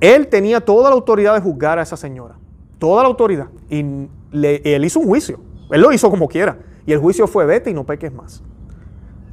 Él 0.00 0.26
tenía 0.26 0.60
toda 0.60 0.90
la 0.90 0.96
autoridad 0.96 1.34
de 1.34 1.40
juzgar 1.40 1.78
a 1.78 1.82
esa 1.82 1.96
señora, 1.96 2.34
toda 2.80 3.04
la 3.04 3.08
autoridad, 3.08 3.46
y 3.70 4.08
él 4.32 4.84
hizo 4.84 4.98
un 4.98 5.06
juicio 5.06 5.53
él 5.70 5.80
lo 5.80 5.92
hizo 5.92 6.10
como 6.10 6.28
quiera. 6.28 6.58
Y 6.86 6.92
el 6.92 6.98
juicio 6.98 7.26
fue 7.26 7.46
vete 7.46 7.70
y 7.70 7.74
no 7.74 7.84
peques 7.84 8.12
más. 8.12 8.42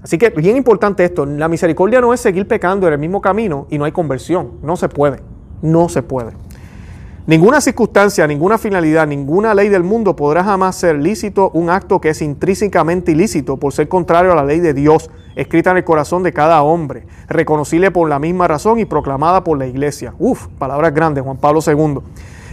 Así 0.03 0.17
que 0.17 0.29
bien 0.31 0.57
importante 0.57 1.05
esto, 1.05 1.25
la 1.25 1.47
misericordia 1.47 2.01
no 2.01 2.13
es 2.13 2.19
seguir 2.19 2.47
pecando 2.47 2.87
en 2.87 2.93
el 2.93 2.99
mismo 2.99 3.21
camino 3.21 3.67
y 3.69 3.77
no 3.77 3.85
hay 3.85 3.91
conversión. 3.91 4.53
No 4.63 4.75
se 4.75 4.89
puede, 4.89 5.19
no 5.61 5.89
se 5.89 6.01
puede. 6.01 6.31
Ninguna 7.27 7.61
circunstancia, 7.61 8.25
ninguna 8.25 8.57
finalidad, 8.57 9.05
ninguna 9.05 9.53
ley 9.53 9.69
del 9.69 9.83
mundo 9.83 10.15
podrá 10.15 10.43
jamás 10.43 10.75
ser 10.75 10.97
lícito 10.97 11.51
un 11.53 11.69
acto 11.69 12.01
que 12.01 12.09
es 12.09 12.21
intrínsecamente 12.23 13.11
ilícito 13.11 13.57
por 13.57 13.73
ser 13.73 13.87
contrario 13.87 14.31
a 14.31 14.35
la 14.35 14.43
ley 14.43 14.59
de 14.59 14.73
Dios, 14.73 15.11
escrita 15.35 15.69
en 15.69 15.77
el 15.77 15.83
corazón 15.83 16.23
de 16.23 16.33
cada 16.33 16.63
hombre, 16.63 17.05
reconocible 17.27 17.91
por 17.91 18.09
la 18.09 18.17
misma 18.17 18.47
razón 18.47 18.79
y 18.79 18.85
proclamada 18.85 19.43
por 19.43 19.59
la 19.59 19.67
iglesia. 19.67 20.15
Uf, 20.17 20.47
palabras 20.57 20.95
grandes, 20.95 21.23
Juan 21.23 21.37
Pablo 21.37 21.59
II. 21.65 21.99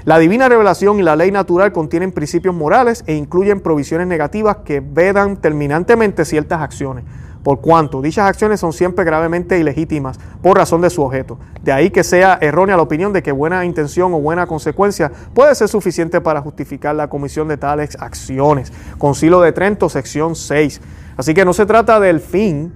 La 0.09 0.19
divina 0.19 0.49
revelación 0.49 0.99
y 0.99 1.03
la 1.03 1.17
ley 1.17 1.31
natural 1.31 1.71
contienen 1.71 2.13
principios 2.13 2.55
morales 2.55 3.05
e 3.07 3.13
incluyen 3.13 3.61
provisiones 3.61 4.07
negativas 4.07 4.57
que 4.65 4.81
vedan 4.81 5.37
terminantemente 5.37 6.25
ciertas 6.25 6.63
acciones, 6.63 7.05
por 7.43 7.61
cuanto 7.61 8.01
dichas 8.01 8.25
acciones 8.25 8.59
son 8.59 8.73
siempre 8.73 9.05
gravemente 9.05 9.59
ilegítimas 9.59 10.19
por 10.41 10.57
razón 10.57 10.81
de 10.81 10.89
su 10.89 11.03
objeto. 11.03 11.39
De 11.63 11.73
ahí 11.73 11.91
que 11.91 12.05
sea 12.05 12.39
errónea 12.41 12.79
la 12.79 12.85
opinión 12.85 13.13
de 13.13 13.23
que 13.23 13.33
buena 13.33 13.67
intención 13.67 14.15
o 14.15 14.19
buena 14.19 14.47
consecuencia 14.47 15.13
puede 15.35 15.55
ser 15.55 15.69
suficiente 15.69 16.23
para 16.23 16.41
justificar 16.41 16.95
la 16.95 17.11
comisión 17.11 17.47
de 17.47 17.59
tales 17.59 17.95
acciones. 18.01 18.73
Concilio 18.97 19.43
de 19.43 19.53
Trento, 19.53 19.91
sección 19.91 20.37
6. 20.37 20.81
Así 21.19 21.35
que 21.35 21.45
no 21.45 21.53
se 21.53 21.67
trata 21.67 22.01
del 22.01 22.21
fin, 22.21 22.73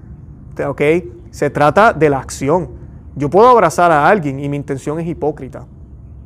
¿ok? 0.63 0.83
Se 1.31 1.49
trata 1.49 1.95
de 1.95 2.11
la 2.11 2.19
acción. 2.19 2.69
Yo 3.17 3.31
puedo 3.31 3.49
abrazar 3.49 3.91
a 3.91 4.07
alguien 4.07 4.39
y 4.39 4.51
mi 4.51 4.59
intención 4.59 5.01
es 5.01 5.07
hipócrita. 5.07 5.65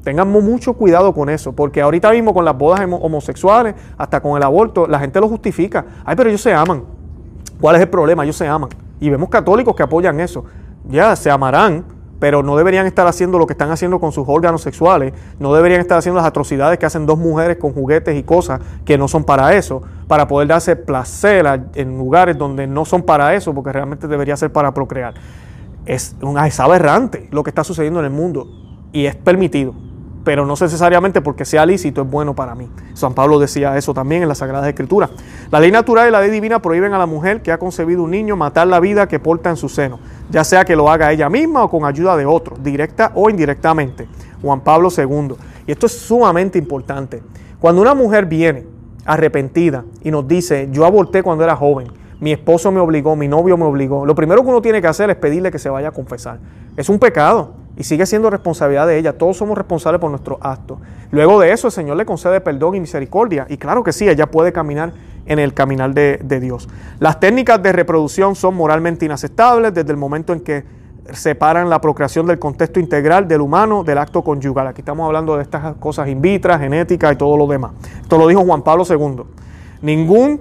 Tengamos 0.06 0.40
mucho 0.40 0.74
cuidado 0.74 1.12
con 1.12 1.28
eso, 1.28 1.50
porque 1.50 1.82
ahorita 1.82 2.12
mismo 2.12 2.32
con 2.32 2.44
las 2.44 2.56
bodas 2.56 2.80
homosexuales, 2.88 3.74
hasta 3.98 4.20
con 4.20 4.36
el 4.36 4.42
aborto, 4.44 4.86
la 4.86 5.00
gente 5.00 5.18
lo 5.18 5.28
justifica. 5.28 5.84
Ay, 6.04 6.14
pero 6.14 6.28
ellos 6.28 6.42
se 6.42 6.54
aman. 6.54 6.84
¿Cuál 7.60 7.74
es 7.74 7.82
el 7.82 7.88
problema? 7.88 8.22
Ellos 8.22 8.36
se 8.36 8.46
aman. 8.46 8.70
Y 9.00 9.10
vemos 9.10 9.28
católicos 9.28 9.74
que 9.74 9.82
apoyan 9.82 10.20
eso. 10.20 10.44
Ya, 10.88 11.16
se 11.16 11.28
amarán, 11.28 11.84
pero 12.20 12.44
no 12.44 12.56
deberían 12.56 12.86
estar 12.86 13.04
haciendo 13.08 13.36
lo 13.36 13.48
que 13.48 13.54
están 13.54 13.72
haciendo 13.72 13.98
con 13.98 14.12
sus 14.12 14.28
órganos 14.28 14.62
sexuales, 14.62 15.12
no 15.40 15.52
deberían 15.52 15.80
estar 15.80 15.98
haciendo 15.98 16.20
las 16.20 16.28
atrocidades 16.28 16.78
que 16.78 16.86
hacen 16.86 17.04
dos 17.04 17.18
mujeres 17.18 17.56
con 17.56 17.72
juguetes 17.72 18.16
y 18.16 18.22
cosas 18.22 18.60
que 18.84 18.96
no 18.96 19.08
son 19.08 19.24
para 19.24 19.56
eso, 19.56 19.82
para 20.06 20.28
poder 20.28 20.46
darse 20.46 20.76
placer 20.76 21.62
en 21.74 21.98
lugares 21.98 22.38
donde 22.38 22.68
no 22.68 22.84
son 22.84 23.02
para 23.02 23.34
eso, 23.34 23.52
porque 23.52 23.72
realmente 23.72 24.06
debería 24.06 24.36
ser 24.36 24.52
para 24.52 24.72
procrear. 24.72 25.14
Es, 25.84 26.14
una, 26.22 26.46
es 26.46 26.60
aberrante 26.60 27.26
lo 27.32 27.42
que 27.42 27.50
está 27.50 27.64
sucediendo 27.64 27.98
en 27.98 28.06
el 28.06 28.12
mundo 28.12 28.46
y 28.92 29.06
es 29.06 29.16
permitido 29.16 29.74
pero 30.26 30.44
no 30.44 30.54
necesariamente 30.60 31.20
porque 31.20 31.44
sea 31.44 31.64
lícito 31.64 32.02
es 32.02 32.10
bueno 32.10 32.34
para 32.34 32.56
mí. 32.56 32.68
San 32.94 33.14
Pablo 33.14 33.38
decía 33.38 33.76
eso 33.76 33.94
también 33.94 34.22
en 34.22 34.28
las 34.28 34.38
Sagradas 34.38 34.66
Escrituras. 34.66 35.08
La 35.52 35.60
ley 35.60 35.70
natural 35.70 36.08
y 36.08 36.10
la 36.10 36.20
ley 36.20 36.30
divina 36.30 36.60
prohíben 36.60 36.92
a 36.94 36.98
la 36.98 37.06
mujer 37.06 37.42
que 37.42 37.52
ha 37.52 37.58
concebido 37.58 38.02
un 38.02 38.10
niño 38.10 38.34
matar 38.34 38.66
la 38.66 38.80
vida 38.80 39.06
que 39.06 39.20
porta 39.20 39.50
en 39.50 39.56
su 39.56 39.68
seno, 39.68 40.00
ya 40.28 40.42
sea 40.42 40.64
que 40.64 40.74
lo 40.74 40.90
haga 40.90 41.12
ella 41.12 41.30
misma 41.30 41.62
o 41.62 41.70
con 41.70 41.84
ayuda 41.84 42.16
de 42.16 42.26
otro, 42.26 42.56
directa 42.60 43.12
o 43.14 43.30
indirectamente. 43.30 44.08
Juan 44.42 44.62
Pablo 44.62 44.88
II. 44.90 45.36
Y 45.64 45.70
esto 45.70 45.86
es 45.86 45.92
sumamente 45.96 46.58
importante. 46.58 47.22
Cuando 47.60 47.80
una 47.80 47.94
mujer 47.94 48.26
viene 48.26 48.66
arrepentida 49.04 49.84
y 50.02 50.10
nos 50.10 50.26
dice, 50.26 50.68
yo 50.72 50.84
aborté 50.84 51.22
cuando 51.22 51.44
era 51.44 51.54
joven, 51.54 51.86
mi 52.20 52.32
esposo 52.32 52.70
me 52.70 52.80
obligó, 52.80 53.16
mi 53.16 53.28
novio 53.28 53.56
me 53.56 53.64
obligó, 53.64 54.06
lo 54.06 54.14
primero 54.14 54.42
que 54.42 54.48
uno 54.48 54.62
tiene 54.62 54.80
que 54.80 54.88
hacer 54.88 55.10
es 55.10 55.16
pedirle 55.16 55.50
que 55.50 55.58
se 55.58 55.68
vaya 55.68 55.88
a 55.88 55.92
confesar. 55.92 56.38
Es 56.76 56.88
un 56.88 56.98
pecado 56.98 57.54
y 57.76 57.84
sigue 57.84 58.06
siendo 58.06 58.30
responsabilidad 58.30 58.86
de 58.86 58.98
ella. 58.98 59.12
Todos 59.16 59.36
somos 59.36 59.56
responsables 59.56 60.00
por 60.00 60.10
nuestros 60.10 60.38
actos. 60.40 60.78
Luego 61.10 61.40
de 61.40 61.52
eso, 61.52 61.68
el 61.68 61.72
Señor 61.72 61.96
le 61.96 62.06
concede 62.06 62.40
perdón 62.40 62.74
y 62.74 62.80
misericordia. 62.80 63.46
Y 63.48 63.58
claro 63.58 63.84
que 63.84 63.92
sí, 63.92 64.08
ella 64.08 64.26
puede 64.26 64.52
caminar 64.52 64.92
en 65.26 65.38
el 65.38 65.52
caminar 65.52 65.92
de, 65.92 66.40
Dios. 66.40 66.68
Las 67.00 67.20
técnicas 67.20 67.62
de 67.62 67.72
reproducción 67.72 68.34
son 68.34 68.54
moralmente 68.54 69.04
inaceptables 69.04 69.74
desde 69.74 69.90
el 69.90 69.96
momento 69.96 70.32
en 70.32 70.40
que 70.40 70.64
separan 71.12 71.70
la 71.70 71.80
procreación 71.80 72.26
del 72.26 72.38
contexto 72.38 72.80
integral 72.80 73.28
del 73.28 73.40
humano 73.40 73.84
del 73.84 73.98
acto 73.98 74.22
conyugal. 74.22 74.68
Aquí 74.68 74.80
estamos 74.80 75.06
hablando 75.06 75.36
de 75.36 75.42
estas 75.42 75.76
cosas 75.76 76.08
in 76.08 76.20
vitro, 76.20 76.58
genética 76.58 77.12
y 77.12 77.16
todo 77.16 77.36
lo 77.36 77.46
demás. 77.46 77.72
Esto 78.00 78.18
lo 78.18 78.26
dijo 78.26 78.44
Juan 78.44 78.62
Pablo 78.62 78.84
II. 78.88 79.22
Ningún 79.82 80.40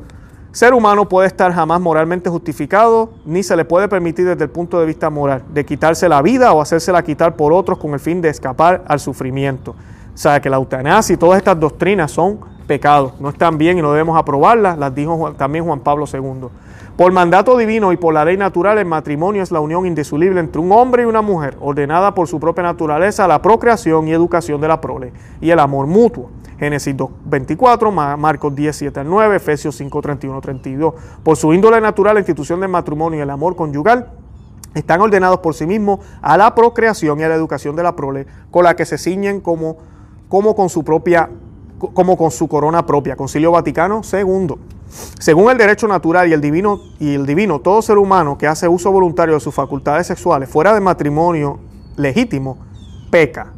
ser 0.56 0.74
humano 0.74 1.10
puede 1.10 1.28
estar 1.28 1.52
jamás 1.52 1.82
moralmente 1.82 2.30
justificado, 2.30 3.10
ni 3.26 3.44
se 3.44 3.58
le 3.58 3.66
puede 3.66 3.90
permitir 3.90 4.26
desde 4.26 4.46
el 4.46 4.50
punto 4.50 4.80
de 4.80 4.86
vista 4.86 5.10
moral, 5.10 5.44
de 5.54 5.66
quitarse 5.66 6.08
la 6.08 6.22
vida 6.22 6.54
o 6.54 6.62
hacérsela 6.62 7.04
quitar 7.04 7.36
por 7.36 7.52
otros 7.52 7.78
con 7.78 7.92
el 7.92 8.00
fin 8.00 8.22
de 8.22 8.30
escapar 8.30 8.82
al 8.88 9.02
sufrimiento. 9.02 9.72
O 9.72 10.18
sea, 10.18 10.40
que 10.40 10.50
la 10.50 10.56
eutanasia 10.56 11.14
y 11.14 11.18
todas 11.18 11.40
estas 11.40 11.60
doctrinas 11.60 12.10
son 12.10 12.40
pecados, 12.68 13.20
no 13.20 13.28
están 13.28 13.58
bien 13.58 13.80
y 13.80 13.82
no 13.82 13.92
debemos 13.92 14.18
aprobarlas, 14.18 14.78
las 14.78 14.96
dijo 14.96 15.34
también 15.38 15.66
Juan 15.66 15.82
Pablo 15.82 16.06
II. 16.12 16.48
Por 16.96 17.12
mandato 17.12 17.58
divino 17.58 17.92
y 17.92 17.98
por 17.98 18.14
la 18.14 18.24
ley 18.24 18.38
natural, 18.38 18.78
el 18.78 18.86
matrimonio 18.86 19.44
es 19.44 19.52
la 19.52 19.60
unión 19.60 19.86
indisoluble 19.86 20.40
entre 20.40 20.62
un 20.62 20.72
hombre 20.72 21.04
y 21.04 21.06
una 21.06 21.22
mujer, 21.22 21.58
ordenada 21.60 22.16
por 22.16 22.30
su 22.30 22.40
propia 22.40 22.64
naturaleza 22.64 23.28
la 23.28 23.42
procreación 23.42 24.08
y 24.08 24.14
educación 24.14 24.62
de 24.62 24.70
la 24.70 24.80
prole 24.80 25.12
y 25.42 25.50
el 25.50 25.60
amor 25.60 25.86
mutuo. 25.86 26.30
Génesis 26.60 26.96
2, 26.96 27.10
24, 27.26 27.92
Marcos 27.92 28.56
10, 28.56 28.76
7 28.76 29.00
al 29.02 29.10
9, 29.10 29.36
Efesios 29.36 29.76
5, 29.76 30.02
31, 30.02 30.42
32. 30.42 30.94
Por 31.24 31.36
su 31.36 31.54
índole 31.54 31.82
natural, 31.82 32.16
la 32.16 32.22
institución 32.22 32.62
del 32.62 32.70
matrimonio 32.70 33.20
y 33.20 33.22
el 33.22 33.30
amor 33.30 33.56
conyugal 33.56 34.12
están 34.74 35.02
ordenados 35.02 35.40
por 35.40 35.54
sí 35.54 35.66
mismos 35.66 36.00
a 36.22 36.38
la 36.38 36.56
procreación 36.56 37.20
y 37.20 37.24
a 37.24 37.30
la 37.30 37.36
educación 37.36 37.76
de 37.76 37.84
la 37.84 37.96
prole, 37.96 38.26
con 38.52 38.64
la 38.64 38.76
que 38.76 38.86
se 38.86 38.98
ciñen 38.98 39.42
como, 39.42 39.78
como 40.30 40.56
con 40.56 40.70
su 40.70 40.84
propia 40.84 41.30
como 41.78 42.16
con 42.16 42.32
su 42.32 42.48
corona 42.48 42.86
propia, 42.86 43.18
Concilio 43.18 43.52
Vaticano 43.52 44.02
II. 44.02 44.56
Según 45.20 45.52
el 45.52 45.58
derecho 45.58 45.90
natural 45.90 46.30
y 46.30 46.34
el 46.34 46.40
divino 46.40 46.80
y 47.00 47.16
el 47.16 47.26
divino, 47.26 47.60
todo 47.60 47.82
ser 47.82 47.98
humano 47.98 48.38
que 48.38 48.48
hace 48.48 48.70
uso 48.70 48.94
voluntario 48.94 49.36
de 49.36 49.42
sus 49.42 49.54
facultades 49.54 50.08
sexuales 50.08 50.50
fuera 50.50 50.74
de 50.74 50.80
matrimonio 50.80 51.60
legítimo 51.98 52.58
peca. 53.12 53.52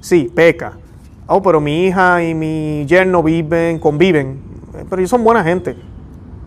Sí, 0.00 0.32
peca 0.34 0.78
oh, 1.26 1.42
pero 1.42 1.60
mi 1.60 1.86
hija 1.86 2.22
y 2.22 2.34
mi 2.34 2.84
yerno 2.86 3.22
viven, 3.22 3.78
conviven, 3.78 4.40
pero 4.88 5.00
ellos 5.00 5.10
son 5.10 5.24
buena 5.24 5.42
gente, 5.42 5.76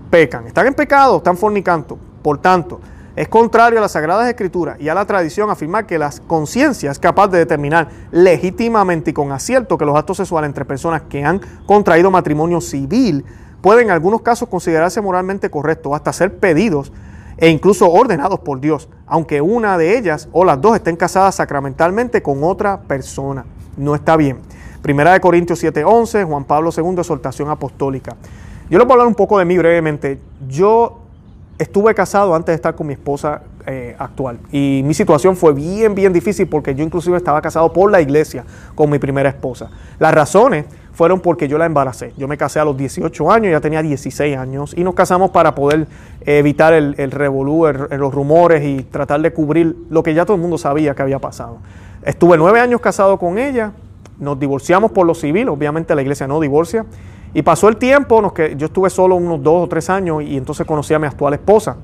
pecan, 0.10 0.48
están 0.48 0.68
en 0.68 0.74
pecado, 0.74 1.18
están 1.18 1.38
fornicando. 1.38 1.98
Por 2.22 2.38
tanto, 2.38 2.80
es 3.15 3.28
contrario 3.28 3.80
a 3.80 3.82
las 3.82 3.94
Sagradas 3.94 4.30
Escrituras 4.30 4.80
y 4.80 4.88
a 4.88 4.94
la 4.94 5.06
tradición 5.06 5.50
afirmar 5.50 5.86
que 5.86 5.98
la 5.98 6.10
conciencia 6.28 6.92
es 6.92 7.00
capaz 7.00 7.28
de 7.28 7.39
determinar 7.39 7.89
legítimamente 8.12 9.12
y 9.12 9.13
con 9.13 9.32
acierto 9.32 9.78
que 9.78 9.86
los 9.86 9.98
actos 9.98 10.18
sexuales 10.18 10.48
entre 10.48 10.63
personas 10.65 11.02
que 11.10 11.24
han 11.24 11.42
contraído 11.65 12.12
matrimonio 12.12 12.62
civil 12.62 13.26
pueden 13.62 13.88
en 13.88 13.92
algunos 13.92 14.22
casos 14.22 14.48
considerarse 14.48 15.02
moralmente 15.02 15.50
correctos, 15.50 15.94
hasta 15.94 16.13
ser 16.13 16.38
pedidos 16.38 16.92
e 17.38 17.50
incluso 17.50 17.92
ordenados 17.92 18.39
por 18.39 18.60
Dios, 18.60 18.89
aunque 19.06 19.42
una 19.42 19.78
de 19.78 19.98
ellas 19.98 20.30
o 20.32 20.46
las 20.46 20.62
dos 20.62 20.76
estén 20.76 20.96
casadas 20.96 21.36
sacramentalmente 21.36 22.22
con 22.22 22.44
otra 22.44 22.82
persona. 22.82 23.46
No 23.76 23.96
está 23.96 24.18
bien. 24.18 24.39
Primera 24.82 25.13
de 25.13 25.20
Corintios 25.20 25.62
7:11, 25.62 26.26
Juan 26.26 26.46
Pablo 26.46 26.72
II, 26.76 27.00
exhortación 27.00 27.50
apostólica. 27.50 28.15
Yo 28.70 28.78
les 28.78 28.88
voy 28.88 28.92
a 28.92 28.96
hablar 28.96 29.08
un 29.08 29.15
poco 29.15 29.39
de 29.39 29.46
mí 29.46 29.58
brevemente. 29.58 30.20
Yo 30.48 31.00
estuve 31.58 31.94
casado 31.94 32.34
antes 32.34 32.54
de 32.54 32.56
estar 32.56 32.76
con 32.76 32.88
mi 32.88 32.94
esposa 32.94 33.42
eh, 33.68 33.94
actual 34.00 34.39
y 34.52 34.82
mi 34.86 34.94
situación 34.94 35.36
fue 35.36 35.54
bien, 35.54 35.94
bien 35.94 36.13
difícil 36.13 36.48
porque 36.48 36.74
yo 36.74 36.84
inclusive 36.84 37.18
estaba 37.18 37.42
casado 37.42 37.74
por 37.74 37.92
la 37.92 38.00
iglesia 38.00 38.46
con 38.76 38.89
mi 38.89 38.98
primera 38.98 39.28
esposa. 39.28 39.70
Las 40.00 40.13
razones 40.13 40.65
fueron 40.94 41.20
porque 41.20 41.50
yo 41.50 41.58
la 41.58 41.65
embaracé. 41.65 42.13
Yo 42.18 42.30
me 42.30 42.38
casé 42.38 42.60
a 42.60 42.65
los 42.65 42.78
18 42.78 43.32
años, 43.32 43.52
ya 43.52 43.60
tenía 43.60 43.82
16 43.82 44.38
años 44.38 44.74
y 44.78 44.84
nos 44.86 44.96
casamos 44.96 45.32
para 45.32 45.54
poder 45.54 45.88
evitar 46.22 46.74
el, 46.74 46.96
el 46.98 47.12
revolú, 47.12 47.68
los 47.68 48.13
rumores 48.13 48.63
y 48.63 48.84
tratar 48.84 49.22
de 49.22 49.34
cubrir 49.34 49.76
lo 49.89 50.02
que 50.04 50.13
ya 50.13 50.26
todo 50.26 50.36
el 50.36 50.42
mundo 50.42 50.58
sabía 50.58 50.96
que 50.96 51.02
había 51.02 51.20
pasado. 51.20 51.58
Estuve 52.04 52.38
nueve 52.38 52.62
años 52.62 52.80
casado 52.80 53.20
con 53.20 53.38
ella, 53.38 53.74
nos 54.20 54.40
divorciamos 54.40 54.92
por 54.92 55.06
lo 55.06 55.16
civil, 55.16 55.50
obviamente 55.50 55.96
la 55.96 56.02
iglesia 56.02 56.28
no 56.28 56.40
divorcia. 56.40 56.86
Y 57.34 57.42
pasó 57.42 57.70
el 57.70 57.78
tiempo, 57.78 58.22
nos 58.22 58.34
que, 58.34 58.56
yo 58.56 58.68
estuve 58.68 58.90
solo 58.90 59.16
unos 59.16 59.42
dos 59.44 59.64
o 59.64 59.68
tres 59.68 59.90
años 59.90 60.24
y 60.24 60.36
entonces 60.36 60.66
conocí 60.66 60.94
a 60.94 61.00
mi 61.00 61.08
actual 61.08 61.34
esposa. 61.34 61.78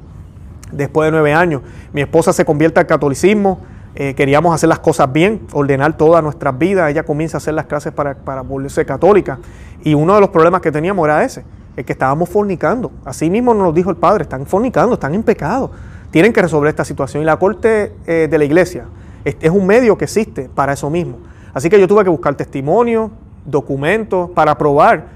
Después 0.72 1.08
de 1.08 1.12
nueve 1.12 1.34
años, 1.34 1.62
mi 1.94 2.02
esposa 2.02 2.34
se 2.34 2.44
convierte 2.44 2.80
al 2.80 2.88
catolicismo, 2.88 3.60
eh, 3.94 4.14
queríamos 4.16 4.54
hacer 4.54 4.68
las 4.68 4.80
cosas 4.80 5.12
bien, 5.14 5.42
ordenar 5.54 5.96
todas 5.96 6.24
nuestras 6.24 6.58
vidas, 6.58 6.90
ella 6.90 7.04
comienza 7.04 7.38
a 7.38 7.40
hacer 7.40 7.54
las 7.54 7.68
clases 7.68 7.94
para, 7.94 8.16
para 8.16 8.42
volverse 8.42 8.86
católica. 8.86 9.40
Y 9.84 9.94
uno 9.94 10.16
de 10.16 10.22
los 10.22 10.30
problemas 10.30 10.62
que 10.62 10.72
teníamos 10.72 11.06
era 11.06 11.24
ese, 11.24 11.46
el 11.78 11.86
que 11.86 11.94
estábamos 11.94 12.28
fornicando. 12.28 12.92
Así 13.06 13.30
mismo 13.30 13.54
nos 13.54 13.74
dijo 13.74 13.92
el 13.92 13.98
Padre, 13.98 14.24
están 14.24 14.46
fornicando, 14.48 14.96
están 14.96 15.14
en 15.14 15.24
pecado. 15.24 15.72
Tienen 16.10 16.34
que 16.34 16.42
resolver 16.42 16.70
esta 16.70 16.84
situación. 16.84 17.22
Y 17.22 17.26
la 17.26 17.38
corte 17.38 17.94
eh, 18.08 18.28
de 18.30 18.38
la 18.38 18.46
iglesia 18.46 18.86
es 19.24 19.50
un 19.52 19.66
medio 19.66 19.98
que 19.98 20.06
existe 20.06 20.50
para 20.54 20.74
eso 20.74 20.90
mismo 20.90 21.18
Así 21.56 21.70
que 21.70 21.80
yo 21.80 21.88
tuve 21.88 22.04
que 22.04 22.10
buscar 22.10 22.36
testimonio, 22.36 23.12
documentos 23.46 24.30
para 24.32 24.58
probar 24.58 25.08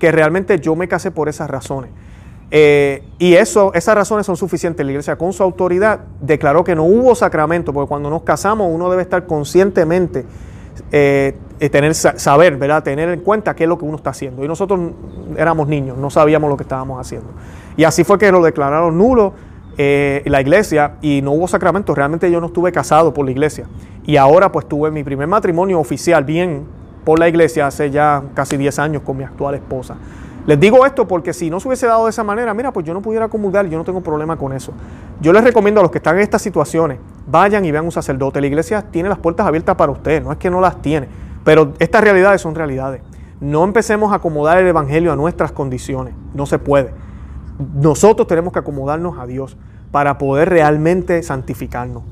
que 0.00 0.10
realmente 0.10 0.58
yo 0.58 0.74
me 0.74 0.88
casé 0.88 1.12
por 1.12 1.28
esas 1.28 1.48
razones. 1.48 1.90
Eh, 2.50 3.04
y 3.18 3.34
eso, 3.34 3.72
esas 3.74 3.94
razones 3.94 4.26
son 4.26 4.36
suficientes. 4.36 4.84
La 4.84 4.90
iglesia 4.90 5.16
con 5.16 5.32
su 5.32 5.44
autoridad 5.44 6.00
declaró 6.20 6.64
que 6.64 6.74
no 6.74 6.82
hubo 6.82 7.14
sacramento, 7.14 7.72
porque 7.72 7.88
cuando 7.88 8.10
nos 8.10 8.22
casamos 8.22 8.68
uno 8.72 8.90
debe 8.90 9.02
estar 9.02 9.24
conscientemente, 9.26 10.26
eh, 10.90 11.36
tener, 11.70 11.94
saber, 11.94 12.56
¿verdad? 12.56 12.82
tener 12.82 13.08
en 13.10 13.20
cuenta 13.20 13.54
qué 13.54 13.62
es 13.62 13.68
lo 13.68 13.78
que 13.78 13.84
uno 13.84 13.96
está 13.96 14.10
haciendo. 14.10 14.44
Y 14.44 14.48
nosotros 14.48 14.80
éramos 15.36 15.68
niños, 15.68 15.96
no 15.96 16.10
sabíamos 16.10 16.50
lo 16.50 16.56
que 16.56 16.64
estábamos 16.64 17.00
haciendo. 17.00 17.28
Y 17.76 17.84
así 17.84 18.02
fue 18.02 18.18
que 18.18 18.32
lo 18.32 18.42
declararon 18.42 18.98
nulo 18.98 19.32
eh, 19.76 20.22
la 20.26 20.40
iglesia 20.40 20.96
y 21.02 21.22
no 21.22 21.32
hubo 21.32 21.48
sacramento. 21.48 21.94
Realmente 21.94 22.30
yo 22.30 22.40
no 22.40 22.46
estuve 22.46 22.72
casado 22.72 23.12
por 23.12 23.24
la 23.24 23.30
iglesia. 23.30 23.66
Y 24.04 24.16
ahora 24.16 24.52
pues 24.52 24.68
tuve 24.68 24.90
mi 24.90 25.04
primer 25.04 25.26
matrimonio 25.26 25.80
oficial 25.80 26.24
bien 26.24 26.64
por 27.04 27.18
la 27.18 27.28
iglesia 27.28 27.66
hace 27.66 27.90
ya 27.90 28.22
casi 28.34 28.56
10 28.56 28.78
años 28.78 29.02
con 29.02 29.16
mi 29.16 29.24
actual 29.24 29.54
esposa. 29.54 29.96
Les 30.46 30.60
digo 30.60 30.84
esto 30.84 31.08
porque 31.08 31.32
si 31.32 31.48
no 31.48 31.58
se 31.58 31.68
hubiese 31.68 31.86
dado 31.86 32.04
de 32.04 32.10
esa 32.10 32.22
manera, 32.22 32.52
mira, 32.52 32.70
pues 32.70 32.84
yo 32.84 32.92
no 32.92 33.00
pudiera 33.00 33.28
comulgar, 33.28 33.66
yo 33.66 33.78
no 33.78 33.84
tengo 33.84 34.02
problema 34.02 34.36
con 34.36 34.52
eso. 34.52 34.72
Yo 35.20 35.32
les 35.32 35.42
recomiendo 35.42 35.80
a 35.80 35.82
los 35.82 35.90
que 35.90 35.98
están 35.98 36.16
en 36.16 36.22
estas 36.22 36.42
situaciones, 36.42 36.98
vayan 37.26 37.64
y 37.64 37.70
vean 37.70 37.86
un 37.86 37.92
sacerdote. 37.92 38.42
La 38.42 38.46
iglesia 38.46 38.82
tiene 38.82 39.08
las 39.08 39.18
puertas 39.18 39.46
abiertas 39.46 39.74
para 39.76 39.90
ustedes, 39.90 40.22
no 40.22 40.32
es 40.32 40.38
que 40.38 40.50
no 40.50 40.60
las 40.60 40.82
tiene, 40.82 41.08
pero 41.44 41.72
estas 41.78 42.04
realidades 42.04 42.42
son 42.42 42.54
realidades. 42.54 43.00
No 43.40 43.64
empecemos 43.64 44.12
a 44.12 44.16
acomodar 44.16 44.58
el 44.58 44.66
Evangelio 44.66 45.12
a 45.12 45.16
nuestras 45.16 45.50
condiciones, 45.50 46.14
no 46.34 46.44
se 46.44 46.58
puede. 46.58 46.92
Nosotros 47.74 48.26
tenemos 48.26 48.52
que 48.52 48.58
acomodarnos 48.58 49.18
a 49.18 49.26
Dios 49.26 49.56
para 49.90 50.18
poder 50.18 50.48
realmente 50.48 51.22
santificarnos. 51.22 52.02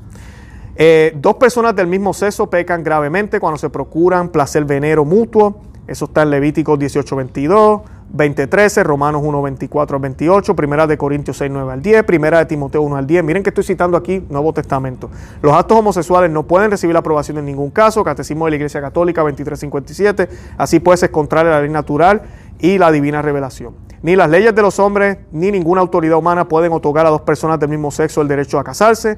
Eh, 0.75 1.13
dos 1.17 1.35
personas 1.35 1.75
del 1.75 1.87
mismo 1.87 2.13
sexo 2.13 2.49
pecan 2.49 2.83
gravemente 2.83 3.39
cuando 3.39 3.57
se 3.57 3.69
procuran 3.69 4.29
placer 4.29 4.65
venero 4.65 5.05
mutuo. 5.05 5.61
Eso 5.85 6.05
está 6.05 6.23
en 6.23 6.31
Levíticos 6.31 6.79
18:22. 6.79 7.81
20:13, 8.15 8.83
Romanos 8.83 9.23
1, 9.25 9.41
24 9.41 9.95
al 9.95 10.01
28, 10.01 10.55
Primera 10.55 10.85
de 10.85 10.97
Corintios 10.99 11.35
6, 11.37 11.49
9 11.51 11.73
al 11.73 11.81
10, 11.81 12.03
Primera 12.03 12.37
de 12.37 12.45
Timoteo 12.45 12.83
1 12.83 12.95
al 12.95 13.07
10. 13.07 13.23
Miren 13.23 13.41
que 13.41 13.49
estoy 13.49 13.63
citando 13.63 13.97
aquí 13.97 14.23
Nuevo 14.29 14.53
Testamento. 14.53 15.09
Los 15.41 15.51
actos 15.53 15.79
homosexuales 15.79 16.29
no 16.29 16.43
pueden 16.43 16.69
recibir 16.69 16.93
la 16.93 16.99
aprobación 16.99 17.39
en 17.39 17.45
ningún 17.45 17.71
caso. 17.71 18.03
Catecismo 18.03 18.45
de 18.45 18.51
la 18.51 18.55
Iglesia 18.57 18.81
Católica 18.81 19.21
2357. 19.21 20.29
Así 20.57 20.79
pues 20.79 21.01
es 21.01 21.09
contrario 21.09 21.51
a 21.51 21.55
la 21.55 21.61
ley 21.61 21.71
natural 21.71 22.21
y 22.59 22.77
la 22.77 22.91
divina 22.91 23.21
revelación. 23.21 23.75
Ni 24.01 24.15
las 24.15 24.29
leyes 24.29 24.53
de 24.53 24.61
los 24.61 24.79
hombres 24.79 25.17
ni 25.31 25.51
ninguna 25.51 25.81
autoridad 25.81 26.17
humana 26.17 26.47
pueden 26.47 26.73
otorgar 26.73 27.05
a 27.05 27.09
dos 27.09 27.21
personas 27.21 27.59
del 27.59 27.69
mismo 27.69 27.89
sexo 27.89 28.21
el 28.21 28.27
derecho 28.27 28.59
a 28.59 28.63
casarse, 28.63 29.17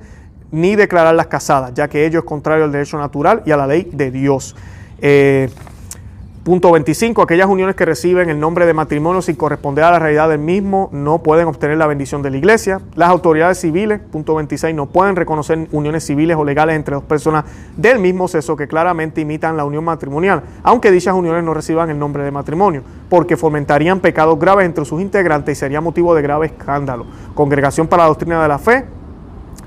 ni 0.51 0.75
declararlas 0.75 1.27
casadas, 1.27 1.73
ya 1.73 1.87
que 1.87 2.05
ello 2.05 2.19
es 2.19 2.25
contrario 2.25 2.65
al 2.65 2.71
derecho 2.71 2.97
natural 2.97 3.41
y 3.45 3.51
a 3.51 3.57
la 3.57 3.67
ley 3.67 3.89
de 3.91 4.11
Dios. 4.11 4.55
Eh, 4.99 5.49
Punto 6.45 6.71
25. 6.71 7.23
Aquellas 7.23 7.47
uniones 7.47 7.75
que 7.75 7.85
reciben 7.85 8.29
el 8.29 8.39
nombre 8.39 8.67
de 8.67 8.73
matrimonio 8.75 9.23
sin 9.23 9.35
corresponder 9.35 9.83
a 9.83 9.89
la 9.89 9.97
realidad 9.97 10.29
del 10.29 10.37
mismo 10.37 10.89
no 10.91 11.23
pueden 11.23 11.47
obtener 11.47 11.75
la 11.79 11.87
bendición 11.87 12.21
de 12.21 12.29
la 12.29 12.37
iglesia. 12.37 12.81
Las 12.93 13.09
autoridades 13.09 13.59
civiles, 13.59 13.99
punto 13.99 14.35
26, 14.35 14.75
no 14.75 14.85
pueden 14.85 15.15
reconocer 15.15 15.67
uniones 15.71 16.05
civiles 16.05 16.37
o 16.37 16.45
legales 16.45 16.75
entre 16.75 16.93
dos 16.93 17.03
personas 17.03 17.45
del 17.75 17.97
mismo 17.97 18.27
sexo 18.27 18.55
que 18.55 18.67
claramente 18.67 19.21
imitan 19.21 19.57
la 19.57 19.65
unión 19.65 19.83
matrimonial, 19.83 20.43
aunque 20.61 20.91
dichas 20.91 21.15
uniones 21.15 21.43
no 21.43 21.55
reciban 21.55 21.89
el 21.89 21.97
nombre 21.97 22.23
de 22.23 22.29
matrimonio, 22.29 22.83
porque 23.09 23.37
fomentarían 23.37 23.99
pecados 23.99 24.37
graves 24.37 24.67
entre 24.67 24.85
sus 24.85 25.01
integrantes 25.01 25.57
y 25.57 25.59
sería 25.59 25.81
motivo 25.81 26.13
de 26.13 26.21
grave 26.21 26.45
escándalo. 26.45 27.07
Congregación 27.33 27.87
para 27.87 28.03
la 28.03 28.09
Doctrina 28.09 28.43
de 28.43 28.47
la 28.47 28.59
Fe, 28.59 28.85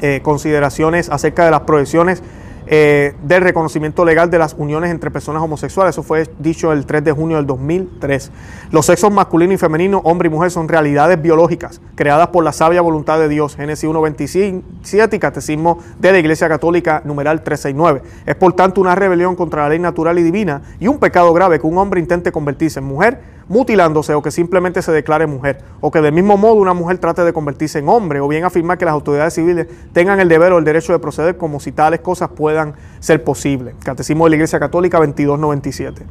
eh, 0.01 0.21
consideraciones 0.23 1.09
acerca 1.11 1.45
de 1.45 1.51
las 1.51 1.62
proyecciones 1.62 2.23
eh, 2.70 3.14
del 3.22 3.42
reconocimiento 3.42 4.04
legal 4.04 4.31
de 4.31 4.38
las 4.38 4.54
uniones 4.59 4.90
entre 4.90 5.11
personas 5.11 5.42
homosexuales. 5.42 5.94
Eso 5.94 6.02
fue 6.02 6.28
dicho 6.38 6.70
el 6.70 6.85
3 6.85 7.02
de 7.02 7.12
junio 7.12 7.38
del 7.38 7.46
2003. 7.46 8.31
Los 8.70 8.85
sexos 8.85 9.11
masculino 9.11 9.54
y 9.54 9.57
femenino, 9.57 10.02
hombre 10.04 10.28
y 10.28 10.31
mujer, 10.31 10.50
son 10.50 10.68
realidades 10.68 11.20
biológicas 11.20 11.81
creadas 11.94 12.28
por 12.28 12.44
la 12.44 12.52
sabia 12.52 12.83
voluntad 12.83 13.18
de 13.18 13.28
Dios. 13.28 13.57
Génesis 13.57 13.88
1.27 13.88 15.14
y 15.14 15.18
Catecismo 15.18 15.78
de 15.98 16.12
la 16.12 16.18
Iglesia 16.18 16.46
Católica, 16.48 17.00
numeral 17.07 17.42
369. 17.42 18.02
Es 18.26 18.37
por 18.37 18.52
tanto 18.52 18.83
una 18.83 18.94
rebelión 18.94 19.35
contra 19.35 19.62
la 19.62 19.70
ley 19.70 19.78
natural 19.78 20.18
y 20.18 20.22
divina 20.22 20.61
y 20.78 20.88
un 20.88 20.98
pecado 20.98 21.33
grave 21.33 21.59
que 21.59 21.66
un 21.66 21.78
hombre 21.78 22.00
intente 22.00 22.33
convertirse 22.33 22.81
en 22.81 22.85
mujer 22.85 23.38
mutilándose 23.48 24.14
o 24.14 24.22
que 24.22 24.30
simplemente 24.30 24.82
se 24.82 24.92
declare 24.92 25.26
mujer, 25.26 25.58
o 25.80 25.90
que 25.90 26.00
del 26.00 26.12
mismo 26.12 26.37
modo 26.37 26.54
una 26.54 26.74
mujer 26.74 26.98
trate 26.98 27.22
de 27.22 27.32
convertirse 27.32 27.78
en 27.78 27.88
hombre, 27.88 28.20
o 28.20 28.28
bien 28.28 28.44
afirmar 28.44 28.78
que 28.78 28.84
las 28.84 28.92
autoridades 28.92 29.34
civiles 29.34 29.66
tengan 29.92 30.20
el 30.20 30.28
deber 30.28 30.52
o 30.52 30.58
el 30.58 30.64
derecho 30.64 30.92
de 30.92 30.98
proceder 30.98 31.37
como 31.37 31.61
si 31.61 31.72
tales 31.72 32.00
cosas 32.00 32.30
puedan 32.30 32.74
ser 33.00 33.24
posibles. 33.24 33.74
Catecismo 33.82 34.24
de 34.24 34.30
la 34.30 34.37
Iglesia 34.37 34.58
Católica 34.58 34.98
2297. 34.98 36.04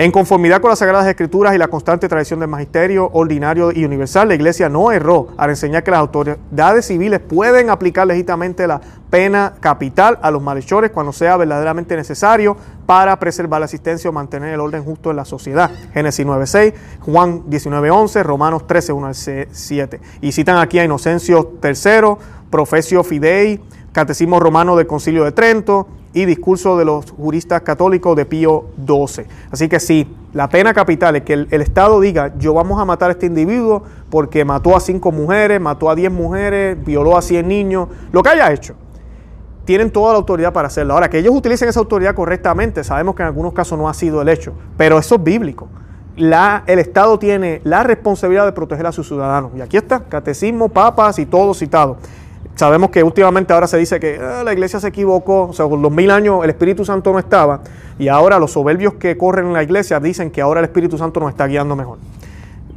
En 0.00 0.12
conformidad 0.12 0.62
con 0.62 0.70
las 0.70 0.78
Sagradas 0.78 1.06
Escrituras 1.06 1.54
y 1.54 1.58
la 1.58 1.68
constante 1.68 2.08
tradición 2.08 2.40
del 2.40 2.48
magisterio 2.48 3.10
ordinario 3.12 3.70
y 3.70 3.84
universal, 3.84 4.28
la 4.28 4.34
Iglesia 4.34 4.70
no 4.70 4.92
erró 4.92 5.28
al 5.36 5.50
enseñar 5.50 5.84
que 5.84 5.90
las 5.90 6.00
autoridades 6.00 6.86
civiles 6.86 7.20
pueden 7.20 7.68
aplicar 7.68 8.06
legítimamente 8.06 8.66
la 8.66 8.80
pena 9.10 9.56
capital 9.60 10.18
a 10.22 10.30
los 10.30 10.40
malhechores 10.40 10.90
cuando 10.90 11.12
sea 11.12 11.36
verdaderamente 11.36 11.96
necesario 11.96 12.56
para 12.86 13.18
preservar 13.18 13.60
la 13.60 13.66
asistencia 13.66 14.08
o 14.08 14.12
mantener 14.14 14.54
el 14.54 14.60
orden 14.60 14.82
justo 14.84 15.10
en 15.10 15.16
la 15.16 15.26
sociedad. 15.26 15.70
Génesis 15.92 16.24
9.6, 16.24 16.72
Juan 17.00 17.42
19.11, 17.50 18.22
Romanos 18.22 18.62
13.1 18.66 19.06
al 19.06 19.46
7. 19.52 20.00
Y 20.22 20.32
citan 20.32 20.56
aquí 20.56 20.78
a 20.78 20.84
Inocencio 20.86 21.58
III, 21.62 22.16
Profesio 22.48 23.04
Fidei, 23.04 23.60
Catecismo 23.92 24.40
Romano 24.40 24.76
del 24.76 24.86
Concilio 24.86 25.24
de 25.24 25.32
Trento, 25.32 25.86
y 26.12 26.24
discurso 26.24 26.76
de 26.76 26.84
los 26.84 27.10
juristas 27.10 27.62
católicos 27.62 28.16
de 28.16 28.26
Pío 28.26 28.66
XII. 28.84 29.26
Así 29.50 29.68
que 29.68 29.78
sí, 29.78 30.12
la 30.32 30.48
pena 30.48 30.74
capital 30.74 31.16
es 31.16 31.22
que 31.22 31.34
el, 31.34 31.62
Estado 31.62 32.00
diga, 32.00 32.32
yo 32.38 32.52
vamos 32.52 32.80
a 32.80 32.84
matar 32.84 33.10
a 33.10 33.12
este 33.12 33.26
individuo 33.26 33.84
porque 34.10 34.44
mató 34.44 34.76
a 34.76 34.80
cinco 34.80 35.12
mujeres, 35.12 35.60
mató 35.60 35.88
a 35.88 35.94
diez 35.94 36.10
mujeres, 36.10 36.76
violó 36.84 37.16
a 37.16 37.22
cien 37.22 37.48
niños, 37.48 37.88
lo 38.12 38.22
que 38.22 38.30
haya 38.30 38.52
hecho. 38.52 38.74
Tienen 39.64 39.90
toda 39.92 40.12
la 40.12 40.18
autoridad 40.18 40.52
para 40.52 40.66
hacerlo. 40.66 40.94
Ahora, 40.94 41.08
que 41.08 41.18
ellos 41.18 41.32
utilicen 41.34 41.68
esa 41.68 41.78
autoridad 41.78 42.14
correctamente, 42.14 42.82
sabemos 42.82 43.14
que 43.14 43.22
en 43.22 43.28
algunos 43.28 43.52
casos 43.52 43.78
no 43.78 43.88
ha 43.88 43.94
sido 43.94 44.20
el 44.20 44.28
hecho, 44.28 44.52
pero 44.76 44.98
eso 44.98 45.14
es 45.14 45.22
bíblico. 45.22 45.68
El 46.16 46.78
Estado 46.78 47.18
tiene 47.18 47.60
la 47.64 47.82
responsabilidad 47.84 48.44
de 48.44 48.52
proteger 48.52 48.86
a 48.86 48.92
sus 48.92 49.06
ciudadanos. 49.06 49.52
Y 49.56 49.60
aquí 49.60 49.76
está, 49.76 50.00
catecismo, 50.00 50.68
papas 50.68 51.18
y 51.18 51.24
todo 51.24 51.54
citado. 51.54 51.98
Sabemos 52.60 52.90
que 52.90 53.02
últimamente 53.02 53.54
ahora 53.54 53.66
se 53.66 53.78
dice 53.78 53.98
que 53.98 54.20
ah, 54.20 54.42
la 54.44 54.52
iglesia 54.52 54.78
se 54.80 54.88
equivocó, 54.88 55.44
o 55.44 55.52
sea, 55.54 55.66
por 55.66 55.78
los 55.78 55.90
mil 55.90 56.10
años 56.10 56.44
el 56.44 56.50
Espíritu 56.50 56.84
Santo 56.84 57.10
no 57.10 57.18
estaba, 57.18 57.62
y 57.98 58.08
ahora 58.08 58.38
los 58.38 58.52
soberbios 58.52 58.92
que 58.96 59.16
corren 59.16 59.46
en 59.46 59.54
la 59.54 59.62
iglesia 59.62 59.98
dicen 59.98 60.30
que 60.30 60.42
ahora 60.42 60.60
el 60.60 60.66
Espíritu 60.66 60.98
Santo 60.98 61.20
nos 61.20 61.30
está 61.30 61.46
guiando 61.46 61.74
mejor. 61.74 61.96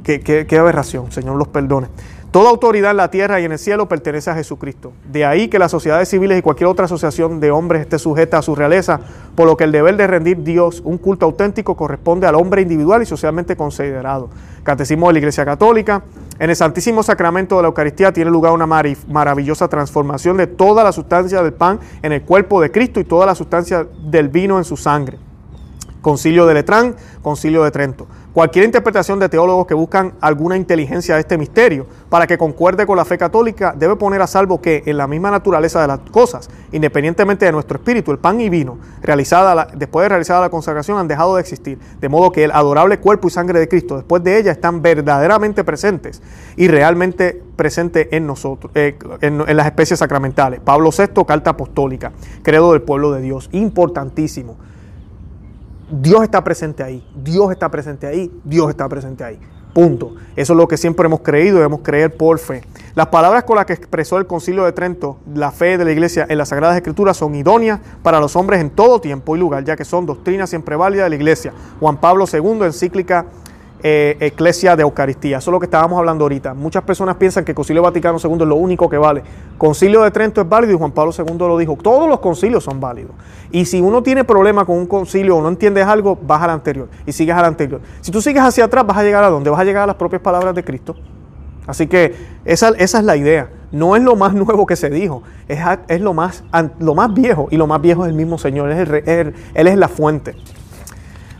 Qué, 0.02 0.22
qué 0.22 0.58
aberración, 0.58 1.12
Señor 1.12 1.36
los 1.36 1.50
perdone. 1.50 1.88
Toda 2.34 2.50
autoridad 2.50 2.90
en 2.90 2.98
la 2.98 3.12
tierra 3.12 3.40
y 3.40 3.46
en 3.46 3.52
el 3.52 3.60
cielo 3.60 3.88
pertenece 3.88 4.32
a 4.32 4.34
Jesucristo. 4.34 4.92
De 5.06 5.24
ahí 5.24 5.50
que 5.50 5.60
las 5.60 5.70
sociedades 5.70 6.10
civiles 6.10 6.40
y 6.40 6.42
cualquier 6.42 6.68
otra 6.68 6.86
asociación 6.86 7.40
de 7.40 7.52
hombres 7.52 7.84
esté 7.84 8.00
sujeta 8.00 8.40
a 8.40 8.42
su 8.42 8.56
realeza, 8.56 9.02
por 9.36 9.46
lo 9.46 9.56
que 9.56 9.66
el 9.66 9.72
deber 9.72 9.98
de 9.98 10.08
rendir 10.08 10.42
Dios 10.42 10.82
un 10.84 10.98
culto 10.98 11.28
auténtico 11.28 11.78
corresponde 11.78 12.26
al 12.26 12.34
hombre 12.34 12.64
individual 12.64 13.04
y 13.04 13.06
socialmente 13.06 13.56
considerado. 13.56 14.32
Catecismo 14.64 15.10
de 15.10 15.14
la 15.14 15.20
Iglesia 15.20 15.46
Católica. 15.46 16.06
En 16.40 16.50
el 16.50 16.56
Santísimo 16.56 17.04
Sacramento 17.04 17.58
de 17.58 17.62
la 17.62 17.68
Eucaristía 17.68 18.12
tiene 18.12 18.32
lugar 18.32 18.54
una 18.54 18.66
maravillosa 18.66 19.68
transformación 19.68 20.36
de 20.36 20.48
toda 20.48 20.84
la 20.84 20.92
sustancia 20.92 21.44
del 21.44 21.54
pan 21.54 21.80
en 22.02 22.14
el 22.14 22.24
cuerpo 22.24 22.60
de 22.60 22.72
Cristo 22.72 23.00
y 23.00 23.04
toda 23.04 23.28
la 23.28 23.36
sustancia 23.36 23.86
del 24.10 24.30
vino 24.30 24.58
en 24.58 24.64
su 24.64 24.76
sangre. 24.76 25.20
Concilio 26.04 26.46
de 26.46 26.54
Letrán, 26.54 26.96
Concilio 27.22 27.64
de 27.64 27.72
Trento. 27.72 28.08
Cualquier 28.34 28.66
interpretación 28.66 29.20
de 29.20 29.30
teólogos 29.30 29.66
que 29.68 29.74
buscan 29.74 30.14
alguna 30.20 30.58
inteligencia 30.58 31.16
de 31.16 31.22
este 31.22 31.38
misterio 31.38 31.88
para 32.10 32.28
que 32.28 32.38
concuerde 32.38 32.86
con 32.86 32.98
la 32.98 33.06
fe 33.06 33.18
católica 33.18 33.74
debe 33.78 33.96
poner 33.96 34.22
a 34.22 34.28
salvo 34.28 34.60
que 34.60 34.84
en 34.86 34.98
la 34.98 35.08
misma 35.08 35.32
naturaleza 35.32 35.82
de 35.82 35.88
las 35.88 36.00
cosas, 36.12 36.50
independientemente 36.74 37.46
de 37.46 37.54
nuestro 37.54 37.78
espíritu, 37.78 38.12
el 38.12 38.18
pan 38.18 38.42
y 38.42 38.50
vino, 38.50 38.80
realizada 39.02 39.68
después 39.74 40.04
de 40.04 40.10
realizada 40.10 40.42
la 40.42 40.50
consagración, 40.50 40.98
han 40.98 41.08
dejado 41.08 41.36
de 41.36 41.42
existir, 41.42 41.80
de 42.02 42.10
modo 42.10 42.32
que 42.32 42.44
el 42.44 42.52
adorable 42.52 43.00
cuerpo 43.00 43.30
y 43.30 43.32
sangre 43.32 43.60
de 43.60 43.70
Cristo 43.70 43.96
después 43.96 44.22
de 44.24 44.40
ella 44.40 44.52
están 44.52 44.82
verdaderamente 44.82 45.64
presentes 45.64 46.22
y 46.58 46.68
realmente 46.68 47.42
presentes 47.56 48.10
en 48.12 48.28
nosotros, 48.28 48.74
eh, 48.76 48.98
en, 49.22 49.42
en 49.48 49.56
las 49.56 49.68
especies 49.68 50.00
sacramentales. 50.00 50.60
Pablo 50.60 50.90
VI, 50.90 51.24
Carta 51.26 51.52
Apostólica, 51.52 52.12
Credo 52.42 52.74
del 52.74 52.82
Pueblo 52.82 53.14
de 53.14 53.22
Dios, 53.22 53.48
importantísimo. 53.54 54.58
Dios 55.90 56.24
está 56.24 56.44
presente 56.44 56.84
ahí, 56.84 57.06
Dios 57.16 57.52
está 57.52 57.70
presente 57.70 58.08
ahí, 58.08 58.32
Dios 58.44 58.70
está 58.70 58.88
presente 58.88 59.24
ahí. 59.24 59.40
Punto. 59.74 60.14
Eso 60.36 60.54
es 60.54 60.58
lo 60.58 60.68
que 60.68 60.78
siempre 60.78 61.08
hemos 61.08 61.22
creído 61.22 61.58
debemos 61.58 61.80
creer 61.82 62.16
por 62.16 62.38
fe. 62.38 62.64
Las 62.94 63.08
palabras 63.08 63.44
con 63.44 63.56
las 63.56 63.66
que 63.66 63.74
expresó 63.74 64.20
el 64.20 64.28
Concilio 64.28 64.66
de 64.66 64.72
Trento 64.72 65.18
la 65.34 65.52
fe 65.52 65.80
de 65.80 65.86
la 65.86 65.92
Iglesia 65.92 66.28
en 66.30 66.38
las 66.38 66.50
Sagradas 66.50 66.76
Escrituras 66.76 67.18
son 67.18 67.34
idóneas 67.34 67.80
para 68.04 68.20
los 68.20 68.36
hombres 68.36 68.62
en 68.62 68.70
todo 68.70 69.02
tiempo 69.02 69.36
y 69.36 69.40
lugar, 69.40 69.64
ya 69.64 69.76
que 69.76 69.84
son 69.84 70.06
doctrinas 70.06 70.52
siempre 70.52 70.76
válidas 70.76 71.06
de 71.06 71.10
la 71.10 71.16
Iglesia. 71.16 71.54
Juan 71.80 71.98
Pablo 71.98 72.26
II, 72.32 72.66
encíclica 72.66 73.26
eh, 73.84 74.34
de 74.78 74.82
Eucaristía. 74.82 75.38
Eso 75.38 75.52
es 75.52 75.54
lo 75.54 75.60
que 75.60 75.66
estábamos 75.66 76.00
hablando 76.00 76.24
ahorita. 76.24 76.54
Muchas 76.54 76.84
personas 76.84 77.18
piensan 77.18 77.44
que 77.44 77.52
el 77.52 77.56
Concilio 77.56 77.82
Vaticano 77.82 78.18
II 78.24 78.32
es 78.32 78.48
lo 78.48 78.56
único 78.56 78.90
que 78.90 78.98
vale. 78.98 79.24
Concilio 79.58 80.02
de 80.04 80.12
Trento 80.12 80.42
es 80.42 80.48
válido 80.48 80.74
y 80.74 80.78
Juan 80.78 80.92
Pablo 80.92 81.12
II 81.18 81.38
lo 81.38 81.58
dijo. 81.58 81.78
Todos 81.82 82.08
los 82.08 82.20
concilios 82.20 82.64
son 82.64 82.80
válidos. 82.80 83.12
Y 83.52 83.66
si 83.66 83.82
uno 83.82 84.02
tiene 84.02 84.24
problema 84.24 84.66
con 84.66 84.78
un 84.78 84.88
concilio 84.88 85.38
o 85.38 85.42
no 85.42 85.50
entiendes 85.50 85.86
algo, 85.86 86.18
vas 86.22 86.42
al 86.42 86.52
anterior 86.52 86.88
y 87.06 87.12
sigues 87.12 87.36
al 87.36 87.46
anterior. 87.46 87.82
Si 88.02 88.10
tú 88.10 88.22
sigues 88.22 88.42
hacia 88.42 88.66
atrás, 88.66 88.88
vas 88.88 88.98
a 88.98 89.04
llegar 89.04 89.24
a 89.24 89.30
dónde? 89.30 89.50
Vas 89.50 89.60
a 89.60 89.66
llegar 89.66 89.84
a 89.84 89.88
las 89.88 89.96
propias 89.98 90.22
palabras 90.22 90.56
de 90.56 90.64
Cristo. 90.64 90.96
Así 91.68 91.88
que 91.88 92.16
esa, 92.46 92.70
es 92.70 92.94
la 93.04 93.18
idea. 93.18 93.50
No 93.72 93.96
es 93.96 94.04
lo 94.04 94.16
más 94.16 94.34
nuevo 94.34 94.66
que 94.66 94.76
se 94.78 94.90
dijo, 94.90 95.24
es, 95.48 96.02
lo, 96.02 96.14
más, 96.14 96.44
viejo 97.14 97.48
y 97.52 97.58
lo 97.58 97.68
más 97.68 97.82
viejo 97.82 98.06
es 98.06 98.10
el 98.10 98.16
mismo 98.16 98.38
Señor, 98.38 98.72
él 98.72 99.34
es 99.56 99.78
la 99.78 99.88
fuente. 99.90 100.36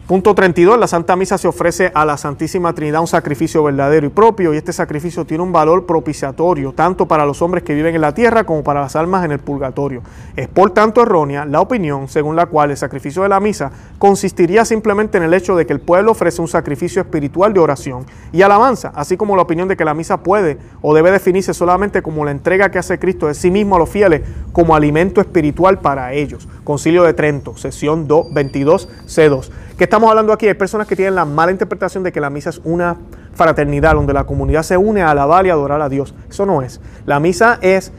Punto 0.08 0.36
32. 0.36 0.78
La 0.78 0.88
Santa 0.88 1.16
Misa 1.16 1.38
se 1.38 1.48
ofrece 1.48 1.90
a 1.96 2.04
la 2.04 2.18
Santísima 2.18 2.74
Trinidad 2.74 3.00
un 3.00 3.08
sacrificio 3.08 3.64
verdadero 3.64 4.06
y 4.06 4.10
propio 4.10 4.54
y 4.54 4.58
este 4.58 4.74
sacrificio 4.74 5.24
tiene 5.24 5.42
un 5.44 5.54
valor 5.54 5.86
propiciatorio 5.86 6.74
tanto 6.74 7.08
para 7.08 7.26
los 7.26 7.42
hombres 7.42 7.64
que 7.64 7.74
viven 7.74 7.96
en 7.96 8.02
la 8.02 8.14
tierra 8.14 8.44
como 8.44 8.66
para 8.66 8.82
las 8.82 8.98
almas 8.98 9.24
en 9.24 9.32
el 9.32 9.40
purgatorio. 9.40 10.02
Es 10.36 10.50
por 10.50 10.72
tanto 10.72 11.04
errónea 11.04 11.46
la 11.46 11.62
opinión 11.62 12.10
según 12.10 12.36
la 12.36 12.48
cual 12.48 12.72
el 12.72 12.76
sacrificio 12.76 13.24
de 13.24 13.30
la 13.30 13.40
misa 13.40 13.72
consistiría 13.98 14.66
simplemente 14.66 15.18
en 15.18 15.24
el 15.24 15.34
hecho 15.34 15.56
de 15.56 15.66
que 15.66 15.72
el 15.72 15.80
pueblo 15.80 16.12
ofrece 16.12 16.42
un 16.42 16.50
sacrificio 16.50 17.02
espiritual 17.02 17.54
de 17.54 17.62
oración 17.62 18.06
y 18.34 18.42
alabanza, 18.42 18.92
así 18.96 19.16
como 19.16 19.38
la 19.38 19.44
opinión 19.44 19.70
de 19.70 19.78
que 19.78 19.86
la 19.86 19.94
misa 19.94 20.18
puede 20.18 20.58
o 20.82 20.94
debe 20.94 21.12
definirse 21.12 21.54
solamente 21.54 22.02
como 22.02 22.26
la 22.26 22.32
entrega 22.32 22.72
que 22.72 22.78
hace 22.78 23.00
Cristo 23.00 23.28
de 23.28 23.36
sí 23.36 23.50
mismo 23.52 23.78
a 23.78 23.80
los 23.80 23.90
fieles 23.90 24.24
como 24.52 24.76
alimento 24.76 25.22
espiritual 25.22 25.80
para 25.80 26.12
ellos. 26.12 26.50
Concilio 26.66 27.04
de 27.04 27.14
Trento, 27.14 27.56
sesión 27.56 28.06
22, 28.06 28.90
C2. 29.08 29.50
¿Qué 29.78 29.86
estamos 29.86 30.08
hablando 30.08 30.32
aquí? 30.34 30.48
Hay 30.48 30.54
personas 30.54 30.86
que 30.86 30.96
tienen 30.96 31.16
la 31.16 31.26
mala 31.26 31.52
interpretación 31.52 32.04
de 32.04 32.12
que 32.12 32.22
la 32.22 32.30
misa 32.30 32.52
es 32.52 32.62
una 32.64 32.96
fraternidad 33.34 33.96
donde 33.96 34.14
la 34.14 34.24
comunidad 34.24 34.62
se 34.62 34.78
une 34.78 35.02
a 35.02 35.10
alabar 35.10 35.48
y 35.48 35.50
adorar 35.50 35.82
a 35.82 35.90
Dios. 35.90 36.14
Eso 36.30 36.46
no 36.46 36.62
es. 36.62 36.80
La 37.08 37.20
misa 37.20 37.58
es, 37.60 37.92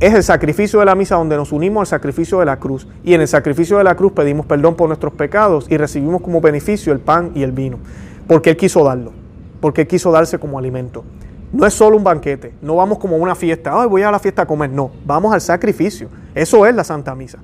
es 0.00 0.14
el 0.14 0.22
sacrificio 0.22 0.78
de 0.80 0.86
la 0.86 0.94
misa 0.94 1.16
donde 1.16 1.36
nos 1.36 1.52
unimos 1.52 1.82
al 1.82 1.86
sacrificio 1.86 2.38
de 2.38 2.46
la 2.46 2.58
cruz. 2.58 2.88
Y 3.04 3.12
en 3.12 3.20
el 3.20 3.28
sacrificio 3.28 3.76
de 3.76 3.84
la 3.84 3.94
cruz 3.94 4.12
pedimos 4.12 4.46
perdón 4.46 4.74
por 4.74 4.88
nuestros 4.88 5.12
pecados 5.12 5.66
y 5.68 5.76
recibimos 5.76 6.22
como 6.22 6.40
beneficio 6.40 6.94
el 6.94 7.00
pan 7.00 7.32
y 7.34 7.42
el 7.42 7.52
vino. 7.52 7.78
Porque 8.26 8.48
Él 8.48 8.56
quiso 8.56 8.82
darlo. 8.82 9.12
Porque 9.60 9.82
Él 9.82 9.86
quiso 9.86 10.10
darse 10.10 10.38
como 10.38 10.58
alimento. 10.58 11.04
No 11.52 11.66
es 11.66 11.74
solo 11.74 11.98
un 11.98 12.04
banquete. 12.04 12.54
No 12.62 12.76
vamos 12.76 12.98
como 12.98 13.16
a 13.16 13.18
una 13.18 13.34
fiesta. 13.34 13.78
Ay, 13.78 13.86
voy 13.86 14.02
a 14.02 14.10
la 14.10 14.18
fiesta 14.18 14.42
a 14.42 14.46
comer. 14.46 14.70
No, 14.70 14.92
vamos 15.04 15.34
al 15.34 15.42
sacrificio. 15.42 16.08
Eso 16.34 16.64
es 16.64 16.74
la 16.74 16.84
Santa 16.84 17.14
Misa. 17.14 17.38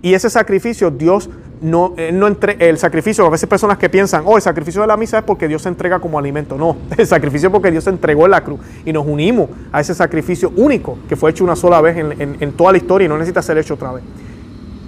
Y 0.00 0.14
ese 0.14 0.30
sacrificio 0.30 0.90
Dios 0.90 1.28
no, 1.60 1.94
no 2.12 2.26
entre, 2.26 2.56
el 2.68 2.78
sacrificio, 2.78 3.26
a 3.26 3.30
veces 3.30 3.48
personas 3.48 3.78
que 3.78 3.88
piensan, 3.88 4.22
oh, 4.24 4.36
el 4.36 4.42
sacrificio 4.42 4.80
de 4.80 4.86
la 4.86 4.96
misa 4.96 5.18
es 5.18 5.24
porque 5.24 5.46
Dios 5.46 5.62
se 5.62 5.68
entrega 5.68 5.98
como 5.98 6.18
alimento. 6.18 6.56
No, 6.56 6.76
el 6.96 7.06
sacrificio 7.06 7.48
es 7.48 7.52
porque 7.52 7.70
Dios 7.70 7.84
se 7.84 7.90
entregó 7.90 8.24
en 8.24 8.30
la 8.30 8.42
cruz 8.42 8.60
y 8.84 8.92
nos 8.92 9.06
unimos 9.06 9.50
a 9.72 9.80
ese 9.80 9.94
sacrificio 9.94 10.52
único 10.56 10.98
que 11.08 11.16
fue 11.16 11.30
hecho 11.30 11.44
una 11.44 11.56
sola 11.56 11.80
vez 11.80 11.96
en, 11.96 12.36
en 12.40 12.52
toda 12.52 12.72
la 12.72 12.78
historia 12.78 13.06
y 13.06 13.08
no 13.08 13.16
necesita 13.16 13.42
ser 13.42 13.58
hecho 13.58 13.74
otra 13.74 13.92
vez. 13.92 14.04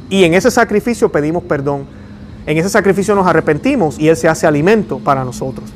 Y 0.08 0.24
en 0.24 0.34
ese 0.34 0.50
sacrificio 0.50 1.10
pedimos 1.10 1.42
perdón. 1.44 1.86
En 2.46 2.58
ese 2.58 2.68
sacrificio 2.68 3.14
nos 3.14 3.26
arrepentimos 3.26 3.98
y 3.98 4.08
Él 4.08 4.16
se 4.16 4.28
hace 4.28 4.46
alimento 4.46 4.98
para 4.98 5.24
nosotros. 5.24 5.72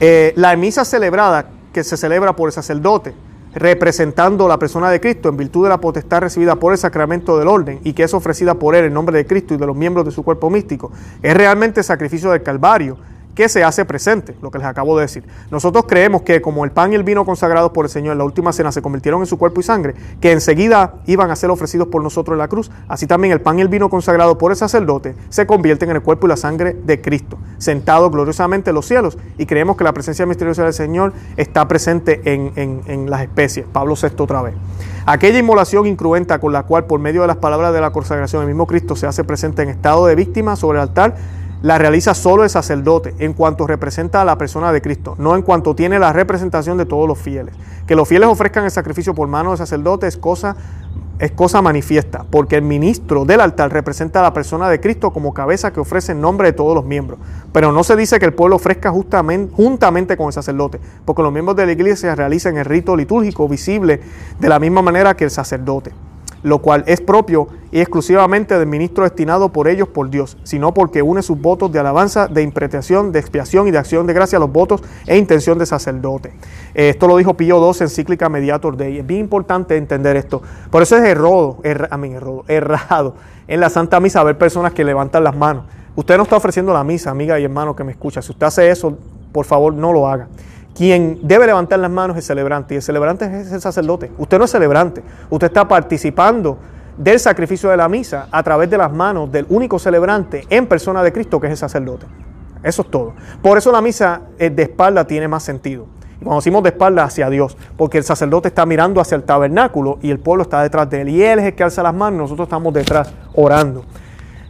Eh, 0.00 0.32
la 0.36 0.54
misa 0.56 0.84
celebrada, 0.84 1.46
que 1.72 1.84
se 1.84 1.96
celebra 1.96 2.34
por 2.34 2.48
el 2.48 2.52
sacerdote, 2.52 3.14
representando 3.54 4.48
la 4.48 4.58
persona 4.58 4.90
de 4.90 5.00
Cristo 5.00 5.28
en 5.28 5.36
virtud 5.36 5.64
de 5.64 5.68
la 5.68 5.80
potestad 5.80 6.20
recibida 6.20 6.56
por 6.56 6.72
el 6.72 6.78
sacramento 6.78 7.38
del 7.38 7.48
orden 7.48 7.80
y 7.84 7.92
que 7.92 8.04
es 8.04 8.14
ofrecida 8.14 8.54
por 8.54 8.74
Él 8.74 8.86
en 8.86 8.94
nombre 8.94 9.16
de 9.16 9.26
Cristo 9.26 9.54
y 9.54 9.56
de 9.58 9.66
los 9.66 9.76
miembros 9.76 10.04
de 10.04 10.10
su 10.10 10.22
cuerpo 10.22 10.50
místico, 10.50 10.90
es 11.22 11.34
realmente 11.34 11.80
el 11.80 11.84
sacrificio 11.84 12.30
del 12.30 12.42
Calvario 12.42 12.96
que 13.34 13.48
se 13.48 13.64
hace 13.64 13.84
presente, 13.84 14.36
lo 14.42 14.50
que 14.50 14.58
les 14.58 14.66
acabo 14.66 14.96
de 14.96 15.02
decir. 15.02 15.24
Nosotros 15.50 15.84
creemos 15.88 16.22
que 16.22 16.42
como 16.42 16.64
el 16.64 16.70
pan 16.70 16.92
y 16.92 16.96
el 16.96 17.04
vino 17.04 17.24
consagrados 17.24 17.72
por 17.72 17.86
el 17.86 17.90
Señor 17.90 18.12
en 18.12 18.18
la 18.18 18.24
última 18.24 18.52
cena 18.52 18.72
se 18.72 18.82
convirtieron 18.82 19.20
en 19.20 19.26
su 19.26 19.38
cuerpo 19.38 19.60
y 19.60 19.64
sangre, 19.64 19.94
que 20.20 20.32
enseguida 20.32 20.94
iban 21.06 21.30
a 21.30 21.36
ser 21.36 21.50
ofrecidos 21.50 21.88
por 21.88 22.02
nosotros 22.02 22.34
en 22.34 22.38
la 22.38 22.48
cruz, 22.48 22.70
así 22.88 23.06
también 23.06 23.32
el 23.32 23.40
pan 23.40 23.58
y 23.58 23.62
el 23.62 23.68
vino 23.68 23.88
consagrado 23.88 24.38
por 24.38 24.52
el 24.52 24.56
sacerdote 24.56 25.14
se 25.28 25.46
convierten 25.46 25.90
en 25.90 25.96
el 25.96 26.02
cuerpo 26.02 26.26
y 26.26 26.30
la 26.30 26.36
sangre 26.36 26.76
de 26.84 27.00
Cristo, 27.00 27.38
sentado 27.58 28.10
gloriosamente 28.10 28.70
en 28.70 28.74
los 28.74 28.86
cielos, 28.86 29.18
y 29.38 29.46
creemos 29.46 29.76
que 29.76 29.84
la 29.84 29.92
presencia 29.92 30.26
misteriosa 30.26 30.64
del 30.64 30.74
Señor 30.74 31.12
está 31.36 31.66
presente 31.68 32.20
en, 32.24 32.52
en 32.56 33.10
las 33.10 33.22
especies. 33.22 33.66
Pablo 33.72 33.94
VI 34.00 34.08
otra 34.18 34.42
vez. 34.42 34.54
Aquella 35.04 35.38
inmolación 35.38 35.86
incruenta 35.86 36.38
con 36.38 36.52
la 36.52 36.62
cual 36.62 36.84
por 36.84 37.00
medio 37.00 37.22
de 37.22 37.26
las 37.26 37.36
palabras 37.36 37.72
de 37.72 37.80
la 37.80 37.90
consagración 37.90 38.42
el 38.42 38.48
mismo 38.48 38.66
Cristo 38.66 38.94
se 38.94 39.06
hace 39.06 39.24
presente 39.24 39.62
en 39.62 39.68
estado 39.68 40.06
de 40.06 40.14
víctima 40.14 40.54
sobre 40.54 40.78
el 40.78 40.82
altar, 40.82 41.16
la 41.62 41.78
realiza 41.78 42.12
solo 42.12 42.42
el 42.42 42.50
sacerdote 42.50 43.14
en 43.18 43.32
cuanto 43.32 43.68
representa 43.68 44.20
a 44.20 44.24
la 44.24 44.36
persona 44.36 44.72
de 44.72 44.82
Cristo, 44.82 45.14
no 45.18 45.36
en 45.36 45.42
cuanto 45.42 45.76
tiene 45.76 46.00
la 46.00 46.12
representación 46.12 46.76
de 46.76 46.86
todos 46.86 47.06
los 47.06 47.18
fieles. 47.18 47.54
Que 47.86 47.94
los 47.94 48.08
fieles 48.08 48.28
ofrezcan 48.28 48.64
el 48.64 48.70
sacrificio 48.72 49.14
por 49.14 49.28
mano 49.28 49.50
del 49.50 49.58
sacerdote 49.58 50.08
es 50.08 50.16
cosa, 50.16 50.56
es 51.20 51.30
cosa 51.30 51.62
manifiesta, 51.62 52.26
porque 52.28 52.56
el 52.56 52.62
ministro 52.62 53.24
del 53.24 53.40
altar 53.40 53.72
representa 53.72 54.18
a 54.18 54.24
la 54.24 54.34
persona 54.34 54.68
de 54.68 54.80
Cristo 54.80 55.12
como 55.12 55.32
cabeza 55.32 55.72
que 55.72 55.78
ofrece 55.78 56.12
en 56.12 56.20
nombre 56.20 56.48
de 56.48 56.52
todos 56.52 56.74
los 56.74 56.84
miembros. 56.84 57.20
Pero 57.52 57.70
no 57.70 57.84
se 57.84 57.94
dice 57.94 58.18
que 58.18 58.26
el 58.26 58.34
pueblo 58.34 58.56
ofrezca 58.56 58.90
justamente, 58.90 59.54
juntamente 59.54 60.16
con 60.16 60.26
el 60.26 60.32
sacerdote, 60.32 60.80
porque 61.04 61.22
los 61.22 61.32
miembros 61.32 61.56
de 61.56 61.66
la 61.66 61.72
iglesia 61.72 62.16
realizan 62.16 62.56
el 62.56 62.64
rito 62.64 62.96
litúrgico 62.96 63.48
visible 63.48 64.00
de 64.40 64.48
la 64.48 64.58
misma 64.58 64.82
manera 64.82 65.14
que 65.14 65.24
el 65.24 65.30
sacerdote 65.30 65.92
lo 66.42 66.58
cual 66.58 66.84
es 66.86 67.00
propio 67.00 67.48
y 67.70 67.80
exclusivamente 67.80 68.58
del 68.58 68.66
ministro 68.66 69.04
destinado 69.04 69.50
por 69.50 69.68
ellos 69.68 69.88
por 69.88 70.10
Dios, 70.10 70.36
sino 70.42 70.74
porque 70.74 71.02
une 71.02 71.22
sus 71.22 71.40
votos 71.40 71.72
de 71.72 71.78
alabanza, 71.78 72.28
de 72.28 72.42
interpretación, 72.42 73.12
de 73.12 73.18
expiación 73.18 73.68
y 73.68 73.70
de 73.70 73.78
acción 73.78 74.06
de 74.06 74.12
gracia 74.12 74.36
a 74.36 74.40
los 74.40 74.52
votos 74.52 74.82
e 75.06 75.16
intención 75.16 75.58
de 75.58 75.66
sacerdote. 75.66 76.32
Esto 76.74 77.06
lo 77.06 77.16
dijo 77.16 77.34
Pío 77.34 77.58
II, 77.58 77.78
encíclica 77.80 78.28
Mediator 78.28 78.76
Dei. 78.76 78.98
Es 78.98 79.06
bien 79.06 79.20
importante 79.20 79.76
entender 79.76 80.16
esto. 80.16 80.42
Por 80.70 80.82
eso 80.82 80.96
es 80.96 81.04
errado, 81.04 81.58
errado 81.62 83.14
en 83.48 83.60
la 83.60 83.70
Santa 83.70 84.00
Misa 84.00 84.22
ver 84.22 84.38
personas 84.38 84.72
que 84.72 84.84
levantan 84.84 85.24
las 85.24 85.36
manos. 85.36 85.64
Usted 85.94 86.16
no 86.16 86.22
está 86.22 86.36
ofreciendo 86.36 86.72
la 86.72 86.84
misa, 86.84 87.10
amiga 87.10 87.38
y 87.38 87.44
hermano 87.44 87.76
que 87.76 87.84
me 87.84 87.92
escucha. 87.92 88.22
Si 88.22 88.32
usted 88.32 88.46
hace 88.46 88.70
eso, 88.70 88.96
por 89.30 89.44
favor, 89.44 89.74
no 89.74 89.92
lo 89.92 90.08
haga. 90.08 90.28
Quien 90.74 91.18
debe 91.22 91.46
levantar 91.46 91.78
las 91.78 91.90
manos 91.90 92.16
es 92.16 92.24
el 92.24 92.28
celebrante 92.28 92.74
y 92.74 92.76
el 92.76 92.82
celebrante 92.82 93.24
es 93.24 93.52
el 93.52 93.60
sacerdote. 93.60 94.10
Usted 94.16 94.38
no 94.38 94.44
es 94.44 94.50
celebrante, 94.50 95.02
usted 95.28 95.48
está 95.48 95.68
participando 95.68 96.58
del 96.96 97.20
sacrificio 97.20 97.70
de 97.70 97.76
la 97.76 97.88
misa 97.88 98.28
a 98.30 98.42
través 98.42 98.70
de 98.70 98.78
las 98.78 98.92
manos 98.92 99.30
del 99.30 99.46
único 99.48 99.78
celebrante 99.78 100.46
en 100.48 100.66
persona 100.66 101.02
de 101.02 101.12
Cristo 101.12 101.40
que 101.40 101.46
es 101.48 101.52
el 101.52 101.58
sacerdote. 101.58 102.06
Eso 102.62 102.82
es 102.82 102.90
todo. 102.90 103.14
Por 103.42 103.58
eso 103.58 103.72
la 103.72 103.82
misa 103.82 104.22
eh, 104.38 104.48
de 104.48 104.62
espalda 104.62 105.06
tiene 105.06 105.28
más 105.28 105.42
sentido. 105.42 105.86
Cuando 106.22 106.36
decimos 106.36 106.62
de 106.62 106.68
espalda 106.68 107.02
hacia 107.02 107.28
Dios, 107.28 107.56
porque 107.76 107.98
el 107.98 108.04
sacerdote 108.04 108.48
está 108.48 108.64
mirando 108.64 109.00
hacia 109.00 109.16
el 109.16 109.24
tabernáculo 109.24 109.98
y 110.00 110.10
el 110.10 110.20
pueblo 110.20 110.44
está 110.44 110.62
detrás 110.62 110.88
de 110.88 111.00
él. 111.00 111.08
Y 111.08 111.22
él 111.22 111.40
es 111.40 111.46
el 111.46 111.54
que 111.54 111.64
alza 111.64 111.82
las 111.82 111.94
manos, 111.94 112.20
nosotros 112.20 112.46
estamos 112.46 112.72
detrás 112.72 113.12
orando 113.34 113.84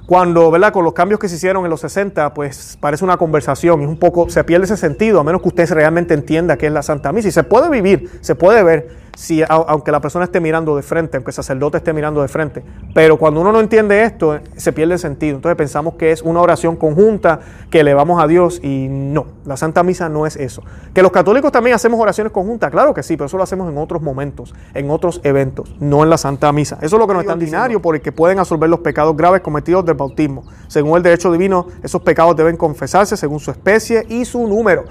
cuando, 0.07 0.51
¿verdad? 0.51 0.73
Con 0.73 0.85
los 0.85 0.93
cambios 0.95 1.21
que 1.21 1.29
se 1.29 1.37
hicieron 1.37 1.65
en 1.65 1.71
los 1.71 1.81
60, 1.81 2.35
pues 2.35 2.77
parece 2.81 3.05
una 3.05 3.17
conversación 3.17 3.83
y 3.83 3.87
un 3.87 3.97
poco, 3.97 4.29
se 4.29 4.43
pierde 4.45 4.65
ese 4.65 4.77
sentido, 4.77 5.21
a 5.21 5.25
menos 5.25 5.43
que 5.43 5.49
usted 5.49 5.71
realmente 5.71 6.15
entienda 6.15 6.57
qué 6.57 6.67
es 6.67 6.73
la 6.73 6.83
Santa 6.83 7.13
Misa. 7.13 7.29
Y 7.29 7.33
se 7.33 7.45
puede 7.45 7.71
vivir, 7.71 8.11
se 8.21 8.35
puede 8.35 8.63
ver, 8.63 9.02
si, 9.17 9.43
aunque 9.49 9.93
la 9.93 10.01
persona 10.01 10.25
esté 10.25 10.41
mirando 10.41 10.75
de 10.77 10.83
frente, 10.83 11.17
aunque 11.17 11.31
el 11.31 11.35
sacerdote 11.35 11.77
esté 11.79 11.93
mirando 11.93 12.23
de 12.23 12.29
frente. 12.29 12.63
Pero 12.95 13.19
cuando 13.19 13.41
uno 13.41 13.53
no 13.53 13.61
entiende 13.61 14.03
esto, 14.03 14.39
se 14.57 14.73
pierde 14.73 14.95
el 14.95 14.99
sentido. 14.99 15.37
Entonces 15.37 15.57
pensamos 15.57 15.95
que 15.95 16.13
es 16.13 16.23
una 16.23 16.41
oración 16.41 16.77
conjunta 16.77 17.41
que 17.71 17.81
elevamos 17.81 18.23
a 18.23 18.27
Dios 18.27 18.61
y 18.63 18.89
no, 18.89 19.27
la 19.45 19.57
Santa 19.57 19.83
Misa 19.83 20.09
no 20.09 20.27
es 20.27 20.37
eso. 20.37 20.63
Que 20.95 21.03
los 21.03 21.13
católicos 21.13 21.53
también 21.53 21.75
hacemos 21.75 22.01
oraciones 22.01 22.33
conjuntas, 22.33 22.71
claro 22.71 22.95
que 22.95 23.03
sí, 23.03 23.17
pero 23.17 23.27
eso 23.27 23.37
lo 23.37 23.43
hacemos 23.43 23.71
en 23.71 23.79
otros 23.79 24.03
momentos, 24.03 24.55
en 24.75 24.91
otros 24.91 25.21
eventos, 25.25 25.75
no 25.81 26.03
en 26.03 26.11
la 26.11 26.19
Santa 26.19 26.53
Misa. 26.53 26.79
Eso 26.81 26.97
es 26.97 27.01
lo 27.01 27.07
que 27.07 27.15
nos 27.15 27.23
está 27.23 27.37
diciendo, 27.37 27.81
por 27.81 27.95
el 27.95 28.01
que 28.01 28.13
pueden 28.13 28.39
absorber 28.39 28.71
los 28.71 28.81
pecados 28.81 29.17
graves 29.17 29.43
cometidos 29.43 29.85
del 29.85 29.95
bautismo. 29.95 30.45
Según 30.69 30.97
el 30.97 31.03
derecho 31.03 31.31
divino, 31.31 31.67
esos 31.83 32.03
pecados 32.03 32.35
deben 32.37 32.57
confesarse 32.57 33.17
según 33.17 33.41
su 33.41 33.51
especie 33.51 34.07
y 34.09 34.25
su 34.25 34.47
número. 34.47 34.85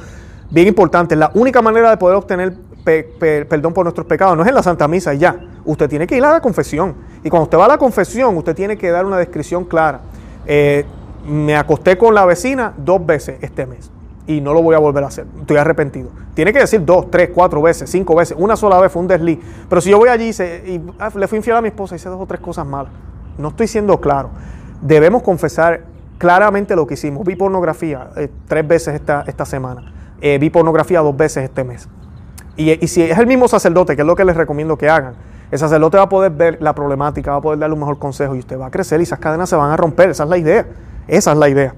Bien 0.52 0.68
importante, 0.68 1.16
la 1.16 1.32
única 1.34 1.62
manera 1.62 1.90
de 1.90 1.98
poder 1.98 2.18
obtener 2.18 2.54
perdón 2.84 3.74
por 3.74 3.86
nuestros 3.86 4.08
pecados. 4.08 4.36
No 4.36 4.44
es 4.44 4.50
en 4.50 4.56
la 4.56 4.64
Santa 4.64 4.88
Misa 4.88 5.14
ya. 5.14 5.40
Usted 5.66 5.90
tiene 5.90 6.08
que 6.08 6.18
ir 6.18 6.24
a 6.24 6.32
la 6.32 6.42
confesión. 6.42 6.96
Y 7.24 7.30
cuando 7.30 7.44
usted 7.44 7.58
va 7.58 7.66
a 7.66 7.70
la 7.70 7.78
confesión, 7.78 8.36
usted 8.38 8.56
tiene 8.56 8.78
que 8.78 8.90
dar 8.90 9.06
una 9.06 9.18
descripción 9.18 9.66
clara. 9.66 10.02
Eh, 10.46 10.86
me 11.28 11.56
acosté 11.56 11.98
con 11.98 12.16
la 12.16 12.26
vecina 12.26 12.74
dos 12.78 13.06
veces 13.06 13.38
este 13.42 13.66
mes 13.66 13.92
y 14.28 14.42
no 14.42 14.54
lo 14.54 14.62
voy 14.62 14.76
a 14.76 14.80
volver 14.80 15.04
a 15.04 15.08
hacer. 15.08 15.26
Estoy 15.40 15.58
arrepentido. 15.58 16.10
Tiene 16.34 16.54
que 16.54 16.60
decir 16.60 16.84
dos, 16.86 17.10
tres, 17.12 17.30
cuatro 17.34 17.62
veces, 17.62 17.90
cinco 17.90 18.16
veces. 18.16 18.38
Una 18.40 18.56
sola 18.56 18.80
vez 18.80 18.92
fue 18.92 19.02
un 19.02 19.08
desliz. 19.08 19.40
Pero 19.70 19.82
si 19.82 19.90
yo 19.90 19.98
voy 19.98 20.10
allí 20.10 20.30
y, 20.30 20.82
ah, 21.00 21.12
le 21.16 21.28
fui 21.28 21.38
infiel 21.38 21.58
a 21.58 21.62
mi 21.62 21.68
esposa 21.68 21.96
y 21.96 21.98
hice 21.98 22.10
dos 22.10 22.22
o 22.22 22.26
tres 22.26 22.40
cosas 22.40 22.66
malas, 22.66 22.92
no 23.38 23.50
estoy 23.50 23.68
siendo 23.68 24.00
claro. 24.00 24.30
Debemos 24.82 25.22
confesar 25.24 25.84
claramente 26.18 26.76
lo 26.76 26.88
que 26.88 26.94
hicimos. 26.94 27.26
Vi 27.26 27.36
pornografía 27.36 28.10
eh, 28.16 28.30
tres 28.48 28.68
veces 28.68 28.96
esta, 28.96 29.24
esta 29.28 29.46
semana. 29.46 29.94
Eh, 30.22 30.38
vi 30.40 30.50
pornografía 30.50 31.02
dos 31.02 31.16
veces 31.16 31.44
este 31.44 31.64
mes. 31.64 31.88
Y, 32.58 32.88
si 32.88 33.04
es 33.04 33.18
el 33.18 33.28
mismo 33.28 33.48
sacerdote, 33.48 33.96
que 33.96 34.02
es 34.02 34.08
lo 34.08 34.16
que 34.16 34.26
les 34.26 34.36
recomiendo 34.36 34.78
que 34.78 34.90
hagan, 34.90 35.14
el 35.52 35.60
sacerdote 35.60 35.98
va 35.98 36.04
a 36.04 36.10
poder 36.10 36.32
ver 36.32 36.58
la 36.62 36.74
problemática, 36.74 37.32
va 37.32 37.38
a 37.38 37.42
poder 37.42 37.60
darle 37.60 37.74
un 37.74 37.80
mejor 37.80 38.00
consejo 38.00 38.36
y 38.36 38.40
usted 38.40 38.60
va 38.60 38.68
a 38.68 38.72
crecer 38.72 39.00
y 39.00 39.04
esas 39.04 39.20
cadenas 39.20 39.50
se 39.50 39.56
van 39.56 39.72
a 39.72 39.78
romper. 39.78 40.10
Esa 40.10 40.24
es 40.24 40.30
la 40.30 40.38
idea. 40.38 40.66
Esa 41.08 41.32
es 41.32 41.38
la 41.38 41.50
idea. 41.50 41.76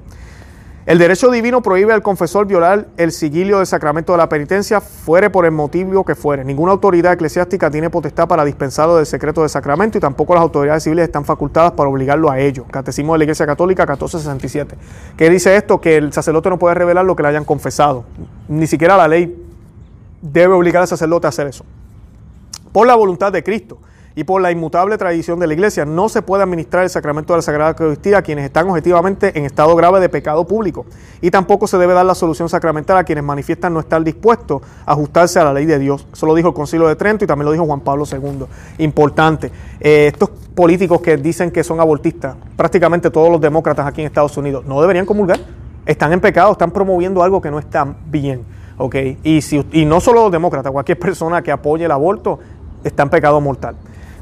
El 0.86 0.98
derecho 0.98 1.32
divino 1.32 1.62
prohíbe 1.62 1.94
al 1.94 2.02
confesor 2.02 2.46
violar 2.46 2.88
el 2.98 3.14
sigilio 3.14 3.60
del 3.60 3.68
sacramento 3.68 4.12
de 4.12 4.18
la 4.18 4.28
penitencia, 4.28 4.82
fuere 4.82 5.30
por 5.30 5.46
el 5.46 5.52
motivo 5.52 6.04
que 6.04 6.14
fuere. 6.14 6.44
Ninguna 6.44 6.74
autoridad 6.74 7.14
eclesiástica 7.14 7.72
tiene 7.72 7.90
potestad 7.90 8.28
para 8.28 8.44
dispensarlo 8.44 8.98
del 8.98 9.06
secreto 9.06 9.40
del 9.40 9.50
sacramento 9.50 9.98
y 9.98 10.02
tampoco 10.02 10.34
las 10.34 10.42
autoridades 10.42 10.84
civiles 10.84 11.06
están 11.06 11.24
facultadas 11.24 11.72
para 11.72 11.90
obligarlo 11.90 12.30
a 12.30 12.38
ello. 12.38 12.66
Catecismo 12.70 13.14
de 13.14 13.20
la 13.20 13.24
Iglesia 13.24 13.46
Católica 13.46 13.84
1467. 13.84 14.76
¿Qué 15.16 15.30
dice 15.30 15.56
esto? 15.56 15.80
Que 15.80 15.96
el 15.96 16.12
sacerdote 16.12 16.50
no 16.50 16.60
puede 16.60 16.76
revelar 16.76 17.06
lo 17.06 17.16
que 17.16 17.24
le 17.24 17.30
hayan 17.30 17.46
confesado. 17.46 18.04
Ni 18.50 18.68
siquiera 18.68 18.98
la 18.98 19.08
ley 19.08 19.43
debe 20.24 20.54
obligar 20.54 20.82
al 20.82 20.88
sacerdote 20.88 21.28
a 21.28 21.30
hacer 21.30 21.48
eso. 21.48 21.66
Por 22.72 22.88
la 22.88 22.96
voluntad 22.96 23.32
de 23.32 23.44
Cristo 23.44 23.78
y 24.16 24.24
por 24.24 24.42
la 24.42 24.52
inmutable 24.52 24.98
tradición 24.98 25.40
de 25.40 25.48
la 25.48 25.54
Iglesia, 25.54 25.86
no 25.86 26.08
se 26.08 26.22
puede 26.22 26.44
administrar 26.44 26.84
el 26.84 26.90
sacramento 26.90 27.34
de 27.34 27.40
la 27.40 27.42
Sagrada 27.42 27.72
Eucaristía 27.72 28.20
a 28.20 28.22
quienes 28.22 28.46
están 28.46 28.70
objetivamente 28.70 29.38
en 29.38 29.46
estado 29.46 29.76
grave 29.76 30.00
de 30.00 30.08
pecado 30.08 30.46
público. 30.48 30.86
Y 31.20 31.30
tampoco 31.30 31.68
se 31.68 31.78
debe 31.78 31.94
dar 31.94 32.06
la 32.06 32.16
solución 32.16 32.48
sacramental 32.48 32.98
a 32.98 33.04
quienes 33.04 33.24
manifiestan 33.24 33.74
no 33.74 33.80
estar 33.80 34.04
dispuestos 34.04 34.62
a 34.86 34.94
ajustarse 34.94 35.40
a 35.40 35.44
la 35.44 35.54
ley 35.54 35.66
de 35.66 35.78
Dios. 35.78 36.08
Eso 36.14 36.26
lo 36.26 36.36
dijo 36.36 36.50
el 36.50 36.54
Concilio 36.54 36.88
de 36.88 36.96
Trento 36.96 37.26
y 37.26 37.28
también 37.28 37.46
lo 37.46 37.52
dijo 37.52 37.66
Juan 37.66 37.82
Pablo 37.82 38.06
II. 38.10 38.46
Importante. 38.78 39.52
Eh, 39.80 40.10
estos 40.14 40.30
políticos 40.30 41.02
que 41.02 41.18
dicen 41.18 41.52
que 41.52 41.64
son 41.64 41.80
abortistas, 41.80 42.36
prácticamente 42.56 43.10
todos 43.10 43.30
los 43.30 43.42
demócratas 43.42 43.86
aquí 43.86 44.02
en 44.02 44.08
Estados 44.08 44.38
Unidos, 44.38 44.64
no 44.66 44.80
deberían 44.80 45.06
comulgar. 45.06 45.40
Están 45.86 46.14
en 46.14 46.22
pecado, 46.22 46.54
están 46.54 46.72
promoviendo 46.72 47.24
algo 47.24 47.42
que 47.42 47.52
no 47.52 47.60
está 47.60 47.96
bien. 48.06 48.46
Y, 49.24 49.42
si, 49.42 49.66
y 49.72 49.86
no 49.86 50.00
solo 50.02 50.24
los 50.24 50.32
demócratas, 50.32 50.72
cualquier 50.72 51.00
persona 51.00 51.42
que 51.42 51.52
apoye 51.52 51.86
el 51.86 51.92
aborto 51.92 52.40
está 52.84 53.04
en 53.04 53.10
pecado 53.10 53.40
mortal. 53.40 53.76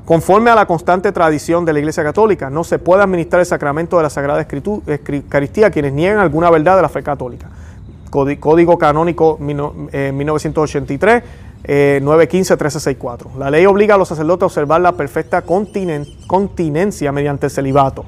Conforme 0.06 0.50
a 0.50 0.56
la 0.56 0.66
constante 0.66 1.12
tradición 1.12 1.64
de 1.64 1.74
la 1.74 1.80
Iglesia 1.80 2.04
Católica, 2.04 2.50
no 2.50 2.64
se 2.64 2.80
puede 2.80 3.04
administrar 3.04 3.40
el 3.40 3.46
sacramento 3.46 3.98
de 3.98 4.04
la 4.04 4.10
Sagrada 4.10 4.46
Eucaristía 4.86 5.68
a 5.68 5.70
quienes 5.72 5.94
niegan 5.94 6.20
alguna 6.20 6.50
verdad 6.50 6.76
de 6.76 6.82
la 6.82 6.90
fe 6.90 7.02
católica. 7.02 7.48
Código 8.10 8.78
Canónico 8.78 9.38
1983, 9.40 11.24
915-1364. 11.64 13.22
Eh, 13.22 13.30
la 13.40 13.50
ley 13.50 13.66
obliga 13.66 13.96
a 13.96 13.98
los 13.98 14.10
sacerdotes 14.10 14.44
a 14.44 14.46
observar 14.48 14.82
la 14.82 14.92
perfecta 14.94 15.44
continencia 15.44 17.12
mediante 17.12 17.46
el 17.46 17.52
celibato. 17.52 18.04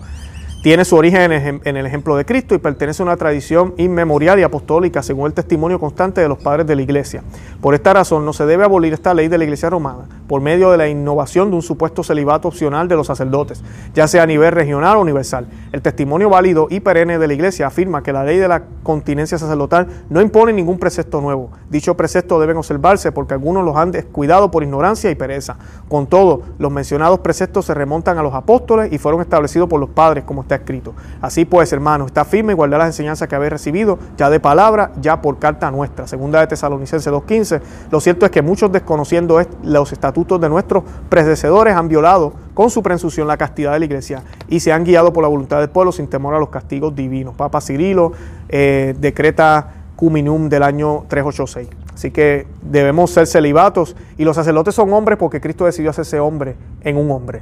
Tiene 0.63 0.85
su 0.85 0.95
origen 0.95 1.61
en 1.65 1.77
el 1.77 1.85
ejemplo 1.85 2.15
de 2.15 2.23
Cristo 2.23 2.55
y 2.55 2.57
pertenece 2.57 3.03
a 3.03 3.05
una 3.05 3.17
tradición 3.17 3.73
inmemorial 3.75 4.39
y 4.39 4.43
apostólica 4.43 5.03
según 5.03 5.27
el 5.27 5.33
testimonio 5.33 5.77
constante 5.77 6.21
de 6.21 6.29
los 6.29 6.37
padres 6.37 6.65
de 6.65 6.77
la 6.77 6.81
Iglesia. 6.81 7.21
Por 7.59 7.73
esta 7.73 7.91
razón 7.91 8.23
no 8.23 8.31
se 8.31 8.45
debe 8.45 8.63
abolir 8.63 8.93
esta 8.93 9.13
ley 9.13 9.27
de 9.27 9.37
la 9.37 9.43
Iglesia 9.43 9.69
romana 9.69 10.05
por 10.25 10.39
medio 10.39 10.71
de 10.71 10.77
la 10.77 10.87
innovación 10.87 11.49
de 11.49 11.57
un 11.57 11.61
supuesto 11.61 12.01
celibato 12.01 12.47
opcional 12.47 12.87
de 12.87 12.95
los 12.95 13.07
sacerdotes, 13.07 13.61
ya 13.93 14.07
sea 14.07 14.23
a 14.23 14.25
nivel 14.25 14.53
regional 14.53 14.95
o 14.95 15.01
universal. 15.01 15.47
El 15.73 15.81
testimonio 15.81 16.29
válido 16.29 16.67
y 16.69 16.79
perenne 16.79 17.19
de 17.19 17.27
la 17.27 17.33
Iglesia 17.33 17.67
afirma 17.67 18.01
que 18.01 18.13
la 18.13 18.23
ley 18.23 18.37
de 18.37 18.47
la 18.47 18.63
continencia 18.83 19.37
sacerdotal 19.37 19.87
no 20.09 20.21
impone 20.21 20.53
ningún 20.53 20.79
precepto 20.79 21.19
nuevo. 21.19 21.51
Dicho 21.69 21.97
precepto 21.97 22.39
deben 22.39 22.55
observarse 22.55 23.11
porque 23.11 23.33
algunos 23.33 23.65
los 23.65 23.75
han 23.75 23.91
descuidado 23.91 24.49
por 24.49 24.63
ignorancia 24.63 25.11
y 25.11 25.15
pereza. 25.15 25.57
Con 25.89 26.07
todo, 26.07 26.43
los 26.57 26.71
mencionados 26.71 27.19
preceptos 27.19 27.65
se 27.65 27.73
remontan 27.73 28.17
a 28.17 28.23
los 28.23 28.33
apóstoles 28.33 28.93
y 28.93 28.97
fueron 28.97 29.19
establecidos 29.19 29.67
por 29.67 29.81
los 29.81 29.89
padres, 29.89 30.23
como 30.23 30.41
está 30.43 30.52
escrito. 30.55 30.93
Así 31.21 31.45
pues, 31.45 31.71
hermanos, 31.73 32.07
está 32.07 32.25
firme 32.25 32.53
y 32.53 32.55
guardar 32.55 32.79
las 32.79 32.87
enseñanzas 32.87 33.27
que 33.27 33.35
habéis 33.35 33.51
recibido, 33.51 33.99
ya 34.17 34.29
de 34.29 34.39
palabra, 34.39 34.91
ya 35.01 35.21
por 35.21 35.39
carta 35.39 35.69
nuestra. 35.71 36.07
Segunda 36.07 36.39
de 36.39 36.47
Tesalonicenses 36.47 37.11
2.15. 37.11 37.61
Lo 37.91 37.99
cierto 37.99 38.25
es 38.25 38.31
que 38.31 38.41
muchos 38.41 38.71
desconociendo 38.71 39.41
los 39.63 39.91
estatutos 39.91 40.39
de 40.39 40.49
nuestros 40.49 40.83
predecesores 41.09 41.75
han 41.75 41.87
violado 41.87 42.33
con 42.53 42.69
su 42.69 42.83
presunción 42.83 43.27
la 43.27 43.37
castidad 43.37 43.73
de 43.73 43.79
la 43.79 43.85
iglesia 43.85 44.23
y 44.47 44.59
se 44.59 44.71
han 44.71 44.83
guiado 44.83 45.13
por 45.13 45.23
la 45.23 45.27
voluntad 45.27 45.59
del 45.59 45.69
pueblo 45.69 45.91
sin 45.91 46.07
temor 46.07 46.35
a 46.35 46.39
los 46.39 46.49
castigos 46.49 46.95
divinos. 46.95 47.35
Papa 47.35 47.61
Cirilo 47.61 48.11
eh, 48.49 48.95
decreta 48.99 49.67
Cuminum 49.95 50.49
del 50.49 50.63
año 50.63 51.05
386. 51.07 51.69
Así 51.93 52.11
que 52.11 52.47
debemos 52.61 53.11
ser 53.11 53.27
celibatos 53.27 53.95
y 54.17 54.25
los 54.25 54.35
sacerdotes 54.35 54.73
son 54.73 54.91
hombres 54.93 55.17
porque 55.17 55.39
Cristo 55.39 55.65
decidió 55.65 55.91
hacerse 55.91 56.19
hombre 56.19 56.55
en 56.81 56.97
un 56.97 57.11
hombre. 57.11 57.41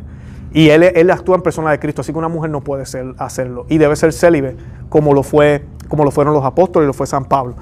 Y 0.53 0.69
él, 0.69 0.83
él 0.83 1.09
actúa 1.11 1.35
en 1.35 1.41
persona 1.41 1.71
de 1.71 1.79
Cristo, 1.79 2.01
así 2.01 2.11
que 2.11 2.17
una 2.17 2.27
mujer 2.27 2.49
no 2.49 2.61
puede 2.61 2.85
ser, 2.85 3.13
hacerlo. 3.17 3.65
Y 3.69 3.77
debe 3.77 3.95
ser 3.95 4.11
célibe, 4.11 4.55
como 4.89 5.13
lo, 5.13 5.23
fue, 5.23 5.63
como 5.87 6.03
lo 6.03 6.11
fueron 6.11 6.33
los 6.33 6.43
apóstoles 6.43 6.85
y 6.85 6.87
lo 6.87 6.93
fue 6.93 7.07
San 7.07 7.25
Pablo 7.25 7.55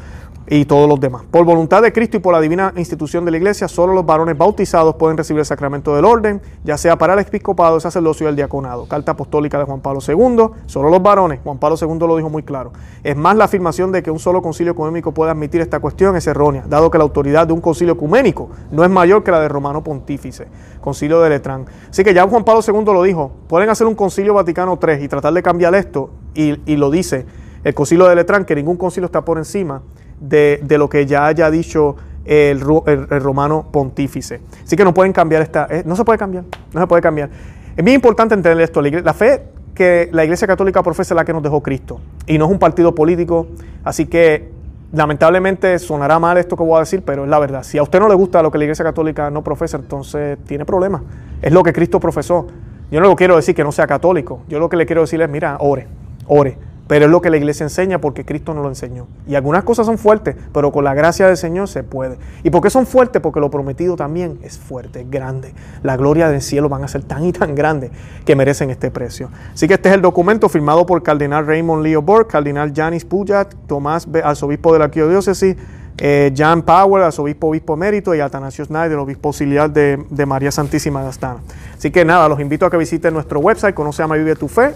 y 0.49 0.65
todos 0.65 0.89
los 0.89 0.99
demás. 0.99 1.23
Por 1.29 1.45
voluntad 1.45 1.83
de 1.83 1.93
Cristo 1.93 2.17
y 2.17 2.19
por 2.19 2.33
la 2.33 2.41
divina 2.41 2.73
institución 2.75 3.23
de 3.23 3.31
la 3.31 3.37
iglesia, 3.37 3.67
solo 3.67 3.93
los 3.93 4.05
varones 4.05 4.35
bautizados 4.35 4.95
pueden 4.95 5.15
recibir 5.15 5.39
el 5.39 5.45
sacramento 5.45 5.95
del 5.95 6.05
orden, 6.05 6.41
ya 6.63 6.75
sea 6.77 6.97
para 6.97 7.13
el 7.13 7.19
episcopado, 7.19 7.75
el 7.75 7.81
sacerdocio 7.81 8.25
y 8.25 8.29
el 8.29 8.35
diaconado. 8.35 8.87
Carta 8.87 9.11
apostólica 9.11 9.59
de 9.59 9.65
Juan 9.65 9.81
Pablo 9.81 9.99
II, 10.05 10.49
solo 10.65 10.89
los 10.89 11.03
varones, 11.03 11.39
Juan 11.43 11.59
Pablo 11.59 11.77
II 11.79 11.99
lo 11.99 12.17
dijo 12.17 12.29
muy 12.29 12.41
claro. 12.41 12.71
Es 13.03 13.15
más, 13.15 13.35
la 13.35 13.45
afirmación 13.45 13.91
de 13.91 14.01
que 14.01 14.09
un 14.09 14.17
solo 14.17 14.41
concilio 14.41 14.73
ecuménico 14.73 15.13
puede 15.13 15.31
admitir 15.31 15.61
esta 15.61 15.79
cuestión 15.79 16.15
es 16.15 16.25
errónea, 16.25 16.63
dado 16.67 16.89
que 16.89 16.97
la 16.97 17.03
autoridad 17.03 17.45
de 17.45 17.53
un 17.53 17.61
concilio 17.61 17.93
ecuménico 17.93 18.49
no 18.71 18.83
es 18.83 18.89
mayor 18.89 19.23
que 19.23 19.29
la 19.29 19.39
de 19.39 19.49
Romano 19.49 19.83
Pontífice, 19.83 20.47
concilio 20.81 21.21
de 21.21 21.29
Letrán. 21.29 21.65
Así 21.89 22.03
que 22.03 22.13
ya 22.13 22.27
Juan 22.27 22.43
Pablo 22.43 22.61
II 22.67 22.85
lo 22.85 23.03
dijo, 23.03 23.31
pueden 23.47 23.69
hacer 23.69 23.85
un 23.85 23.93
concilio 23.93 24.33
Vaticano 24.33 24.79
III 24.81 25.03
y 25.03 25.07
tratar 25.07 25.33
de 25.33 25.43
cambiar 25.43 25.75
esto, 25.75 26.09
y, 26.33 26.59
y 26.65 26.75
lo 26.75 26.89
dice 26.89 27.25
el 27.63 27.73
concilio 27.73 28.07
de 28.07 28.15
Letrán, 28.15 28.45
que 28.45 28.55
ningún 28.55 28.77
concilio 28.77 29.05
está 29.05 29.25
por 29.25 29.37
encima 29.37 29.81
de, 30.19 30.59
lo 30.77 30.89
que 30.89 31.05
ya 31.05 31.25
haya 31.25 31.49
dicho 31.51 31.95
el, 32.25 32.59
romano 32.59 33.67
pontífice. 33.71 34.41
Así 34.63 34.75
que 34.75 34.83
no 34.83 34.93
pueden 34.93 35.13
cambiar 35.13 35.41
esta, 35.41 35.67
eh, 35.69 35.83
no 35.85 35.95
se 35.95 36.03
puede 36.03 36.19
cambiar, 36.19 36.43
no 36.73 36.81
se 36.81 36.87
puede 36.87 37.01
cambiar. 37.01 37.29
Es 37.75 37.83
muy 37.83 37.93
importante 37.93 38.35
entender 38.35 38.61
esto, 38.63 38.81
la, 38.81 39.13
fe 39.13 39.43
que 39.73 40.09
la 40.11 40.23
Iglesia 40.23 40.47
Católica 40.47 40.83
profesa 40.83 41.13
es 41.13 41.15
la 41.15 41.25
que 41.25 41.33
nos 41.33 41.41
dejó 41.41 41.63
Cristo 41.63 42.01
y 42.27 42.37
no 42.37 42.45
es 42.45 42.51
un 42.51 42.59
partido 42.59 42.93
político, 42.93 43.47
así 43.83 44.05
que 44.05 44.49
lamentablemente 44.91 45.77
sonará 45.79 46.19
mal 46.19 46.37
esto 46.37 46.57
que 46.57 46.63
voy 46.63 46.77
a 46.77 46.79
decir, 46.79 47.03
pero 47.05 47.23
es 47.23 47.29
la 47.29 47.39
verdad. 47.39 47.63
Si 47.63 47.77
a 47.77 47.83
usted 47.83 47.99
no 47.99 48.09
le 48.09 48.15
gusta 48.15 48.41
lo 48.41 48.51
que 48.51 48.57
la 48.57 48.65
Iglesia 48.65 48.83
Católica 48.83 49.29
no 49.29 49.43
profesa, 49.43 49.77
entonces 49.77 50.37
tiene 50.45 50.65
problemas. 50.65 51.03
Es 51.41 51.53
lo 51.53 51.63
que 51.63 51.71
Cristo 51.71 51.99
profesó. 51.99 52.47
Yo 52.91 52.99
no 52.99 53.15
quiero 53.15 53.35
decir 53.35 53.53
que 53.53 53.63
no 53.63 53.71
sea 53.71 53.85
católico, 53.85 54.41
yo 54.47 54.59
lo 54.59 54.67
que 54.67 54.75
le 54.75 54.85
quiero 54.85 55.01
decir 55.01 55.21
es, 55.21 55.29
mira, 55.29 55.57
ore, 55.59 55.87
ore 56.27 56.57
pero 56.89 57.05
es 57.05 57.11
lo 57.11 57.21
que 57.21 57.29
la 57.29 57.37
iglesia 57.37 57.65
enseña 57.65 58.01
porque 58.01 58.25
Cristo 58.25 58.55
nos 58.55 58.63
lo 58.63 58.69
enseñó. 58.69 59.05
Y 59.27 59.35
algunas 59.35 59.63
cosas 59.63 59.85
son 59.85 59.99
fuertes, 59.99 60.35
pero 60.51 60.71
con 60.71 60.83
la 60.83 60.95
gracia 60.95 61.27
del 61.27 61.37
Señor 61.37 61.67
se 61.67 61.83
puede. 61.83 62.17
¿Y 62.43 62.49
por 62.49 62.63
qué 62.63 62.71
son 62.71 62.87
fuertes? 62.87 63.21
Porque 63.21 63.39
lo 63.39 63.51
prometido 63.51 63.95
también 63.95 64.39
es 64.41 64.57
fuerte, 64.57 65.01
es 65.01 65.11
grande. 65.11 65.53
La 65.83 65.97
gloria 65.97 66.29
del 66.29 66.41
cielo 66.41 66.67
van 66.67 66.83
a 66.83 66.87
ser 66.87 67.03
tan 67.03 67.23
y 67.25 67.31
tan 67.31 67.53
grandes 67.53 67.91
que 68.25 68.35
merecen 68.35 68.71
este 68.71 68.89
precio. 68.89 69.29
Así 69.53 69.67
que 69.67 69.75
este 69.75 69.89
es 69.89 69.95
el 69.95 70.01
documento 70.01 70.49
firmado 70.49 70.87
por 70.87 71.03
Cardenal 71.03 71.45
Raymond 71.45 71.83
Leo 71.83 72.01
Borg, 72.01 72.25
Cardenal 72.25 72.73
Janis 72.75 73.05
Pujat, 73.05 73.53
Tomás, 73.67 74.07
arzobispo 74.23 74.73
de 74.73 74.79
la 74.79 74.85
arquidiócesis, 74.85 75.57
eh, 75.99 76.33
Jan 76.35 76.63
Powell, 76.63 77.03
arzobispo 77.03 77.49
obispo 77.49 77.75
emérito, 77.75 78.15
y 78.15 78.19
Atanasio 78.19 78.65
Snyder, 78.65 78.97
obispo 78.97 79.29
auxiliar 79.29 79.71
de, 79.71 80.25
María 80.25 80.51
Santísima 80.51 81.03
de 81.03 81.09
Astana. 81.09 81.41
Así 81.77 81.91
que 81.91 82.03
nada, 82.03 82.27
los 82.27 82.39
invito 82.39 82.65
a 82.65 82.71
que 82.71 82.77
visiten 82.77 83.13
nuestro 83.13 83.39
website, 83.39 83.75
conoce 83.75 84.01
a 84.01 84.07
Vive 84.07 84.35
tu 84.35 84.47
Fe, 84.47 84.73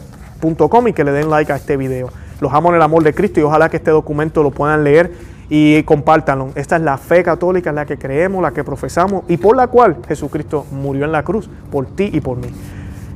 y 0.88 0.94
que 0.94 1.04
le 1.04 1.12
den 1.12 1.30
like 1.30 1.52
a 1.52 1.56
este 1.56 1.78
video. 1.78 2.10
Los 2.42 2.54
amo 2.54 2.70
en 2.70 2.76
el 2.76 2.82
amor 2.82 3.04
de 3.04 3.14
Cristo 3.14 3.40
y 3.40 3.44
ojalá 3.44 3.70
que 3.70 3.78
este 3.78 3.92
documento 3.92 4.44
lo 4.44 4.52
puedan 4.52 4.84
leer 4.84 5.12
y 5.50 5.84
compártanlo. 5.84 6.50
Esta 6.56 6.76
es 6.76 6.82
la 6.82 6.98
fe 6.98 7.24
católica 7.24 7.70
en 7.70 7.78
la 7.78 7.86
que 7.86 7.98
creemos, 7.98 8.42
la 8.42 8.52
que 8.52 8.64
profesamos 8.64 9.24
y 9.30 9.38
por 9.38 9.56
la 9.56 9.68
cual 9.68 9.98
Jesucristo 10.08 10.66
murió 10.72 11.06
en 11.06 11.12
la 11.12 11.24
cruz 11.24 11.50
por 11.72 11.86
ti 11.86 12.10
y 12.12 12.20
por 12.20 12.38
mí. 12.38 12.48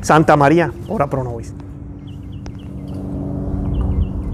Santa 0.01 0.37
María, 0.37 0.71
ora 0.87 1.07
pro 1.07 1.23
nobis. 1.23 1.53